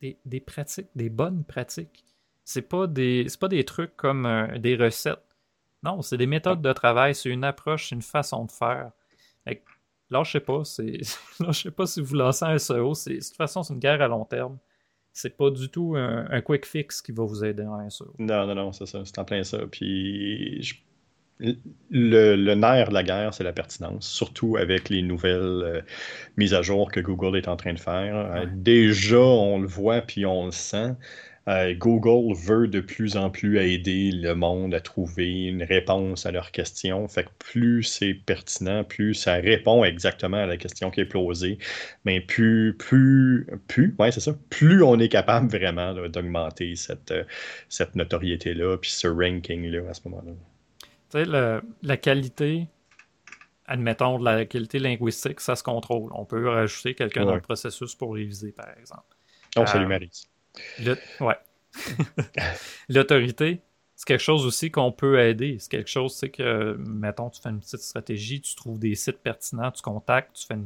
des, 0.01 0.39
pratiques, 0.39 0.89
des 0.95 1.09
bonnes 1.09 1.43
pratiques. 1.43 2.05
C'est 2.43 2.61
pas 2.61 2.87
des, 2.87 3.27
pas 3.39 3.47
des 3.47 3.63
trucs 3.63 3.95
comme 3.95 4.25
euh, 4.25 4.57
des 4.59 4.75
recettes. 4.75 5.23
Non, 5.81 6.01
c'est 6.01 6.17
des 6.17 6.27
méthodes 6.27 6.61
de 6.61 6.73
travail, 6.73 7.13
c'est 7.13 7.29
une 7.29 7.43
approche, 7.43 7.89
c'est 7.89 7.95
une 7.95 8.01
façon 8.01 8.45
de 8.45 8.51
faire. 8.51 8.91
Là, 10.09 10.23
je 10.23 10.31
sais 10.31 10.39
pas, 10.39 10.63
c'est, 10.63 10.99
là, 11.39 11.51
je 11.51 11.61
sais 11.63 11.71
pas 11.71 11.87
si 11.87 11.99
vous 11.99 12.15
lancez 12.15 12.45
un 12.45 12.57
SEO, 12.57 12.93
de 12.93 13.19
toute 13.19 13.35
façon, 13.35 13.63
c'est 13.63 13.73
une 13.73 13.79
guerre 13.79 14.01
à 14.01 14.07
long 14.07 14.25
terme. 14.25 14.59
C'est 15.11 15.35
pas 15.37 15.49
du 15.49 15.69
tout 15.69 15.95
un, 15.95 16.41
quick 16.41 16.65
fix 16.65 17.01
qui 17.01 17.11
va 17.11 17.23
vous 17.23 17.43
aider 17.43 17.63
en 17.63 17.89
SEO. 17.89 18.13
Non, 18.17 18.47
non, 18.47 18.55
non, 18.55 18.71
c'est 18.71 18.85
ça, 18.85 19.03
c'est 19.05 19.17
en 19.19 19.25
plein 19.25 19.43
ça. 19.43 19.59
Puis 19.67 20.61
je 20.61 20.75
le, 21.39 22.55
nerf 22.55 22.89
de 22.89 22.93
la 22.93 23.03
guerre, 23.03 23.33
c'est 23.33 23.43
la 23.43 23.53
pertinence, 23.53 24.07
surtout 24.07 24.57
avec 24.57 24.89
les 24.89 25.01
nouvelles 25.01 25.41
euh, 25.41 25.81
mises 26.37 26.53
à 26.53 26.61
jour 26.61 26.91
que 26.91 26.99
Google 26.99 27.37
est 27.37 27.47
en 27.47 27.55
train 27.55 27.73
de 27.73 27.79
faire. 27.79 28.15
Euh, 28.15 28.45
déjà, 28.51 29.19
on 29.19 29.59
le 29.59 29.67
voit 29.67 30.01
puis 30.01 30.25
on 30.25 30.45
le 30.45 30.51
sent. 30.51 30.93
Euh, 31.49 31.73
Google 31.73 32.33
veut 32.37 32.69
de 32.69 32.79
plus 32.79 33.17
en 33.17 33.29
plus 33.29 33.59
aider 33.59 34.11
le 34.11 34.33
monde 34.33 34.73
à 34.73 34.79
trouver 34.79 35.47
une 35.47 35.63
réponse 35.63 36.25
à 36.25 36.31
leurs 36.31 36.51
questions. 36.51 37.05
Fait 37.09 37.25
que 37.25 37.29
plus 37.37 37.83
c'est 37.83 38.13
pertinent, 38.13 38.85
plus 38.85 39.13
ça 39.13 39.33
répond 39.33 39.83
exactement 39.83 40.37
à 40.37 40.45
la 40.45 40.55
question 40.55 40.89
qui 40.89 41.01
est 41.01 41.05
posée, 41.05 41.57
mais 42.05 42.21
plus, 42.21 42.75
plus, 42.77 43.45
plus, 43.67 43.93
ouais, 43.99 44.11
c'est 44.13 44.21
ça, 44.21 44.33
plus 44.49 44.83
on 44.83 44.97
est 44.99 45.09
capable 45.09 45.49
vraiment 45.49 45.93
d'augmenter 46.07 46.77
cette, 46.77 47.13
cette 47.67 47.95
notoriété-là, 47.95 48.77
puis 48.77 48.91
ce 48.91 49.07
ranking-là 49.07 49.81
à 49.89 49.93
ce 49.93 50.01
moment-là 50.05 50.31
la 51.13 51.97
qualité, 51.97 52.67
admettons, 53.65 54.19
de 54.19 54.25
la 54.25 54.45
qualité 54.45 54.79
linguistique, 54.79 55.39
ça 55.39 55.55
se 55.55 55.63
contrôle. 55.63 56.11
On 56.13 56.25
peut 56.25 56.47
rajouter 56.47 56.95
quelqu'un 56.95 57.25
dans 57.25 57.35
le 57.35 57.41
processus 57.41 57.95
pour 57.95 58.13
réviser, 58.13 58.51
par 58.51 58.69
exemple. 58.77 59.15
Oh, 59.57 59.65
salut, 59.65 59.87
Marie. 59.87 60.11
Ouais. 61.19 61.37
L'autorité, 62.89 63.61
c'est 63.95 64.05
quelque 64.05 64.21
chose 64.21 64.45
aussi 64.45 64.71
qu'on 64.71 64.91
peut 64.91 65.19
aider. 65.19 65.57
C'est 65.59 65.71
quelque 65.71 65.89
chose, 65.89 66.15
c'est 66.15 66.29
que, 66.29 66.75
mettons, 66.77 67.29
tu 67.29 67.41
fais 67.41 67.49
une 67.49 67.59
petite 67.59 67.79
stratégie, 67.79 68.41
tu 68.41 68.55
trouves 68.55 68.79
des 68.79 68.95
sites 68.95 69.19
pertinents, 69.19 69.71
tu 69.71 69.81
contactes, 69.81 70.35
tu, 70.35 70.47
fais 70.47 70.57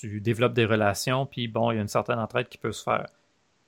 tu, 0.00 0.20
développes 0.20 0.54
des 0.54 0.64
relations, 0.64 1.26
puis 1.26 1.48
bon, 1.48 1.70
il 1.70 1.76
y 1.76 1.78
a 1.78 1.82
une 1.82 1.88
certaine 1.88 2.18
entraide 2.18 2.48
qui 2.48 2.58
peut 2.58 2.72
se 2.72 2.82
faire. 2.82 3.06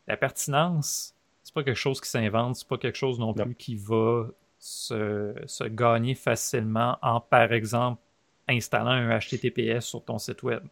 La 0.06 0.16
pertinence, 0.16 1.14
c'est 1.42 1.54
pas 1.54 1.62
quelque 1.62 1.78
chose 1.78 2.00
qui 2.00 2.08
s'invente, 2.08 2.56
c'est 2.56 2.68
pas 2.68 2.78
quelque 2.78 2.96
chose 2.98 3.18
non 3.18 3.32
plus 3.32 3.54
qui 3.54 3.76
va 3.76 4.26
se, 4.64 5.68
gagner 5.68 6.14
facilement 6.14 6.96
en, 7.02 7.20
par 7.20 7.52
exemple, 7.52 8.00
installant 8.48 8.90
un 8.90 9.18
HTTPS 9.18 9.80
sur 9.80 10.02
ton 10.02 10.18
site 10.18 10.42
web. 10.42 10.62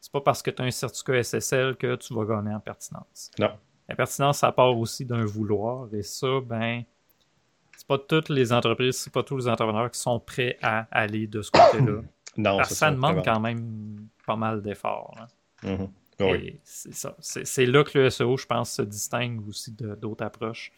C'est 0.00 0.12
pas 0.12 0.20
parce 0.20 0.40
que 0.40 0.50
tu 0.50 0.62
as 0.62 0.64
un 0.64 0.70
certificat 0.70 1.22
SSL 1.22 1.76
que 1.76 1.96
tu 1.96 2.14
vas 2.14 2.24
gagner 2.24 2.54
en 2.54 2.60
pertinence. 2.60 3.30
Non. 3.38 3.50
La 3.88 3.96
pertinence, 3.96 4.38
ça 4.38 4.52
part 4.52 4.76
aussi 4.78 5.04
d'un 5.04 5.24
vouloir. 5.24 5.92
Et 5.92 6.02
ça, 6.02 6.40
ben, 6.44 6.84
c'est 7.76 7.86
pas 7.86 7.98
toutes 7.98 8.28
les 8.28 8.52
entreprises, 8.52 8.96
c'est 8.98 9.12
pas 9.12 9.24
tous 9.24 9.36
les 9.36 9.48
entrepreneurs 9.48 9.90
qui 9.90 9.98
sont 9.98 10.20
prêts 10.20 10.56
à 10.62 10.86
aller 10.92 11.26
de 11.26 11.42
ce 11.42 11.50
côté-là. 11.50 12.02
non, 12.36 12.62
ça, 12.64 12.90
demande 12.92 13.24
quand 13.24 13.40
même 13.40 14.06
pas 14.24 14.36
mal 14.36 14.62
d'efforts. 14.62 15.16
Hein. 15.64 15.88
Mm-hmm. 16.18 16.56
C'est 16.62 16.94
ça. 16.94 17.16
C'est 17.18 17.66
là 17.66 17.82
que 17.82 17.98
le 17.98 18.10
SEO, 18.10 18.36
je 18.36 18.46
pense, 18.46 18.70
se 18.70 18.82
distingue 18.82 19.46
aussi 19.48 19.72
d'autres 19.72 20.24
approches 20.24 20.72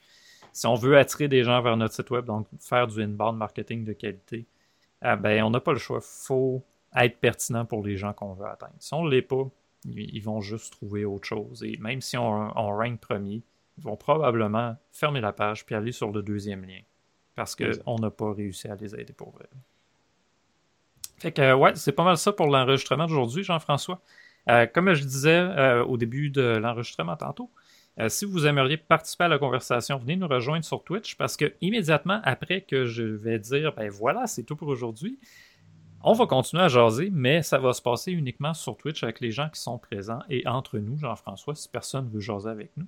si 0.53 0.67
on 0.67 0.75
veut 0.75 0.99
attirer 0.99 1.29
des 1.29 1.45
gens 1.45 1.61
vers 1.63 1.77
notre 1.77 1.95
site 1.95 2.11
web, 2.11 2.25
donc 2.25 2.47
faire 2.61 2.87
du 2.87 3.03
inbound 3.03 3.37
marketing 3.37 3.85
de 3.85 3.93
qualité, 3.93 4.47
ah 5.01 5.17
ben, 5.17 5.43
on 5.43 5.51
n'a 5.51 5.61
pas 5.61 5.73
le 5.73 5.79
choix. 5.79 5.99
Il 5.99 6.27
faut 6.27 6.65
être 6.95 7.19
pertinent 7.19 7.65
pour 7.65 7.83
les 7.83 7.97
gens 7.97 8.13
qu'on 8.13 8.35
veut 8.35 8.47
atteindre. 8.47 8.75
Si 8.79 8.95
on 8.95 9.05
ne 9.05 9.11
l'est 9.11 9.23
pas, 9.23 9.45
ils 9.85 10.21
vont 10.21 10.41
juste 10.41 10.73
trouver 10.75 11.05
autre 11.05 11.27
chose. 11.27 11.65
Et 11.65 11.77
même 11.79 12.01
si 12.01 12.17
on, 12.17 12.57
on 12.57 12.77
rank 12.77 13.01
premier, 13.01 13.43
ils 13.79 13.85
vont 13.85 13.97
probablement 13.97 14.77
fermer 14.93 15.21
la 15.21 15.33
page 15.33 15.65
puis 15.65 15.75
aller 15.75 15.93
sur 15.93 16.13
le 16.13 16.23
deuxième 16.23 16.65
lien. 16.65 16.81
Parce 17.35 17.57
qu'on 17.57 17.97
n'a 17.97 18.11
pas 18.11 18.33
réussi 18.33 18.69
à 18.69 18.77
les 18.77 18.95
aider 18.95 19.13
pour 19.13 19.31
vrai. 19.31 19.49
Fait 21.19 21.33
que, 21.33 21.55
ouais, 21.55 21.75
c'est 21.77 21.93
pas 21.93 22.05
mal 22.05 22.19
ça 22.19 22.33
pour 22.33 22.47
l'enregistrement 22.47 23.07
d'aujourd'hui, 23.07 23.43
Jean-François. 23.43 24.01
Euh, 24.51 24.67
comme 24.67 24.93
je 24.93 25.03
disais 25.05 25.39
euh, 25.39 25.85
au 25.85 25.97
début 25.97 26.31
de 26.31 26.43
l'enregistrement 26.43 27.17
tantôt, 27.17 27.51
euh, 27.99 28.09
si 28.09 28.25
vous 28.25 28.47
aimeriez 28.47 28.77
participer 28.77 29.25
à 29.25 29.29
la 29.29 29.39
conversation, 29.39 29.99
venez 29.99 30.17
nous 30.17 30.29
rejoindre 30.29 30.65
sur 30.65 30.83
Twitch 30.83 31.17
parce 31.17 31.37
que 31.37 31.53
immédiatement 31.61 32.21
après 32.25 32.63
que 32.63 32.87
je 32.87 33.03
vais 33.03 33.39
dire 33.39 33.75
ben 33.75 33.91
voilà, 33.91 34.27
c'est 34.27 34.45
tout 34.45 34.57
pour 34.57 34.69
aujourd'hui, 34.69 35.19
on 36.03 36.15
va 36.15 36.27
continuer 36.27 36.65
à 36.65 36.69
jaser, 36.69 37.11
mais 37.13 37.43
ça 37.43 37.59
va 37.59 37.73
se 37.73 37.81
passer 37.81 38.11
uniquement 38.11 38.55
sur 38.55 38.77
Twitch 38.77 39.05
avec 39.05 39.21
les 39.21 39.31
gens 39.31 39.49
qui 39.49 39.61
sont 39.61 39.79
présents 39.79 40.21
et 40.29 40.47
entre 40.49 40.79
nous, 40.79 40.97
Jean-François, 40.99 41.55
si 41.55 41.69
personne 41.69 42.09
veut 42.09 42.21
jaser 42.21 42.51
avec 42.51 42.73
nous. 42.77 42.87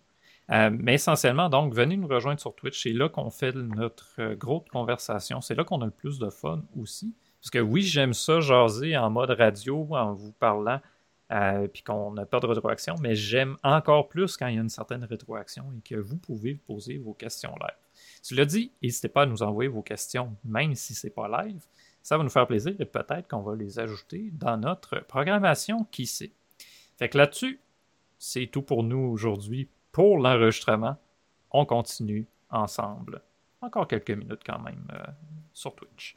Euh, 0.51 0.71
mais 0.73 0.95
essentiellement, 0.95 1.49
donc, 1.49 1.73
venez 1.73 1.97
nous 1.97 2.09
rejoindre 2.09 2.41
sur 2.41 2.55
Twitch. 2.55 2.83
C'est 2.83 2.93
là 2.93 3.09
qu'on 3.09 3.31
fait 3.31 3.55
notre 3.55 4.15
euh, 4.19 4.35
grosse 4.35 4.69
conversation. 4.71 5.41
C'est 5.41 5.55
là 5.55 5.65
qu'on 5.65 5.81
a 5.81 5.87
le 5.87 5.91
plus 5.91 6.19
de 6.19 6.29
fun 6.29 6.63
aussi. 6.79 7.15
Parce 7.41 7.51
que 7.51 7.59
oui, 7.59 7.83
j'aime 7.83 8.13
ça 8.13 8.41
jaser 8.41 8.97
en 8.97 9.11
mode 9.11 9.31
radio, 9.31 9.87
en 9.93 10.13
vous 10.13 10.33
parlant 10.33 10.81
euh, 11.33 11.69
puis 11.69 11.83
qu'on 11.83 12.13
n'a 12.13 12.27
pas 12.27 12.39
de 12.41 12.47
rétroaction, 12.47 12.97
mais 13.01 13.15
j'aime 13.15 13.57
encore 13.63 14.09
plus 14.09 14.37
quand 14.37 14.47
il 14.47 14.57
y 14.57 14.59
a 14.59 14.61
une 14.61 14.69
certaine 14.69 15.05
rétroaction 15.05 15.65
et 15.77 15.81
que 15.81 15.95
vous 15.95 16.17
pouvez 16.17 16.55
poser 16.55 16.99
vos 16.99 17.15
questions 17.15 17.55
live. 17.61 17.79
Cela 18.23 18.45
dit, 18.45 18.73
n'hésitez 18.83 19.09
pas 19.09 19.23
à 19.23 19.27
nous 19.27 19.43
envoyer 19.43 19.69
vos 19.69 19.83
questions, 19.83 20.37
même 20.45 20.75
si 20.75 20.95
ce 20.95 21.07
n'est 21.07 21.13
pas 21.13 21.45
live. 21.45 21.65
Ça 22.03 22.19
va 22.19 22.25
nous 22.25 22.31
faire 22.31 22.47
plaisir 22.47 22.75
et 22.79 22.85
peut-être 22.85 23.29
qu'on 23.29 23.41
va 23.41 23.57
les 23.57 23.79
ajouter 23.79 24.31
dans 24.33 24.59
notre 24.59 25.01
programmation, 25.01 25.85
qui 25.91 26.07
sait. 26.07 26.33
Fait 26.99 27.09
que 27.09 27.17
là-dessus, 27.17 27.59
c'est 28.19 28.47
tout 28.47 28.63
pour 28.63 28.83
nous 28.83 28.99
aujourd'hui 28.99 29.69
pour 29.93 30.19
l'enregistrement. 30.19 30.97
On 31.51 31.65
continue 31.65 32.27
ensemble. 32.51 33.23
Encore 33.63 33.89
quelques 33.89 34.11
minutes 34.11 34.43
quand 34.45 34.59
même 34.59 34.87
euh, 34.93 35.05
sur 35.55 35.75
Twitch. 35.75 36.15